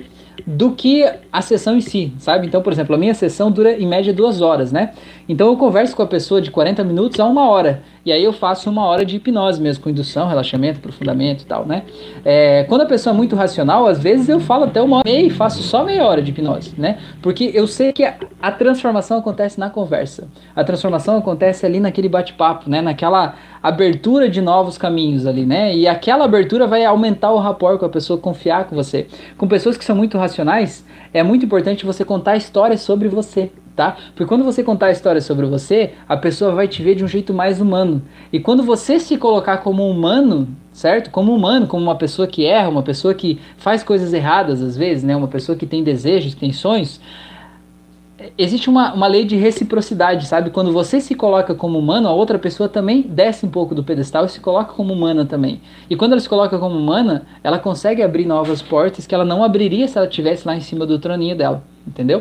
[0.46, 2.46] do que a sessão em si, sabe?
[2.46, 4.92] Então, por exemplo, a minha sessão dura em média duas horas, né?
[5.28, 7.82] Então eu converso com a pessoa de 40 minutos a uma hora.
[8.04, 11.66] E aí eu faço uma hora de hipnose mesmo, com indução, relaxamento, aprofundamento e tal,
[11.66, 11.82] né?
[12.24, 15.12] É, quando a pessoa é muito racional, às vezes eu falo até uma hora e
[15.12, 16.98] meia e faço só meia hora de hipnose, né?
[17.20, 20.28] Porque eu sei que a, a transformação acontece na conversa.
[20.56, 22.80] A transformação acontece ali naquele bate-papo, né?
[22.80, 25.74] Naquela abertura de novos caminhos ali, né?
[25.74, 29.06] E aquela abertura vai aumentar o rapport com a pessoa, confiar com você.
[29.36, 33.96] Com pessoas que são muito racionais, é muito importante você contar histórias sobre você, tá?
[34.08, 37.32] Porque quando você contar histórias sobre você, a pessoa vai te ver de um jeito
[37.32, 38.02] mais humano.
[38.32, 41.10] E quando você se colocar como humano, certo?
[41.10, 45.02] Como humano, como uma pessoa que erra, uma pessoa que faz coisas erradas às vezes,
[45.02, 45.16] né?
[45.16, 47.00] Uma pessoa que tem desejos, que tem sonhos,
[48.36, 50.50] existe uma, uma lei de reciprocidade, sabe?
[50.50, 54.24] Quando você se coloca como humano, a outra pessoa também desce um pouco do pedestal
[54.24, 55.60] e se coloca como humana também.
[55.88, 59.44] E quando ela se coloca como humana, ela consegue abrir novas portas que ela não
[59.44, 62.20] abriria se ela estivesse lá em cima do troninho dela, entendeu?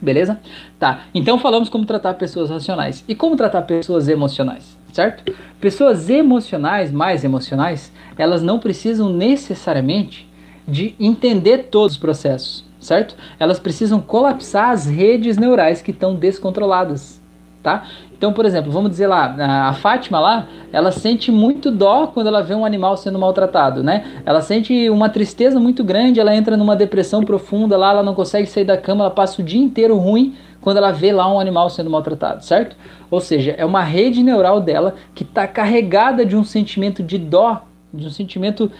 [0.00, 0.40] Beleza?
[0.78, 3.04] Tá, então falamos como tratar pessoas racionais.
[3.06, 5.34] E como tratar pessoas emocionais, certo?
[5.60, 10.26] Pessoas emocionais, mais emocionais, elas não precisam necessariamente
[10.66, 13.14] de entender todos os processos certo?
[13.38, 17.20] Elas precisam colapsar as redes neurais que estão descontroladas,
[17.62, 17.84] tá?
[18.16, 19.34] Então, por exemplo, vamos dizer lá,
[19.68, 24.22] a Fátima lá, ela sente muito dó quando ela vê um animal sendo maltratado, né?
[24.26, 28.46] Ela sente uma tristeza muito grande, ela entra numa depressão profunda lá, ela não consegue
[28.46, 31.70] sair da cama, ela passa o dia inteiro ruim quando ela vê lá um animal
[31.70, 32.76] sendo maltratado, certo?
[33.10, 37.62] Ou seja, é uma rede neural dela que está carregada de um sentimento de dó
[37.92, 38.70] de um sentimento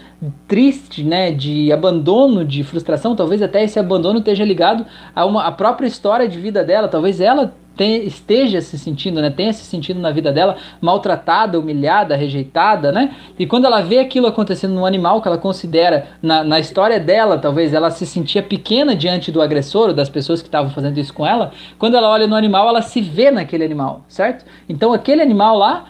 [0.47, 5.53] triste, né, de abandono, de frustração, talvez até esse abandono esteja ligado a uma a
[5.53, 9.99] própria história de vida dela, talvez ela tem, esteja se sentindo, né, tenha se sentido
[10.01, 13.15] na vida dela maltratada, humilhada, rejeitada, né?
[13.39, 17.39] E quando ela vê aquilo acontecendo no animal que ela considera na, na história dela,
[17.39, 21.15] talvez ela se sentia pequena diante do agressor ou das pessoas que estavam fazendo isso
[21.15, 21.53] com ela.
[21.79, 24.45] Quando ela olha no animal, ela se vê naquele animal, certo?
[24.69, 25.87] Então aquele animal lá,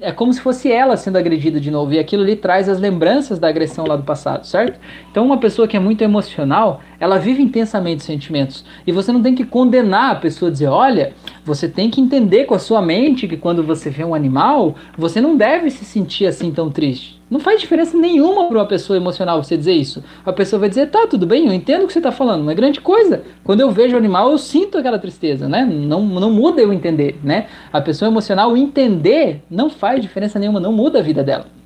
[0.00, 3.38] é como se fosse ela sendo agredida de novo, e aquilo lhe traz as lembranças
[3.38, 4.78] da agressão lá do passado, certo?
[5.10, 9.34] Então, uma pessoa que é muito emocional, ela vive intensamente sentimentos, e você não tem
[9.34, 11.12] que condenar a pessoa, dizer, olha,
[11.44, 15.20] você tem que entender com a sua mente que quando você vê um animal, você
[15.20, 17.17] não deve se sentir assim tão triste.
[17.30, 20.02] Não faz diferença nenhuma para uma pessoa emocional você dizer isso.
[20.24, 22.50] A pessoa vai dizer, tá, tudo bem, eu entendo o que você está falando, não
[22.50, 23.22] é grande coisa.
[23.44, 25.64] Quando eu vejo o animal, eu sinto aquela tristeza, né?
[25.64, 27.46] Não, não muda eu entender, né?
[27.72, 31.57] A pessoa emocional entender não faz diferença nenhuma, não muda a vida dela.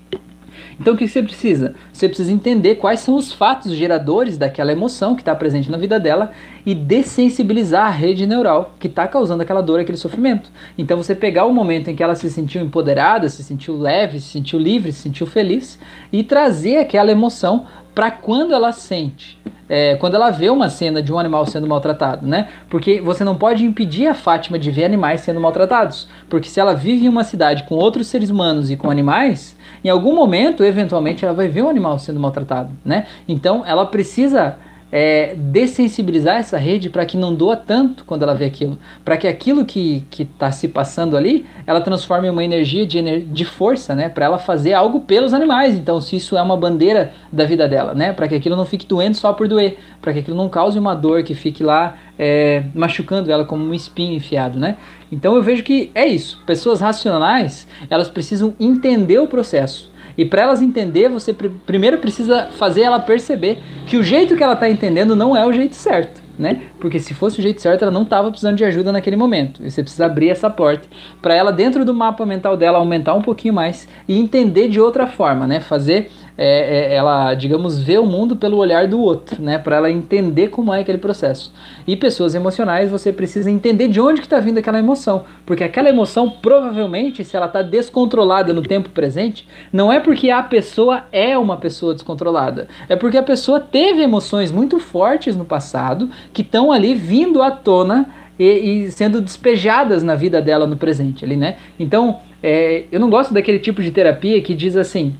[0.80, 1.74] Então o que você precisa?
[1.92, 5.98] Você precisa entender quais são os fatos geradores daquela emoção que está presente na vida
[5.98, 6.32] dela
[6.64, 10.50] e dessensibilizar a rede neural que está causando aquela dor, aquele sofrimento.
[10.78, 14.28] Então você pegar o momento em que ela se sentiu empoderada, se sentiu leve, se
[14.28, 15.78] sentiu livre, se sentiu feliz
[16.12, 19.38] e trazer aquela emoção para quando ela sente,
[19.68, 22.48] é, quando ela vê uma cena de um animal sendo maltratado, né?
[22.68, 26.74] Porque você não pode impedir a Fátima de ver animais sendo maltratados, porque se ela
[26.74, 31.24] vive em uma cidade com outros seres humanos e com animais, em algum momento, eventualmente,
[31.24, 33.06] ela vai ver um animal sendo maltratado, né?
[33.26, 34.56] Então, ela precisa
[34.92, 39.26] é, dessensibilizar essa rede para que não doa tanto quando ela vê aquilo, para que
[39.26, 43.94] aquilo que está se passando ali, ela transforme em uma energia de, ener de força,
[43.94, 45.74] né, para ela fazer algo pelos animais.
[45.74, 48.86] Então, se isso é uma bandeira da vida dela, né, para que aquilo não fique
[48.86, 52.64] doendo só por doer, para que aquilo não cause uma dor que fique lá é,
[52.74, 54.76] machucando ela como um espinho enfiado, né?
[55.10, 56.42] Então eu vejo que é isso.
[56.44, 62.48] Pessoas racionais, elas precisam entender o processo e para elas entender, você pr primeiro precisa
[62.58, 66.22] fazer ela perceber que o jeito que ela está entendendo não é o jeito certo.
[66.38, 66.62] Né?
[66.80, 69.62] Porque se fosse o jeito certo, ela não estava precisando de ajuda naquele momento.
[69.62, 70.88] E você precisa abrir essa porta
[71.20, 75.06] para ela, dentro do mapa mental dela, aumentar um pouquinho mais e entender de outra
[75.06, 75.60] forma, né?
[75.60, 79.58] Fazer é, é, ela, digamos, vê o mundo pelo olhar do outro, né?
[79.58, 81.52] Para ela entender como é aquele processo.
[81.86, 85.88] E pessoas emocionais, você precisa entender de onde que está vindo aquela emoção, porque aquela
[85.88, 91.36] emoção, provavelmente, se ela está descontrolada no tempo presente, não é porque a pessoa é
[91.36, 96.72] uma pessoa descontrolada, é porque a pessoa teve emoções muito fortes no passado que estão
[96.72, 98.44] ali vindo à tona e,
[98.86, 101.56] e, sendo despejadas na vida dela no presente ali, né?
[101.78, 105.14] Então, é, eu não gosto daquele tipo de terapia que diz assim,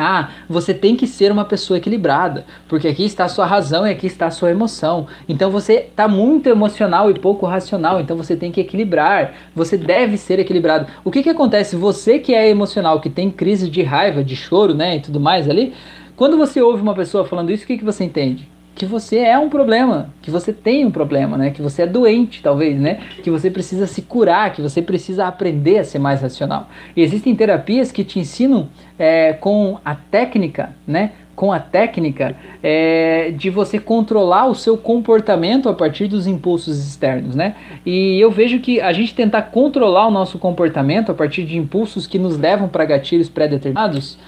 [0.00, 3.90] ah, você tem que ser uma pessoa equilibrada, porque aqui está a sua razão e
[3.90, 5.08] aqui está a sua emoção.
[5.28, 9.34] Então você está muito emocional e pouco racional, então você tem que equilibrar.
[9.56, 10.86] Você deve ser equilibrado.
[11.04, 11.74] O que, que acontece?
[11.74, 15.50] Você que é emocional, que tem crise de raiva, de choro, né, e tudo mais
[15.50, 15.74] ali,
[16.14, 18.48] quando você ouve uma pessoa falando isso, o que, que você entende?
[18.78, 21.50] que você é um problema, que você tem um problema, né?
[21.50, 23.00] Que você é doente, talvez, né?
[23.22, 26.68] Que você precisa se curar, que você precisa aprender a ser mais racional.
[26.96, 28.68] E existem terapias que te ensinam
[28.98, 31.12] é, com a técnica, né?
[31.36, 37.34] Com a técnica é, de você controlar o seu comportamento a partir dos impulsos externos,
[37.34, 37.54] né?
[37.86, 42.06] E eu vejo que a gente tentar controlar o nosso comportamento a partir de impulsos
[42.06, 44.18] que nos levam para gatilhos pré-determinados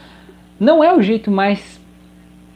[0.58, 1.80] não é o jeito mais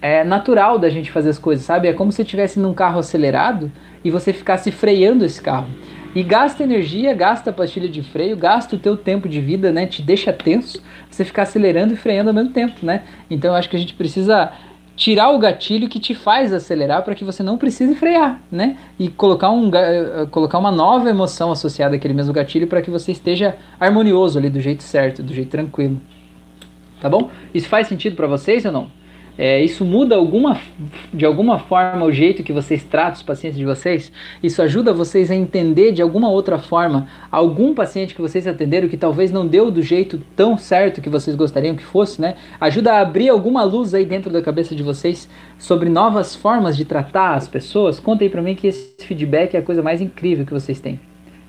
[0.05, 1.89] é natural da gente fazer as coisas, sabe?
[1.89, 3.73] É como se estivesse num carro acelerado
[4.05, 5.67] e você ficasse freando esse carro.
[6.15, 9.85] E gasta energia, gasta pastilha de freio, gasta o teu tempo de vida, né?
[9.87, 10.81] Te deixa tenso
[11.11, 13.03] você ficar acelerando e freando ao mesmo tempo, né?
[13.29, 14.53] Então eu acho que a gente precisa
[14.97, 18.77] tirar o gatilho que te faz acelerar para que você não precise frear, né?
[18.97, 23.11] E colocar, um, eh, colocar uma nova emoção associada àquele mesmo gatilho para que você
[23.11, 26.01] esteja harmonioso ali do jeito certo, do jeito tranquilo.
[27.01, 27.29] Tá bom?
[27.53, 29.04] Isso faz sentido para vocês ou não?
[29.37, 30.61] É, isso muda alguma,
[31.13, 34.13] de alguma forma o jeito que vocês tratam os pacientes de vocês?
[34.43, 38.97] Isso ajuda vocês a entender de alguma outra forma algum paciente que vocês atenderam que
[38.97, 42.37] talvez não deu do jeito tão certo que vocês gostariam que fosse, né?
[42.61, 45.29] Ajuda a abrir alguma luz aí dentro da cabeça de vocês
[45.59, 47.99] sobre novas formas de tratar as pessoas?
[47.99, 51.01] Conta aí pra mim que esse feedback é a coisa mais incrível que vocês têm.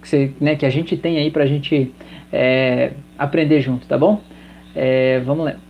[0.01, 1.93] Que, você, né, que a gente tem aí pra gente
[2.33, 4.21] é, aprender junto, tá bom?
[4.75, 5.64] É, vamos lá.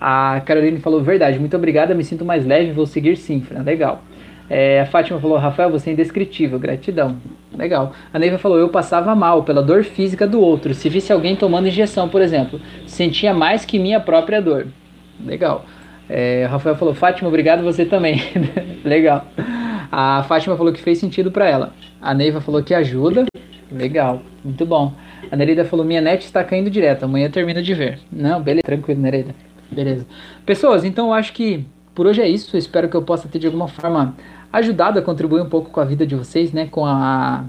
[0.00, 3.44] A Caroline falou, verdade, muito obrigada, me sinto mais leve, vou seguir sim.
[3.64, 4.02] Legal.
[4.48, 7.18] É, a Fátima falou, Rafael, você é indescritível, gratidão.
[7.56, 7.92] Legal.
[8.12, 10.74] A Neiva falou, eu passava mal pela dor física do outro.
[10.74, 14.66] Se visse alguém tomando injeção, por exemplo, sentia mais que minha própria dor.
[15.24, 15.64] Legal.
[16.08, 18.20] É, o Rafael falou, Fátima, obrigado você também.
[18.84, 19.24] Legal.
[19.92, 21.72] A Fátima falou que fez sentido para ela.
[22.00, 23.26] A Neiva falou que ajuda.
[23.70, 24.92] Legal, muito bom.
[25.30, 28.00] A Nereida falou, minha net está caindo direto, amanhã termina de ver.
[28.10, 29.32] Não, beleza, tranquilo, Nereida.
[29.70, 30.06] Beleza.
[30.44, 31.64] Pessoas, então eu acho que
[31.94, 32.56] por hoje é isso.
[32.56, 34.16] Eu espero que eu possa ter de alguma forma
[34.52, 36.66] ajudado a contribuir um pouco com a vida de vocês, né?
[36.66, 37.44] Com a,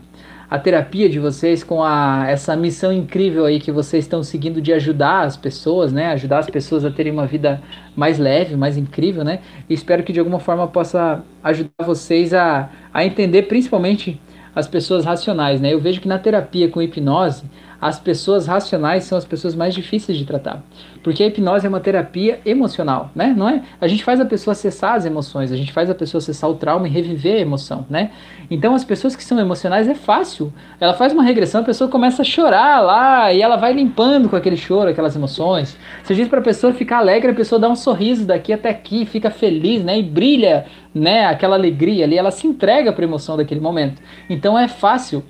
[0.49, 4.73] a terapia de vocês, com a, essa missão incrível aí que vocês estão seguindo de
[4.73, 6.07] ajudar as pessoas, né?
[6.11, 7.61] Ajudar as pessoas a terem uma vida
[7.95, 9.39] mais leve, mais incrível, né?
[9.69, 14.19] E espero que de alguma forma possa ajudar vocês a, a entender principalmente
[14.53, 15.73] as pessoas racionais, né?
[15.73, 17.45] Eu vejo que na terapia com hipnose
[17.81, 20.63] as pessoas racionais são as pessoas mais difíceis de tratar.
[21.03, 23.33] Porque a hipnose é uma terapia emocional, né?
[23.35, 23.63] Não é?
[23.81, 26.53] A gente faz a pessoa acessar as emoções, a gente faz a pessoa acessar o
[26.53, 28.11] trauma e reviver a emoção, né?
[28.51, 30.53] Então as pessoas que são emocionais é fácil.
[30.79, 34.35] Ela faz uma regressão, a pessoa começa a chorar lá e ela vai limpando com
[34.35, 35.75] aquele choro, aquelas emoções.
[36.03, 39.05] Você diz para a pessoa ficar alegre, a pessoa dá um sorriso daqui até aqui,
[39.05, 39.97] fica feliz, né?
[39.97, 41.25] E brilha, né?
[41.25, 43.99] Aquela alegria ali, ela se entrega para a emoção daquele momento.
[44.29, 45.23] Então é fácil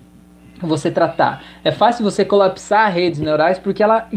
[0.67, 1.43] você tratar.
[1.63, 4.07] É fácil você colapsar redes neurais porque ela,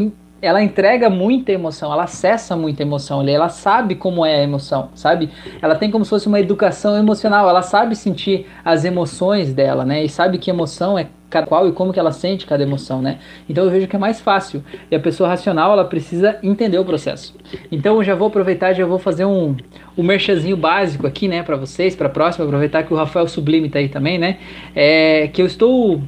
[0.41, 5.29] ela entrega muita emoção, ela acessa muita emoção ela sabe como é a emoção, sabe?
[5.61, 10.03] Ela tem como se fosse uma educação emocional, ela sabe sentir as emoções dela, né?
[10.03, 13.19] E sabe que emoção é cada qual e como que ela sente cada emoção, né?
[13.49, 14.63] Então eu vejo que é mais fácil.
[14.89, 17.35] E a pessoa racional, ela precisa entender o processo.
[17.71, 19.55] Então eu já vou aproveitar, já vou fazer um,
[19.97, 23.79] um merchazinho básico aqui, né, para vocês, para próxima, aproveitar que o Rafael Sublime tá
[23.79, 24.37] aí também, né?
[24.75, 26.01] É, que eu estou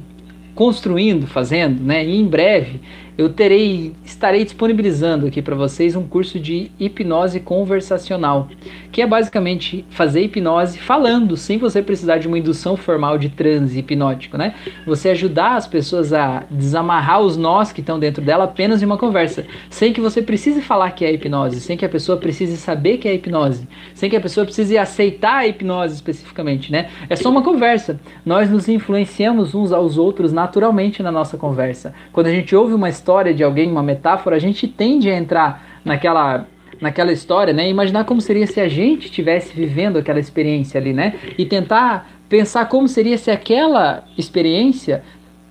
[0.58, 2.04] construindo, fazendo, né?
[2.04, 2.80] E em breve
[3.18, 8.46] eu terei, estarei disponibilizando aqui para vocês um curso de hipnose conversacional,
[8.92, 13.76] que é basicamente fazer hipnose falando, sem você precisar de uma indução formal de transe
[13.76, 14.54] hipnótico, né?
[14.86, 18.96] Você ajudar as pessoas a desamarrar os nós que estão dentro dela apenas em uma
[18.96, 22.98] conversa, sem que você precise falar que é hipnose, sem que a pessoa precise saber
[22.98, 26.88] que é hipnose, sem que a pessoa precise aceitar a hipnose especificamente, né?
[27.10, 27.98] É só uma conversa.
[28.24, 31.92] Nós nos influenciamos uns aos outros naturalmente na nossa conversa.
[32.12, 35.16] Quando a gente ouve uma história história de alguém, uma metáfora, a gente tende a
[35.16, 36.46] entrar naquela
[36.78, 37.68] naquela história, né?
[37.68, 41.14] Imaginar como seria se a gente estivesse vivendo aquela experiência ali, né?
[41.36, 45.02] E tentar pensar como seria se aquela experiência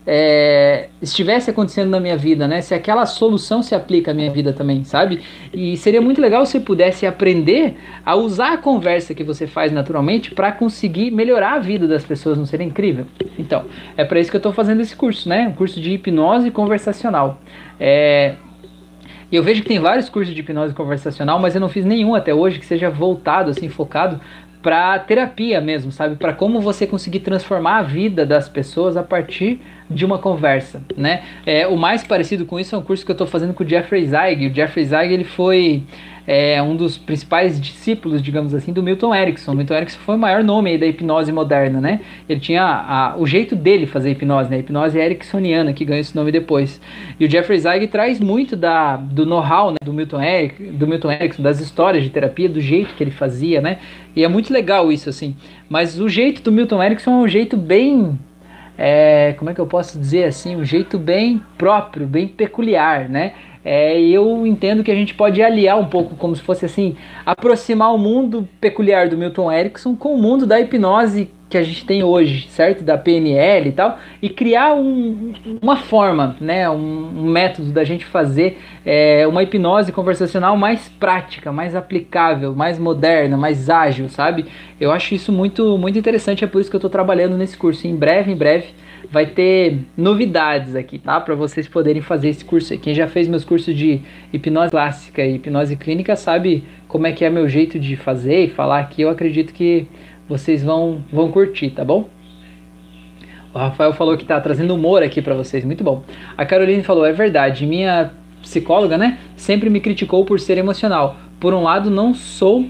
[0.09, 2.61] é, estivesse acontecendo na minha vida, né?
[2.61, 5.21] Se aquela solução se aplica à minha vida também, sabe?
[5.53, 7.75] E seria muito legal se pudesse aprender
[8.05, 12.37] a usar a conversa que você faz naturalmente para conseguir melhorar a vida das pessoas,
[12.37, 13.05] não seria incrível?
[13.37, 13.65] Então,
[13.97, 15.45] é para isso que eu estou fazendo esse curso, né?
[15.49, 17.41] Um curso de hipnose conversacional.
[17.77, 18.35] É,
[19.29, 22.15] e eu vejo que tem vários cursos de hipnose conversacional, mas eu não fiz nenhum
[22.15, 24.21] até hoje que seja voltado, assim, focado
[24.67, 26.17] para terapia mesmo, sabe?
[26.17, 31.23] Para como você conseguir transformar a vida das pessoas a partir de uma conversa, né?
[31.45, 33.69] É, o mais parecido com isso é um curso que eu estou fazendo com o
[33.69, 34.45] Jeffrey Zeig.
[34.45, 35.83] O Jeffrey Zeig ele foi
[36.27, 39.53] é, um dos principais discípulos, digamos assim, do Milton Erickson.
[39.53, 42.01] O Milton Erickson foi o maior nome da hipnose moderna, né?
[42.27, 44.57] Ele tinha a, o jeito dele fazer hipnose, né?
[44.57, 46.81] A hipnose ericksoniana, que ganhou esse nome depois.
[47.17, 50.19] E o Jeffrey Zeig traz muito da, do know-how né, do, Milton
[50.73, 53.77] do Milton Erickson, das histórias de terapia, do jeito que ele fazia, né?
[54.13, 55.33] E é muito legal isso, assim.
[55.69, 58.19] Mas o jeito do Milton Erickson é um jeito bem
[58.77, 63.33] é, como é que eu posso dizer assim, um jeito bem próprio, bem peculiar, né?
[63.69, 66.95] É, eu entendo que a gente pode aliar um pouco, como se fosse assim,
[67.25, 71.85] aproximar o mundo peculiar do Milton Erickson com o mundo da hipnose que a gente
[71.85, 72.81] tem hoje, certo?
[72.81, 76.69] Da PNL e tal, e criar um, uma forma, né?
[76.69, 82.79] Um, um, método da gente fazer é, uma hipnose conversacional mais prática, mais aplicável, mais
[82.79, 84.45] moderna, mais ágil, sabe?
[84.79, 87.85] Eu acho isso muito, muito interessante, é por isso que eu estou trabalhando nesse curso.
[87.85, 88.67] Em breve, em breve,
[89.11, 91.19] vai ter novidades aqui, tá?
[91.19, 92.77] Para vocês poderem fazer esse curso.
[92.77, 94.01] Quem já fez meus cursos de
[94.31, 98.49] hipnose clássica e hipnose clínica sabe como é que é meu jeito de fazer e
[98.49, 99.01] falar aqui.
[99.01, 99.87] Eu acredito que
[100.27, 102.09] vocês vão, vão curtir, tá bom?
[103.53, 106.03] O Rafael falou que tá trazendo humor aqui para vocês, muito bom.
[106.37, 108.11] A Caroline falou, é verdade, minha
[108.41, 111.17] psicóloga, né, sempre me criticou por ser emocional.
[111.39, 112.65] Por um lado, não sou,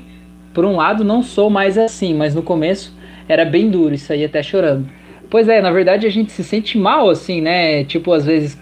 [0.53, 2.95] por um lado, não sou mais assim, mas no começo
[3.27, 4.87] era bem duro, isso aí até chorando.
[5.29, 7.83] Pois é, na verdade a gente se sente mal assim, né?
[7.83, 8.57] Tipo, às vezes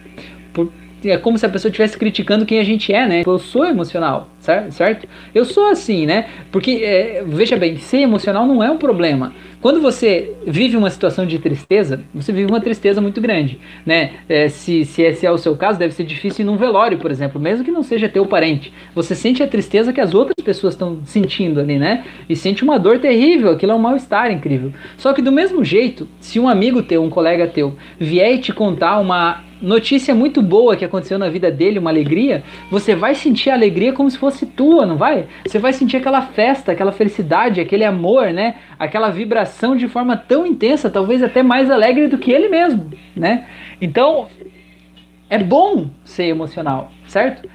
[0.53, 0.71] por,
[1.03, 3.23] é como se a pessoa estivesse criticando quem a gente é, né?
[3.25, 5.07] Eu sou emocional, certo?
[5.33, 6.27] Eu sou assim, né?
[6.51, 9.33] Porque, é, veja bem, ser emocional não é um problema.
[9.65, 14.11] Quando você vive uma situação de tristeza, você vive uma tristeza muito grande, né?
[14.29, 17.09] É, se, se esse é o seu caso, deve ser difícil ir num velório, por
[17.09, 18.71] exemplo, mesmo que não seja teu parente.
[18.93, 22.05] Você sente a tristeza que as outras pessoas estão sentindo ali, né?
[22.29, 24.71] E sente uma dor terrível, aquilo é um mal-estar incrível.
[24.99, 28.53] Só que do mesmo jeito, se um amigo teu, um colega teu, vier e te
[28.53, 33.49] contar uma notícia muito boa que aconteceu na vida dele, uma alegria, você vai sentir
[33.49, 35.25] a alegria como se fosse tua, não vai?
[35.45, 38.55] Você vai sentir aquela festa, aquela felicidade, aquele amor, né?
[38.77, 43.47] Aquela vibração de forma tão intensa, talvez até mais alegre do que ele mesmo, né?
[43.81, 44.27] Então,
[45.29, 47.49] é bom ser emocional, certo?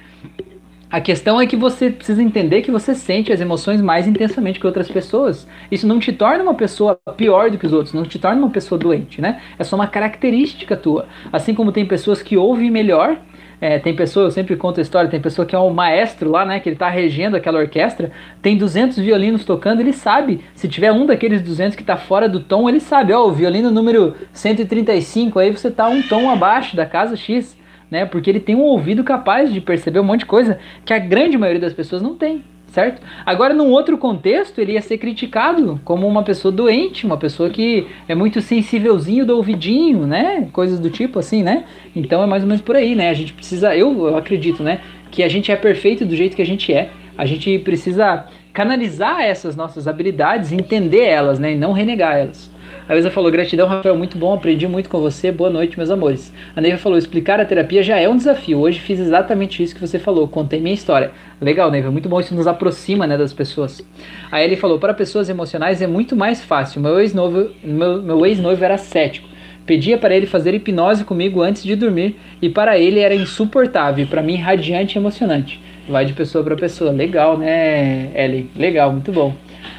[0.91, 4.67] A questão é que você precisa entender que você sente as emoções mais intensamente que
[4.67, 5.47] outras pessoas.
[5.71, 8.49] Isso não te torna uma pessoa pior do que os outros, não te torna uma
[8.49, 9.41] pessoa doente, né?
[9.57, 11.07] É só uma característica tua.
[11.31, 13.17] Assim como tem pessoas que ouvem melhor,
[13.61, 16.43] é, tem pessoa, eu sempre conto a história, tem pessoa que é um maestro lá,
[16.43, 18.11] né, que ele tá regendo aquela orquestra,
[18.41, 22.39] tem 200 violinos tocando, ele sabe, se tiver um daqueles 200 que tá fora do
[22.39, 26.87] tom, ele sabe, ó, o violino número 135, aí você tá um tom abaixo da
[26.87, 27.55] casa X
[27.91, 28.05] né?
[28.05, 31.37] Porque ele tem um ouvido capaz de perceber um monte de coisa que a grande
[31.37, 33.01] maioria das pessoas não tem, certo?
[33.25, 37.85] Agora, num outro contexto, ele ia ser criticado como uma pessoa doente, uma pessoa que
[38.07, 40.47] é muito sensívelzinho do ouvidinho, né?
[40.53, 41.65] Coisas do tipo assim, né?
[41.93, 43.09] Então é mais ou menos por aí, né?
[43.09, 44.79] A gente precisa, eu, eu acredito, né?
[45.11, 46.89] Que a gente é perfeito do jeito que a gente é.
[47.17, 51.53] A gente precisa canalizar essas nossas habilidades, entender elas, né?
[51.53, 52.49] E não renegar elas.
[52.89, 56.33] A Luísa falou, gratidão, Rafael, muito bom, aprendi muito com você, boa noite, meus amores.
[56.55, 58.59] A Neiva falou, explicar a terapia já é um desafio.
[58.59, 61.11] Hoje fiz exatamente isso que você falou, contei minha história.
[61.39, 63.85] Legal, Neiva, muito bom, isso nos aproxima né, das pessoas.
[64.31, 66.81] Aí ele falou, para pessoas emocionais é muito mais fácil.
[66.81, 69.29] Meu ex-noivo meu, meu ex era cético.
[69.65, 74.23] Pedia para ele fazer hipnose comigo antes de dormir e para ele era insuportável, para
[74.23, 75.61] mim radiante e emocionante.
[75.87, 76.91] Vai de pessoa para pessoa.
[76.91, 78.49] Legal, né, Ellen?
[78.55, 79.35] Legal, muito bom.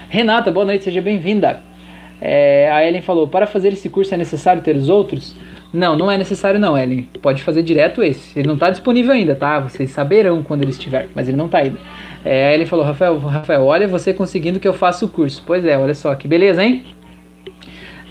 [0.09, 1.72] Renata, boa noite, seja bem-vinda.
[2.25, 5.35] É, a Ellen falou: para fazer esse curso é necessário ter os outros?
[5.73, 7.09] Não, não é necessário não, Ellen.
[7.21, 8.39] Pode fazer direto esse.
[8.39, 9.59] Ele não está disponível ainda, tá?
[9.59, 11.79] Vocês saberão quando ele estiver, mas ele não está ainda.
[12.25, 15.43] É, a Ellen falou: Rafael, Rafael, olha você conseguindo que eu faça o curso.
[15.45, 16.85] Pois é, olha só que beleza, hein?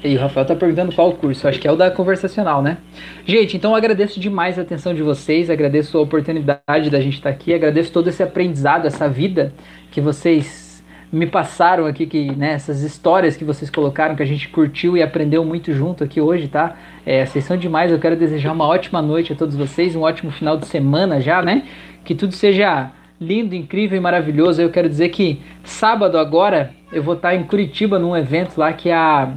[0.03, 2.79] E o Rafael tá perguntando qual o curso, acho que é o da conversacional, né?
[3.23, 7.29] Gente, então eu agradeço demais a atenção de vocês, agradeço a oportunidade da gente estar
[7.29, 9.53] tá aqui, agradeço todo esse aprendizado, essa vida
[9.91, 10.70] que vocês
[11.11, 15.43] me passaram aqui que né, histórias que vocês colocaram que a gente curtiu e aprendeu
[15.43, 16.77] muito junto aqui hoje, tá?
[17.05, 17.91] É, vocês são demais.
[17.91, 21.41] Eu quero desejar uma ótima noite a todos vocês, um ótimo final de semana já,
[21.41, 21.63] né?
[22.05, 24.61] Que tudo seja lindo, incrível e maravilhoso.
[24.61, 28.89] Eu quero dizer que sábado agora eu vou estar em Curitiba num evento lá que
[28.89, 29.33] a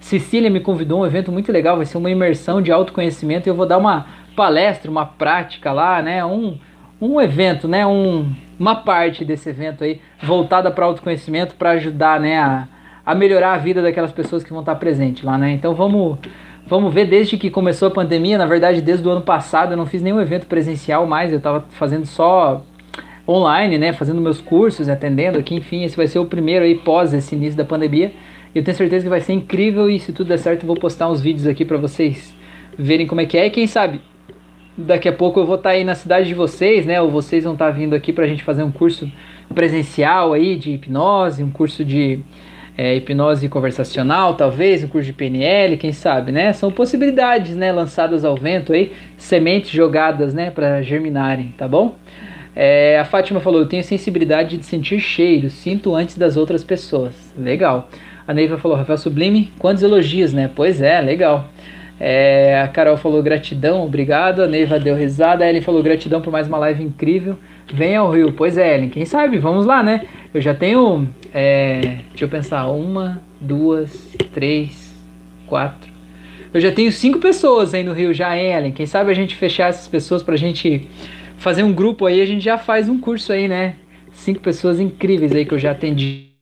[0.00, 3.54] Cecília me convidou, um evento muito legal, vai ser uma imersão de autoconhecimento e eu
[3.54, 6.24] vou dar uma palestra, uma prática lá, né?
[6.24, 6.58] Um
[7.02, 8.32] um evento, né, um,
[8.62, 12.68] uma parte desse evento aí voltada para autoconhecimento para ajudar, né, a,
[13.04, 15.50] a melhorar a vida daquelas pessoas que vão estar presentes lá, né?
[15.50, 16.16] Então vamos
[16.64, 19.84] vamos ver desde que começou a pandemia, na verdade desde o ano passado eu não
[19.84, 22.62] fiz nenhum evento presencial mais, eu estava fazendo só
[23.28, 27.12] online, né, fazendo meus cursos, atendendo aqui, enfim, esse vai ser o primeiro aí pós
[27.12, 28.12] esse início da pandemia.
[28.54, 31.10] Eu tenho certeza que vai ser incrível e se tudo der certo eu vou postar
[31.10, 32.32] uns vídeos aqui para vocês
[32.78, 34.00] verem como é que é e quem sabe
[34.76, 37.00] daqui a pouco eu vou estar tá aí na cidade de vocês, né?
[37.00, 39.10] Ou vocês vão estar tá vindo aqui para a gente fazer um curso
[39.54, 42.20] presencial aí de hipnose, um curso de
[42.76, 46.52] é, hipnose conversacional, talvez, um curso de PNL, quem sabe, né?
[46.52, 47.70] São possibilidades, né?
[47.70, 50.50] Lançadas ao vento aí, sementes jogadas, né?
[50.50, 51.96] Para germinarem, tá bom?
[52.54, 57.14] É, a Fátima falou: Eu tenho sensibilidade de sentir cheiro, sinto antes das outras pessoas.
[57.36, 57.88] Legal.
[58.26, 60.50] A Neiva falou: Rafael Sublime, quantos elogios, né?
[60.54, 61.48] Pois é, legal.
[62.04, 64.42] É, a Carol falou gratidão, obrigado.
[64.42, 65.44] A Neiva deu risada.
[65.44, 67.38] A Ellen falou gratidão por mais uma live incrível.
[67.72, 68.32] Venha ao Rio.
[68.32, 69.38] Pois é, Ellen, quem sabe?
[69.38, 70.04] Vamos lá, né?
[70.34, 71.08] Eu já tenho.
[71.32, 72.66] É, deixa eu pensar.
[72.66, 74.92] Uma, duas, três,
[75.46, 75.92] quatro.
[76.52, 78.72] Eu já tenho cinco pessoas aí no Rio já, hein, Ellen?
[78.72, 80.88] Quem sabe a gente fechar essas pessoas pra gente
[81.36, 83.76] fazer um grupo aí, a gente já faz um curso aí, né?
[84.12, 86.32] Cinco pessoas incríveis aí que eu já atendi.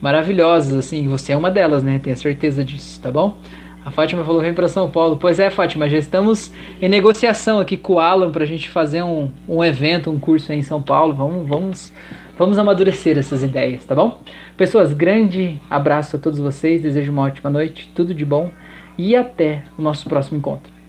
[0.00, 1.98] Maravilhosas, assim, você é uma delas, né?
[1.98, 3.36] Tenho certeza disso, tá bom?
[3.84, 5.16] A Fátima falou: vem para São Paulo.
[5.16, 9.02] Pois é, Fátima, já estamos em negociação aqui com o Alan para a gente fazer
[9.02, 11.14] um, um evento, um curso aí em São Paulo.
[11.14, 11.92] Vamos, vamos,
[12.38, 14.20] vamos amadurecer essas ideias, tá bom?
[14.56, 16.82] Pessoas, grande abraço a todos vocês.
[16.82, 18.50] Desejo uma ótima noite, tudo de bom
[18.98, 20.79] e até o nosso próximo encontro.